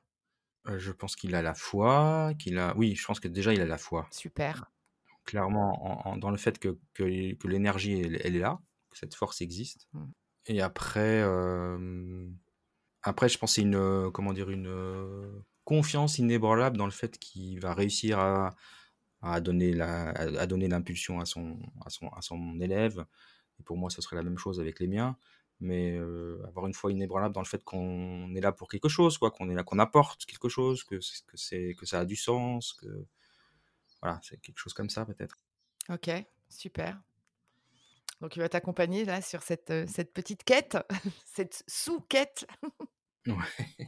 Je 0.66 0.92
pense 0.92 1.16
qu'il 1.16 1.34
a 1.34 1.40
la 1.40 1.54
foi, 1.54 2.32
qu'il 2.38 2.58
a. 2.58 2.76
Oui, 2.76 2.94
je 2.94 3.06
pense 3.06 3.18
que 3.18 3.28
déjà 3.28 3.54
il 3.54 3.62
a 3.62 3.66
la 3.66 3.78
foi. 3.78 4.06
Super. 4.10 4.70
Clairement, 5.24 6.16
dans 6.18 6.30
le 6.30 6.36
fait 6.36 6.58
que, 6.58 6.78
que, 6.92 7.04
l'énergie 7.48 8.00
elle, 8.00 8.36
est 8.36 8.38
là, 8.38 8.60
que 8.90 8.98
cette 8.98 9.14
force 9.14 9.40
existe. 9.40 9.88
Mmh. 9.94 10.04
Et 10.46 10.60
après, 10.60 11.22
euh, 11.22 12.28
après, 13.02 13.30
je 13.30 13.38
pense 13.38 13.54
c'est 13.54 13.62
une, 13.62 14.10
comment 14.12 14.34
dire, 14.34 14.50
une 14.50 15.42
confiance 15.64 16.18
inébranlable 16.18 16.76
dans 16.76 16.84
le 16.84 16.90
fait 16.90 17.18
qu'il 17.18 17.58
va 17.60 17.72
réussir 17.72 18.18
à, 18.18 18.54
à 19.22 19.40
donner 19.40 19.72
la, 19.72 20.10
à 20.10 20.46
donner 20.46 20.68
l'impulsion 20.68 21.20
à 21.20 21.24
son, 21.24 21.58
à 21.84 21.90
son, 21.90 22.08
à 22.08 22.20
son 22.20 22.60
élève. 22.60 23.04
Et 23.60 23.62
pour 23.62 23.76
moi, 23.76 23.90
ce 23.90 24.02
serait 24.02 24.16
la 24.16 24.22
même 24.22 24.38
chose 24.38 24.58
avec 24.58 24.80
les 24.80 24.88
miens. 24.88 25.16
Mais 25.60 25.98
avoir 26.48 26.66
une 26.66 26.72
foi 26.72 26.90
inébranlable 26.90 27.34
dans 27.34 27.42
le 27.42 27.46
fait 27.46 27.62
qu'on 27.62 28.34
est 28.34 28.40
là 28.40 28.50
pour 28.50 28.66
quelque 28.68 28.88
chose, 28.88 29.18
quoi, 29.18 29.30
qu'on 29.30 29.50
est 29.50 29.54
là, 29.54 29.62
qu'on 29.62 29.78
apporte 29.78 30.24
quelque 30.24 30.48
chose, 30.48 30.84
que, 30.84 30.96
que, 30.96 31.36
c'est, 31.36 31.74
que 31.78 31.84
ça 31.84 32.00
a 32.00 32.04
du 32.06 32.16
sens, 32.16 32.72
que 32.72 32.86
voilà, 34.00 34.18
c'est 34.22 34.40
quelque 34.40 34.56
chose 34.56 34.72
comme 34.72 34.88
ça 34.88 35.04
peut-être. 35.04 35.36
Ok, 35.90 36.10
super. 36.48 36.98
Donc, 38.22 38.36
il 38.36 38.40
va 38.40 38.48
t'accompagner 38.48 39.04
là 39.04 39.20
sur 39.20 39.42
cette, 39.42 39.72
cette 39.88 40.14
petite 40.14 40.44
quête, 40.44 40.78
cette 41.26 41.62
sous-quête. 41.68 42.46
ouais. 43.26 43.34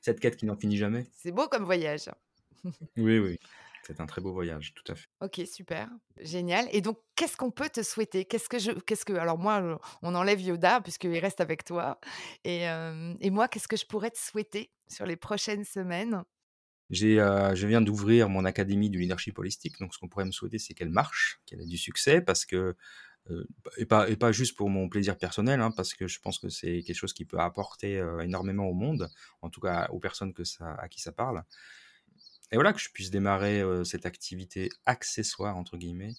Cette 0.00 0.20
quête 0.20 0.36
qui 0.36 0.46
n'en 0.46 0.56
finit 0.56 0.76
jamais. 0.76 1.04
C'est 1.12 1.32
beau 1.32 1.48
comme 1.48 1.64
voyage. 1.64 2.08
oui, 2.96 3.18
oui. 3.18 3.38
C'est 3.86 4.00
un 4.00 4.06
très 4.06 4.20
beau 4.20 4.32
voyage, 4.32 4.74
tout 4.74 4.90
à 4.90 4.96
fait. 4.96 5.06
OK, 5.22 5.40
super, 5.46 5.88
génial 6.20 6.68
et 6.72 6.82
donc 6.82 6.98
qu'est-ce 7.14 7.38
qu'on 7.38 7.50
peut 7.50 7.70
te 7.70 7.82
souhaiter? 7.82 8.26
Qu'est-ce 8.26 8.48
que 8.50 8.58
je 8.58 8.72
qu'est-ce 8.72 9.04
que 9.06 9.14
alors 9.14 9.38
moi, 9.38 9.78
on 10.02 10.14
enlève 10.14 10.40
Yoda 10.40 10.82
puisqu'il 10.82 11.18
reste 11.18 11.40
avec 11.40 11.64
toi 11.64 11.98
et 12.44 12.66
moi, 13.30 13.48
qu'est-ce 13.48 13.68
que 13.68 13.76
je 13.76 13.86
pourrais 13.86 14.10
te 14.10 14.18
souhaiter 14.18 14.72
sur 14.88 15.06
les 15.06 15.16
prochaines 15.16 15.64
semaines? 15.64 16.22
J'ai, 16.90 17.16
je 17.16 17.66
viens 17.66 17.80
d'ouvrir 17.80 18.28
mon 18.28 18.44
académie 18.44 18.90
du 18.90 18.98
leadership 18.98 19.38
holistique, 19.38 19.78
donc 19.80 19.94
ce 19.94 19.98
qu'on 19.98 20.08
pourrait 20.08 20.24
me 20.24 20.32
souhaiter, 20.32 20.58
c'est 20.58 20.74
qu'elle 20.74 20.90
marche, 20.90 21.40
qu'elle 21.46 21.60
ait 21.60 21.66
du 21.66 21.78
succès 21.78 22.20
parce 22.20 22.44
que, 22.44 22.76
et 23.76 23.86
pas 23.86 24.08
et 24.08 24.16
pas 24.16 24.32
juste 24.32 24.56
pour 24.56 24.68
mon 24.70 24.88
plaisir 24.88 25.16
personnel, 25.16 25.60
hein, 25.60 25.70
parce 25.70 25.94
que 25.94 26.06
je 26.06 26.20
pense 26.20 26.38
que 26.38 26.48
c'est 26.48 26.82
quelque 26.82 26.94
chose 26.96 27.12
qui 27.12 27.24
peut 27.24 27.40
apporter, 27.40 28.04
énormément 28.22 28.66
au 28.68 28.74
monde, 28.74 29.08
en 29.42 29.50
tout 29.50 29.60
cas 29.60 29.88
aux 29.90 29.98
personnes 29.98 30.32
que 30.34 30.44
ça 30.44 30.74
à 30.74 30.88
qui 30.88 31.00
ça 31.00 31.10
parle 31.12 31.42
et 32.52 32.56
voilà, 32.56 32.72
que 32.72 32.78
je 32.78 32.90
puisse 32.90 33.10
démarrer, 33.10 33.62
cette 33.84 34.06
activité 34.06 34.68
«accessoire» 34.84 35.56
entre 35.56 35.76
guillemets, 35.76 36.14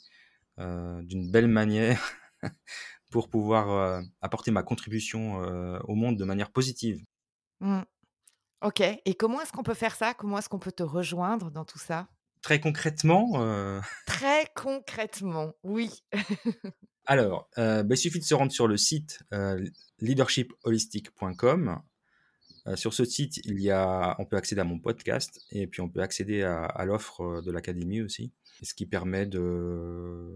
d'une 0.58 1.32
belle 1.32 1.48
manière 1.48 2.02
pour 3.12 3.30
pouvoir, 3.30 4.02
apporter 4.22 4.52
ma 4.52 4.63
contribution, 4.63 5.36
au 5.86 5.96
monde 5.96 6.18
de 6.18 6.26
manière 6.26 6.52
positive. 6.52 7.04
Mmh. 7.60 7.82
OK 8.62 8.82
et 8.82 9.16
comment 9.16 9.42
est-ce 9.42 9.52
qu'on 9.52 9.63
peut 9.63 9.74
faire 9.74 9.96
ça? 9.96 10.13
Comment 10.13 10.40
est-ce 10.40 10.50
qu'on 10.50 10.60
peut 10.60 10.72
te 10.72 10.84
rejoindre 10.84 11.52
dans 11.52 11.66
tout 11.66 11.80
ça? 11.80 12.08
Très 12.42 12.60
concrètement, 12.60 13.82
Très 14.06 14.48
concrètement, 14.56 15.54
oui. 15.63 16.04
alors, 17.06 17.50
bah, 17.56 17.84
il 17.90 17.98
suffit 17.98 18.20
de 18.20 18.26
se 18.26 18.36
rendre 18.36 18.52
sur 18.52 18.68
le 18.68 18.78
site, 18.78 19.20
leadershipholistic.com. 20.00 21.82
Heu, 22.67 22.75
sur 22.75 22.93
ce 22.93 23.06
site, 23.06 23.41
on 23.45 24.25
peut 24.25 24.38
accéder 24.38 24.62
à 24.62 24.63
mon 24.63 24.80
podcast 24.80 25.41
et 25.51 25.67
puis 25.67 25.82
on 25.82 25.89
peut 25.89 26.01
accéder 26.01 26.43
à 26.43 26.86
l'offre, 26.86 27.23
heu, 27.23 27.41
de 27.41 27.51
l'académie 27.51 28.01
aussi. 28.01 28.32
Ce 28.63 28.73
qui 28.73 28.86
permet 28.86 29.25
de 29.25 30.36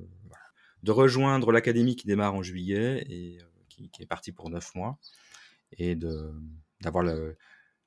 rejoindre 0.87 1.51
l'académie 1.51 1.95
qui 1.95 2.07
démarre 2.07 2.35
en 2.35 2.43
juillet 2.43 3.05
et 3.09 3.39
heu, 3.41 3.47
qui 3.91 4.03
est 4.03 4.05
partie 4.05 4.31
pour 4.31 4.49
9 4.49 4.73
mois 4.75 4.97
et 5.77 5.95
d'avoir 5.95 7.03
le 7.03 7.37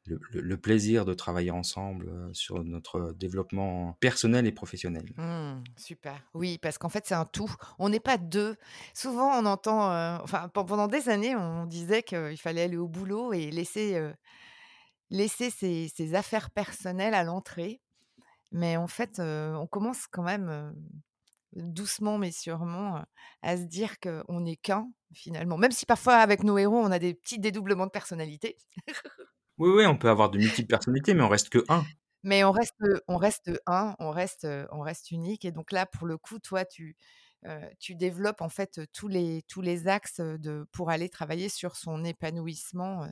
le 0.07 0.57
plaisir 0.57 1.05
de 1.05 1.14
travailler 1.14 1.51
ensemble, 1.51 2.11
sur 2.33 2.62
notre 2.64 3.12
développement 3.12 3.97
personnel 4.01 4.47
et 4.47 4.53
professionnel. 4.53 5.05
Mmh, 5.17 5.62
super. 5.77 6.23
Oui, 6.35 6.59
parce 6.59 6.79
qu'en 6.79 6.88
fait, 6.88 7.05
c'est 7.07 7.14
un 7.14 7.25
tout. 7.25 7.53
On 7.79 7.88
n'est 7.88 8.01
pas 8.01 8.19
2. 8.19 8.57
Souvent, 8.95 9.31
on 9.38 9.47
entend, 9.47 9.88
enfin, 10.23 10.49
pen 10.49 10.67
pendant 10.67 10.88
des 10.88 11.09
années, 11.09 11.35
on 11.37 11.67
disait 11.67 12.03
qu'il 12.03 12.38
fallait 12.38 12.62
aller 12.62 12.77
au 12.77 12.88
boulot 12.88 13.33
et 13.33 13.51
laisser, 13.51 14.01
laisser 15.11 15.51
ses 15.51 16.14
affaires 16.14 16.51
personnelles 16.51 17.14
à 17.14 17.25
l'entrée. 17.25 17.81
Mais 18.53 18.77
en 18.77 18.87
fait, 18.87 19.21
on 19.21 19.67
commence 19.67 20.07
quand 20.07 20.23
même, 20.23 20.75
doucement 21.55 22.19
mais 22.19 22.31
sûrement, 22.33 23.05
à 23.43 23.57
se 23.57 23.62
dire 23.62 23.99
qu'on 24.01 24.40
n'est 24.40 24.57
qu'1 24.57 24.90
finalement. 25.12 25.57
Même 25.57 25.73
si 25.73 25.87
parfois 25.87 26.17
avec 26.17 26.43
nos 26.43 26.59
héros, 26.59 26.79
on 26.79 26.90
a 26.90 26.99
des 26.99 27.14
petits 27.14 27.38
dédoublements 27.38 27.87
de 27.87 27.90
personnalité. 27.90 28.57
Oui, 29.59 29.71
oui, 29.71 29.87
on 29.87 29.97
peut 29.97 30.09
avoir 30.09 30.31
de 30.31 30.38
multiples 30.38 30.69
personnalités, 30.69 31.14
mais 31.14 31.23
on 31.23 31.29
reste 31.29 31.49
que 31.49 31.64
1. 31.69 31.87
Mais 32.25 32.43
on 32.43 32.53
reste, 32.53 32.75
heu, 32.83 33.03
on 33.07 33.17
reste 33.19 33.51
1, 33.67 33.95
on 33.99 34.11
reste, 34.11 34.45
heu, 34.47 34.67
on 34.73 34.81
reste 34.81 35.11
unique 35.11 35.45
et 35.45 35.53
donc 35.53 35.73
là, 35.73 35.87
pour 35.87 36.07
le 36.07 36.17
coup, 36.19 36.38
toi, 36.38 36.64
tu, 36.64 36.97
tu 37.79 37.95
développes 37.95 38.40
en 38.40 38.49
fait, 38.49 38.81
tous 38.93 39.09
les 39.09 39.43
tous 39.49 39.61
les 39.61 39.87
axes, 39.88 40.21
de 40.21 40.67
pour 40.73 40.90
aller 40.90 41.11
travailler 41.11 41.49
sur 41.51 41.77
son 41.77 42.03
épanouissement, 42.05 43.07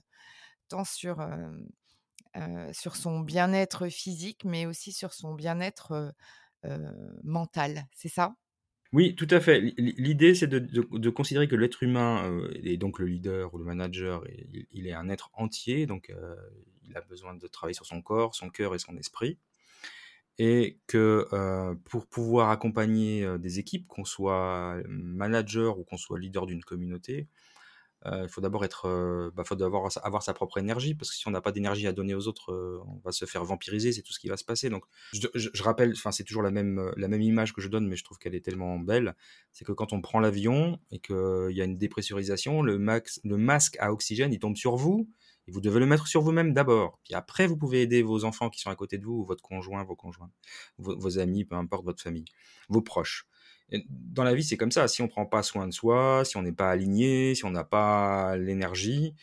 tant 0.68 0.85
sur, 0.85 1.20
son 2.94 3.20
bien-être 3.20 3.88
physique, 3.88 4.44
mais 4.44 4.66
aussi 4.66 4.92
sur 4.92 5.12
son 5.14 5.35
bien-être, 5.35 6.14
mental, 7.24 7.87
c'est 7.94 8.09
ça? 8.09 8.35
Oui, 8.92 9.14
tout 9.16 9.26
à 9.31 9.40
fait. 9.40 9.59
L'i 9.61 9.72
l'i 9.78 9.94
l'idée, 9.96 10.35
c'est 10.35 10.46
de 10.48 11.11
considérer 11.11 11.48
que 11.48 11.57
l'être 11.57 11.83
humain, 11.83 12.28
heu, 12.31 12.50
et 12.62 12.76
donc 12.76 12.98
le 12.98 13.07
leader 13.07 13.52
ou 13.55 13.59
le 13.59 13.64
manager, 13.64 14.22
il 14.70 14.87
est 14.87 14.92
un 14.92 15.09
être 15.09 15.31
entier, 15.33 15.87
donc 15.87 16.11
heu, 16.11 16.37
il 16.87 16.94
a 16.96 17.00
besoin 17.00 17.35
de 17.35 17.46
travailler 17.46 17.74
sur 17.74 17.87
son 17.87 18.02
corps, 18.02 18.35
son 18.35 18.50
cœur 18.50 18.74
et 18.74 18.78
son 18.78 18.96
esprit 18.98 19.38
et 20.38 20.78
que, 20.87 21.26
heu, 21.33 21.78
pour 21.85 22.07
pouvoir 22.07 22.50
accompagner, 22.50 23.22
heu, 23.24 23.38
des 23.38 23.59
équipes, 23.59 23.87
qu'on 23.87 24.05
soit 24.05 24.76
manager 24.88 25.78
ou 25.78 25.85
qu'on 25.85 25.98
soit 25.98 26.18
leader 26.18 26.46
d'une 26.46 26.64
communauté, 26.64 27.28
il 28.04 28.28
faut 28.28 28.40
d'abord 28.40 28.64
être, 28.64 28.88
heu, 28.88 29.32
bah, 29.34 29.44
faut 29.44 29.60
avoir 29.62 30.22
sa 30.22 30.34
propre 30.34 30.58
énergie 30.58 30.94
parce 30.94 31.10
que 31.10 31.16
si 31.16 31.28
on 31.28 31.30
n'a 31.30 31.40
pas 31.40 31.52
d'énergie 31.52 31.86
à 31.86 31.92
donner 31.92 32.14
aux 32.14 32.26
autres, 32.26 32.52
heu, 32.52 32.80
on 32.86 33.00
va 33.04 33.12
se 33.12 33.24
faire 33.24 33.44
vampiriser, 33.44 33.92
c'est 33.92 34.02
tout 34.02 34.12
ce 34.12 34.18
qui 34.18 34.28
va 34.28 34.36
se 34.36 34.44
passer 34.44 34.70
donc 34.70 34.84
je 35.12 35.62
rappelle, 35.62 35.92
enfin, 35.92 36.10
c'est 36.12 36.24
toujours 36.24 36.42
la 36.42 36.50
même, 36.50 36.92
la 36.96 37.08
même 37.08 37.22
image 37.22 37.52
que 37.52 37.60
je 37.60 37.68
donne 37.68 37.86
mais 37.86 37.96
je 37.96 38.04
trouve 38.04 38.18
qu'elle 38.18 38.34
est 38.34 38.44
tellement 38.44 38.78
belle. 38.78 39.14
C'est 39.52 39.64
que 39.64 39.72
quand 39.72 39.92
on 39.92 40.00
prend 40.00 40.20
l'avion 40.20 40.78
et 40.90 40.98
qu'il 40.98 41.50
y 41.50 41.60
a 41.60 41.64
une 41.64 41.78
dépressurisation, 41.78 42.62
le 42.62 42.78
masque 42.78 43.76
à 43.78 43.92
oxygène, 43.92 44.32
il 44.32 44.38
tombe 44.38 44.56
sur 44.56 44.76
vous 44.76 45.08
et 45.48 45.50
vous 45.50 45.60
devez 45.60 45.80
le 45.80 45.86
mettre 45.86 46.06
sur 46.06 46.22
vous-même 46.22 46.52
d'abord. 46.52 46.98
Puis 47.04 47.14
après, 47.14 47.46
vous 47.46 47.56
pouvez 47.56 47.82
aider 47.82 48.02
vos 48.02 48.24
enfants 48.24 48.50
qui 48.50 48.60
sont 48.60 48.70
à 48.70 48.76
côté 48.76 48.98
de 48.98 49.04
vous 49.04 49.20
ou 49.20 49.24
votre 49.24 49.42
conjoint, 49.42 49.82
vos 49.84 49.96
conjoints, 49.96 50.30
vos 50.78 51.18
amis, 51.18 51.44
peu 51.44 51.56
importe, 51.56 51.84
votre 51.84 52.02
famille, 52.02 52.24
vos 52.68 52.82
proches. 52.82 53.26
Dans 53.90 54.24
la 54.24 54.35
vie, 54.35 54.44
c'est 54.44 54.56
comme 54.56 54.70
ça. 54.70 54.88
Si 54.88 55.02
on 55.02 55.08
prend 55.08 55.26
pas 55.26 55.42
soin 55.42 55.66
de 55.66 55.72
soi, 55.72 56.24
si 56.24 56.37
on 56.37 56.42
n'est 56.42 56.52
pas 56.52 56.70
aligné, 56.70 57.35
si 57.35 57.44
on 57.44 57.50
n'a 57.50 57.64
pas 57.64 58.37
l'énergie, 58.37 59.14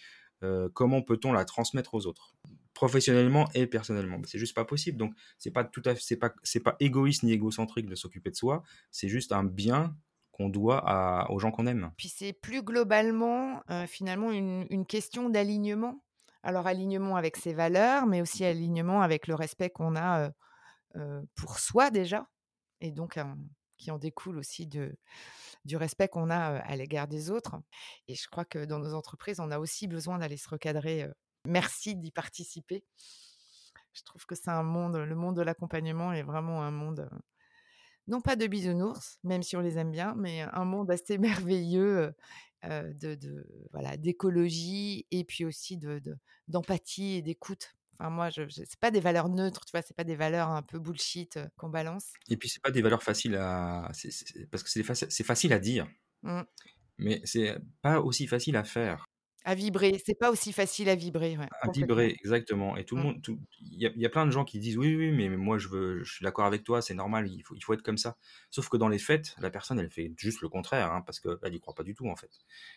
heu, 0.44 0.70
comment 0.74 1.02
peut-on 1.02 1.32
la 1.34 1.46
transmettre 1.46 1.94
aux 1.94 2.08
autres? 2.08 2.36
Professionnellement 2.74 3.50
et 3.54 3.68
personnellement. 3.68 4.20
C'est 4.26 4.40
juste 4.40 4.56
pas 4.56 4.66
possible. 4.66 4.98
Donc 4.98 5.14
c'est 5.38 5.52
pas 5.52 5.64
tout 5.64 5.82
à 5.86 5.96
c'est 5.96 6.16
pas 6.18 6.34
c'est 6.44 6.62
pas 6.62 6.76
égoïste 6.80 7.24
ni 7.24 7.34
égocentrique 7.34 7.88
de 7.88 7.96
s'occuper 7.96 8.32
de 8.32 8.36
soi, 8.36 8.64
c'est 8.92 9.10
juste 9.10 9.32
un 9.34 9.44
bien 9.44 9.96
qu'on 10.32 10.50
doit 10.50 11.30
aux 11.30 11.40
gens 11.40 11.52
qu'on 11.52 11.68
aime. 11.68 11.92
Puis 11.98 12.08
c'est 12.08 12.32
plus 12.34 12.64
globalement, 12.64 13.62
heu, 13.70 13.86
finalement 13.86 14.32
une 14.32 14.86
question 14.86 15.30
d'alignement. 15.30 16.02
Alors 16.42 16.68
alignement 16.68 17.18
avec 17.18 17.36
ses 17.36 17.54
valeurs, 17.54 18.06
mais 18.08 18.22
aussi 18.22 18.46
alignement 18.46 19.02
avec 19.02 19.28
le 19.28 19.36
respect 19.36 19.70
qu'on 19.70 19.98
a, 19.98 20.32
heu, 20.96 21.28
pour 21.36 21.60
soi 21.60 21.92
déjà 21.92 22.30
et 22.82 22.92
donc 22.92 23.20
qui 23.80 23.90
en 23.90 23.98
découle 23.98 24.38
aussi 24.38 24.68
du 24.68 25.78
respect 25.78 26.08
qu'on 26.08 26.30
a, 26.30 26.60
à 26.60 26.76
l'égard 26.76 27.08
des 27.08 27.32
autres 27.32 27.56
et 28.08 28.14
je 28.14 28.28
crois 28.28 28.46
que 28.46 28.66
dans 28.66 28.80
nos 28.80 28.94
entreprises, 28.94 29.40
on 29.40 29.50
a 29.50 29.58
aussi 29.58 29.88
besoin 29.88 30.20
d'aller 30.20 30.38
se 30.38 30.50
recadrer. 30.50 31.08
Merci 31.46 31.96
d'y 31.96 32.12
participer. 32.12 32.84
Je 33.94 34.04
trouve 34.04 34.26
que 34.26 34.36
c'est 34.36 34.52
un 34.52 34.64
monde 34.64 34.98
le 34.98 35.16
monde 35.16 35.36
de 35.38 35.42
l'accompagnement 35.42 36.14
est 36.14 36.22
vraiment 36.22 36.62
un 36.62 36.72
monde, 36.72 37.10
non 38.08 38.22
pas 38.22 38.36
de 38.36 38.46
bisounours, 38.46 39.18
même 39.24 39.42
si 39.42 39.58
on 39.58 39.62
les 39.62 39.78
aime 39.78 39.92
bien, 39.92 40.14
mais 40.16 40.42
un 40.42 40.66
monde 40.66 40.92
assez 40.92 41.18
merveilleux, 41.48 42.14
de 42.64 43.48
voilà, 43.72 43.98
d'écologie 43.98 45.08
et 45.12 45.24
puis 45.24 45.46
aussi 45.46 45.78
de 45.78 46.00
de 46.00 46.18
d'empathie 46.48 47.16
et 47.16 47.22
d'écoute. 47.22 47.79
Enfin 48.00 48.10
moi, 48.10 48.30
je 48.30 48.48
je 48.48 48.64
c'est 48.66 48.80
pas 48.80 48.92
des 48.92 49.00
valeurs 49.02 49.30
neutres, 49.30 49.66
tu 49.66 49.72
vois? 49.72 49.82
C'est 49.82 49.96
pas 49.96 50.04
des 50.06 50.16
valeurs 50.16 50.50
un 50.50 50.62
peu 50.64 50.80
bullshit, 50.80 51.38
heu, 51.38 51.50
qu'on 51.58 51.70
balance. 51.70 52.18
Et 52.30 52.38
puis 52.38 52.48
c'est 52.50 52.62
pas 52.62 52.72
des 52.72 52.82
valeurs 52.82 53.04
faciles 53.04 53.36
à 53.36 53.92
parce 54.52 54.64
que 54.64 54.70
c'est 54.70 54.84
faci 54.84 55.24
facile 55.24 55.54
à 55.54 55.60
dire 55.60 55.88
Mmh. 56.22 56.46
mais 56.98 57.22
c'est 57.24 57.58
pas 57.82 58.02
aussi 58.02 58.28
facile 58.28 58.56
à 58.58 58.64
faire. 58.64 59.06
À 59.44 59.54
vibrer, 59.56 60.02
c'est 60.06 60.16
pas 60.18 60.32
aussi 60.32 60.54
facile 60.54 60.88
à 60.90 60.96
vibrer, 60.96 61.38
ouais, 61.38 61.50
À 61.64 61.68
vibrer, 61.68 62.10
exactement 62.12 62.78
et 62.78 62.86
tout 62.86 62.96
le 62.96 63.02
Mmh. 63.02 63.04
monde 63.04 63.24
tout 63.24 63.40
il 63.60 63.82
y 63.82 63.88
a 63.88 63.90
il 63.96 64.00
y 64.00 64.06
a 64.06 64.10
plein 64.10 64.26
de 64.28 64.32
gens 64.32 64.46
qui 64.46 64.60
disent: 64.60 64.78
«Oui, 64.78 64.96
oui, 64.96 65.12
mais 65.12 65.30
moi 65.36 65.58
je 65.58 65.68
veux 65.68 66.04
je 66.04 66.14
suis 66.14 66.24
d'accord 66.24 66.46
avec 66.46 66.64
toi, 66.64 66.80
c'est 66.84 66.94
normal, 66.94 67.28
il 67.28 67.42
faut 67.42 67.56
il 67.56 67.64
faut 67.64 67.74
être 67.74 67.82
comme 67.82 67.98
ça». 67.98 68.18
Sauf 68.52 68.70
que 68.70 68.78
dans 68.78 68.88
les 68.88 69.00
faits, 69.00 69.36
la 69.40 69.50
personne, 69.50 69.80
elle 69.80 69.90
fait 69.90 70.14
juste 70.16 70.42
le 70.42 70.50
contraire, 70.50 70.92
hein, 70.94 71.02
parce 71.02 71.20
qu'elle 71.20 71.54
y 71.56 71.60
croit 71.60 71.74
pas 71.74 71.82
du 71.84 71.96
tout, 71.96 72.08
en 72.08 72.16
fait. 72.16 72.30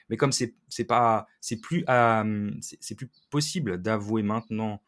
Mais 0.09 0.17
comme 0.17 0.33
c'est 0.33 0.55
c'est 0.69 0.87
pas 0.87 1.27
c'est 1.43 1.61
plus, 1.61 1.85
c'est 2.61 2.95
plus 2.95 3.11
possible 3.31 3.81
d'avouer 3.83 4.23
maintenant 4.23 4.83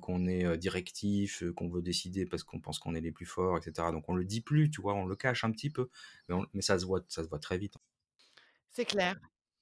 qu'on 0.00 0.26
est, 0.26 0.56
directif, 0.58 1.42
qu'on 1.56 1.68
veut 1.68 1.82
décider 1.82 2.26
parce 2.26 2.44
qu'on 2.44 2.60
pense 2.60 2.78
qu'on 2.78 2.94
est 2.94 3.00
les 3.00 3.12
plus 3.12 3.26
forts 3.26 3.58
et 3.58 3.62
cetera. 3.62 3.92
Donc 3.92 4.08
on 4.08 4.14
le 4.14 4.24
dit 4.24 4.40
plus, 4.40 4.70
tu 4.70 4.80
vois? 4.80 4.94
On 4.94 5.06
le 5.06 5.16
cache 5.16 5.44
un 5.44 5.50
petit 5.50 5.70
peu, 5.70 5.88
mais 6.28 6.34
on 6.34 6.46
mais 6.54 6.62
ça 6.62 6.78
se 6.78 6.84
voit 6.84 7.02
ça 7.08 7.22
se 7.24 7.28
voit 7.28 7.38
très 7.38 7.58
vite. 7.58 7.74
C'est 8.70 8.84
clair. 8.84 9.16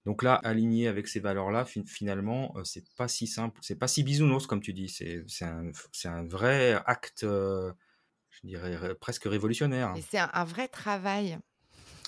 Donc 0.07 0.23
là, 0.23 0.35
aligné 0.35 0.87
avec 0.87 1.09
ces 1.09 1.19
valeurs-là, 1.21 1.65
fin 1.65 1.83
finalement, 1.87 2.55
c'est 2.65 2.85
pas 2.95 3.09
si 3.09 3.27
simple, 3.27 3.59
c'est 3.63 3.79
pas 3.79 3.89
si 3.89 4.03
bisounours 4.03 4.47
comme 4.47 4.61
tu 4.61 4.75
dis, 4.75 4.89
c'est 4.89 5.25
c'est 5.27 5.47
un 5.47 5.71
c'est 5.93 6.11
vrai 6.25 6.75
acte, 6.85 7.23
je 7.23 8.41
dirais 8.43 8.95
presque 8.97 9.25
révolutionnaire, 9.25 9.95
Et 9.97 10.01
hein. 10.01 10.05
c'est 10.11 10.19
un 10.19 10.31
un 10.35 10.45
vrai 10.45 10.69
travail. 10.69 11.39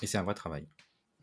Et 0.03 0.05
c'est 0.05 0.19
un 0.19 0.23
vrai 0.23 0.35
travail, 0.35 0.67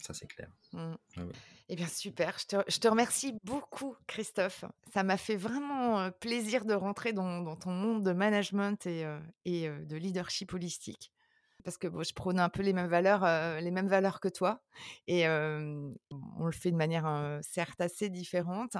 ça 0.04 0.14
c'est 0.14 0.26
clair. 0.26 0.48
Mmh. 0.72 0.94
Oui. 1.16 1.32
Et 1.68 1.76
bien 1.76 1.86
super, 1.86 2.38
je 2.38 2.46
te 2.46 2.56
je 2.68 2.78
te 2.78 2.88
remercie 2.88 3.34
beaucoup 3.44 3.96
Christophe. 4.06 4.64
Ça 4.92 5.02
m'a 5.02 5.16
fait 5.16 5.36
vraiment, 5.36 6.10
plaisir 6.12 6.64
de 6.66 6.74
rentrer 6.74 7.12
dans 7.12 7.40
dans 7.40 7.56
ton 7.56 7.70
monde 7.72 8.04
de 8.04 8.12
management 8.12 8.86
et 8.86 9.04
de 9.44 9.96
leadership 9.96 10.52
holistique. 10.52 11.10
Parce 11.64 11.78
que 11.78 11.88
bon, 11.88 12.02
je 12.02 12.12
prône 12.12 12.38
un 12.38 12.50
peu 12.50 12.60
les 12.62 12.74
mêmes 12.74 12.88
valeurs, 12.88 13.24
les 13.58 13.70
mêmes 13.70 13.88
valeurs 13.88 14.20
que 14.20 14.28
toi 14.28 14.62
et 15.06 15.26
on 15.26 16.44
le 16.44 16.52
fait 16.52 16.70
de 16.70 16.76
manière, 16.76 17.40
certes 17.42 17.80
assez 17.80 18.10
différente, 18.10 18.76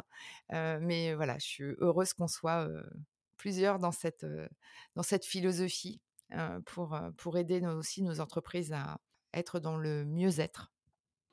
mais 0.51 1.15
voilà, 1.15 1.39
je 1.39 1.47
suis 1.47 1.65
heureuse 1.79 2.13
qu'on 2.13 2.29
soit, 2.29 2.69
plusieurs 3.39 3.79
dans 3.79 3.93
cette, 3.93 4.25
heu, 4.25 4.49
dans 4.97 5.03
cette 5.03 5.25
philosophie, 5.25 6.03
pour, 6.67 6.99
pour 7.17 7.39
aider 7.39 7.65
aussi 7.67 8.03
nos 8.03 8.21
entreprises 8.21 8.73
à 8.75 8.99
être 9.33 9.61
dans 9.61 9.79
le 9.79 10.05
mieux-être. 10.05 10.74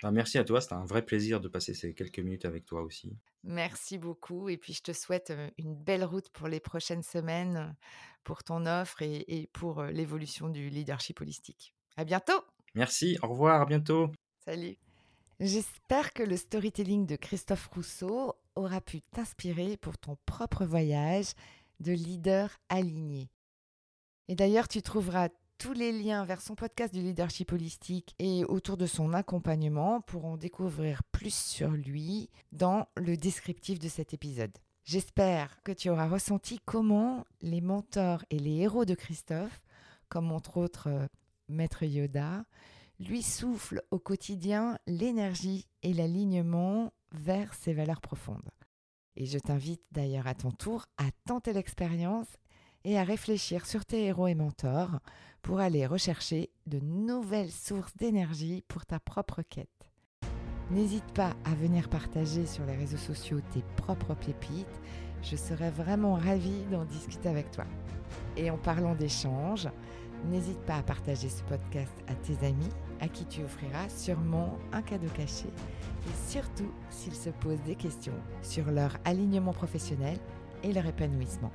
Ah, 0.04 0.12
merci 0.12 0.38
à 0.38 0.44
toi, 0.44 0.62
c'était 0.62 0.74
un 0.74 0.86
vrai 0.86 1.04
plaisir 1.04 1.40
de 1.40 1.48
passer 1.48 1.74
ces 1.74 1.94
quelques 1.94 2.20
minutes 2.20 2.46
avec 2.46 2.66
toi 2.66 2.82
aussi. 2.82 3.16
Merci 3.44 3.98
beaucoup 3.98 4.50
et 4.50 4.58
puis 4.58 4.74
je 4.74 4.82
te 4.82 4.94
souhaite 4.94 5.32
une 5.58 5.76
belle 5.76 6.04
route 6.04 6.30
pour 6.30 6.48
les 6.48 6.60
prochaines 6.60 7.04
semaines, 7.04 7.76
pour 8.24 8.44
ton 8.44 8.66
offre 8.66 9.02
et, 9.02 9.24
et 9.28 9.48
pour 9.48 9.84
l'évolution 9.84 10.50
du 10.50 10.70
leadership 10.70 11.22
holistique. 11.22 11.74
À 11.98 12.04
bientôt. 12.04 12.42
Merci, 12.74 13.18
au 13.22 13.28
revoir, 13.28 13.62
à 13.62 13.66
bientôt. 13.66 14.12
Salut. 14.46 14.78
J'espère 15.40 16.14
que 16.14 16.24
le 16.24 16.38
storytelling 16.38 17.06
de 17.06 17.16
Christophe 17.16 17.68
Rousseau 17.74 18.36
aura 18.56 18.80
pu 18.80 19.02
t'inspirer 19.02 19.76
pour 19.78 19.98
ton 19.98 20.18
propre 20.26 20.66
voyage 20.66 21.34
de 21.80 21.92
leader 21.92 22.58
aligné. 22.70 23.30
Et 24.28 24.36
d'ailleurs, 24.36 24.68
tu 24.68 24.82
trouveras 24.82 25.30
tous 25.62 25.74
les 25.74 25.92
liens 25.92 26.26
vers 26.26 26.42
son 26.42 26.56
podcast 26.56 26.92
du 26.92 27.04
leadership 27.04 27.52
holistique 27.52 28.16
et 28.18 28.44
autour 28.46 28.78
de 28.78 28.88
son 28.88 29.14
accompagnement 29.14 30.02
pour 30.02 30.26
en 30.26 30.36
découvrir 30.36 31.04
plus 31.12 31.36
sur 31.36 31.70
lui 31.70 32.32
dans 32.52 32.88
le 32.98 33.16
descriptif 33.16 33.78
de 33.78 33.88
cet 33.88 34.12
épisode. 34.16 34.58
J'espère 34.86 35.62
que 35.62 35.72
tu 35.72 35.92
auras 35.92 36.08
ressenti 36.08 36.60
comment 36.66 37.26
les 37.42 37.62
mentors 37.62 38.26
et 38.32 38.40
les 38.40 38.56
héros 38.56 38.86
de 38.86 38.96
Christophe, 38.96 39.62
comme 40.10 40.32
entre 40.32 40.58
autres 40.58 40.88
euh, 40.88 41.06
Maître 41.48 41.84
Yoda, 41.84 42.44
lui 43.00 43.22
soufflent 43.22 43.84
au 43.92 44.00
quotidien 44.00 44.80
l'énergie 44.88 45.68
et 45.84 45.94
l'alignement 45.94 46.92
vers 47.12 47.54
ses 47.54 47.74
valeurs 47.74 48.02
profondes. 48.02 48.50
Et 49.16 49.28
je 49.28 49.38
t'invite 49.38 49.84
d'ailleurs 49.92 50.26
à 50.26 50.34
ton 50.34 50.50
tour 50.50 50.88
à 50.98 51.12
tenter 51.28 51.54
l'expérience 51.54 52.30
et 52.84 52.98
à 52.98 53.04
réfléchir 53.04 53.66
sur 53.66 53.86
tes 53.86 54.06
héros 54.06 54.28
et 54.28 54.36
mentors 54.36 55.00
pour 55.42 55.60
aller 55.60 55.86
rechercher 55.86 56.50
de 56.68 56.80
nouvelles 56.80 57.52
sources 57.52 57.96
d'énergie 57.98 58.64
pour 58.68 58.86
ta 58.86 59.00
propre 59.00 59.42
quête. 59.42 59.68
N'hésite 60.72 61.12
pas 61.14 61.34
à 61.44 61.54
venir 61.54 61.90
partager 61.90 62.46
sur 62.46 62.66
les 62.66 62.76
réseaux 62.76 62.98
sociaux 62.98 63.42
tes 63.54 63.64
propres 63.76 64.16
pépites, 64.16 64.82
je 65.22 65.36
serais 65.36 65.70
vraiment 65.70 66.16
ravie 66.16 66.64
d'en 66.72 66.86
discuter 66.86 67.30
avec 67.30 67.52
toi. 67.52 67.66
Et 68.38 68.50
en 68.50 68.58
parlant 68.58 68.96
d'échanges, 68.96 69.68
n'hésite 70.30 70.60
pas 70.62 70.78
à 70.78 70.84
partager 70.84 71.30
ce 71.30 71.44
podcast 71.44 71.92
à 72.08 72.14
tes 72.14 72.46
amis 72.46 72.70
à 73.00 73.08
qui 73.08 73.26
tu 73.26 73.44
offriras 73.44 73.90
sûrement 73.90 74.58
un 74.72 74.82
cadeau 74.82 75.10
caché 75.14 75.48
et 75.48 76.30
surtout 76.30 76.72
s'ils 76.90 77.16
se 77.16 77.30
posent 77.30 77.64
des 77.64 77.76
questions 77.76 78.14
sur 78.42 78.72
leur 78.72 78.98
alignement 79.06 79.54
professionnel 79.54 80.18
et 80.64 80.74
leur 80.74 80.86
épanouissement. 80.86 81.52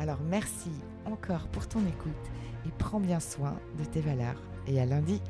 Alors 0.00 0.18
merci 0.30 0.70
encore 1.04 1.46
pour 1.48 1.68
ton 1.68 1.80
écoute 1.80 2.30
et 2.66 2.70
prends 2.78 3.00
bien 3.00 3.20
soin 3.20 3.54
de 3.78 3.84
tes 3.84 4.00
valeurs 4.00 4.40
et 4.66 4.80
à 4.80 4.86
lundi. 4.86 5.20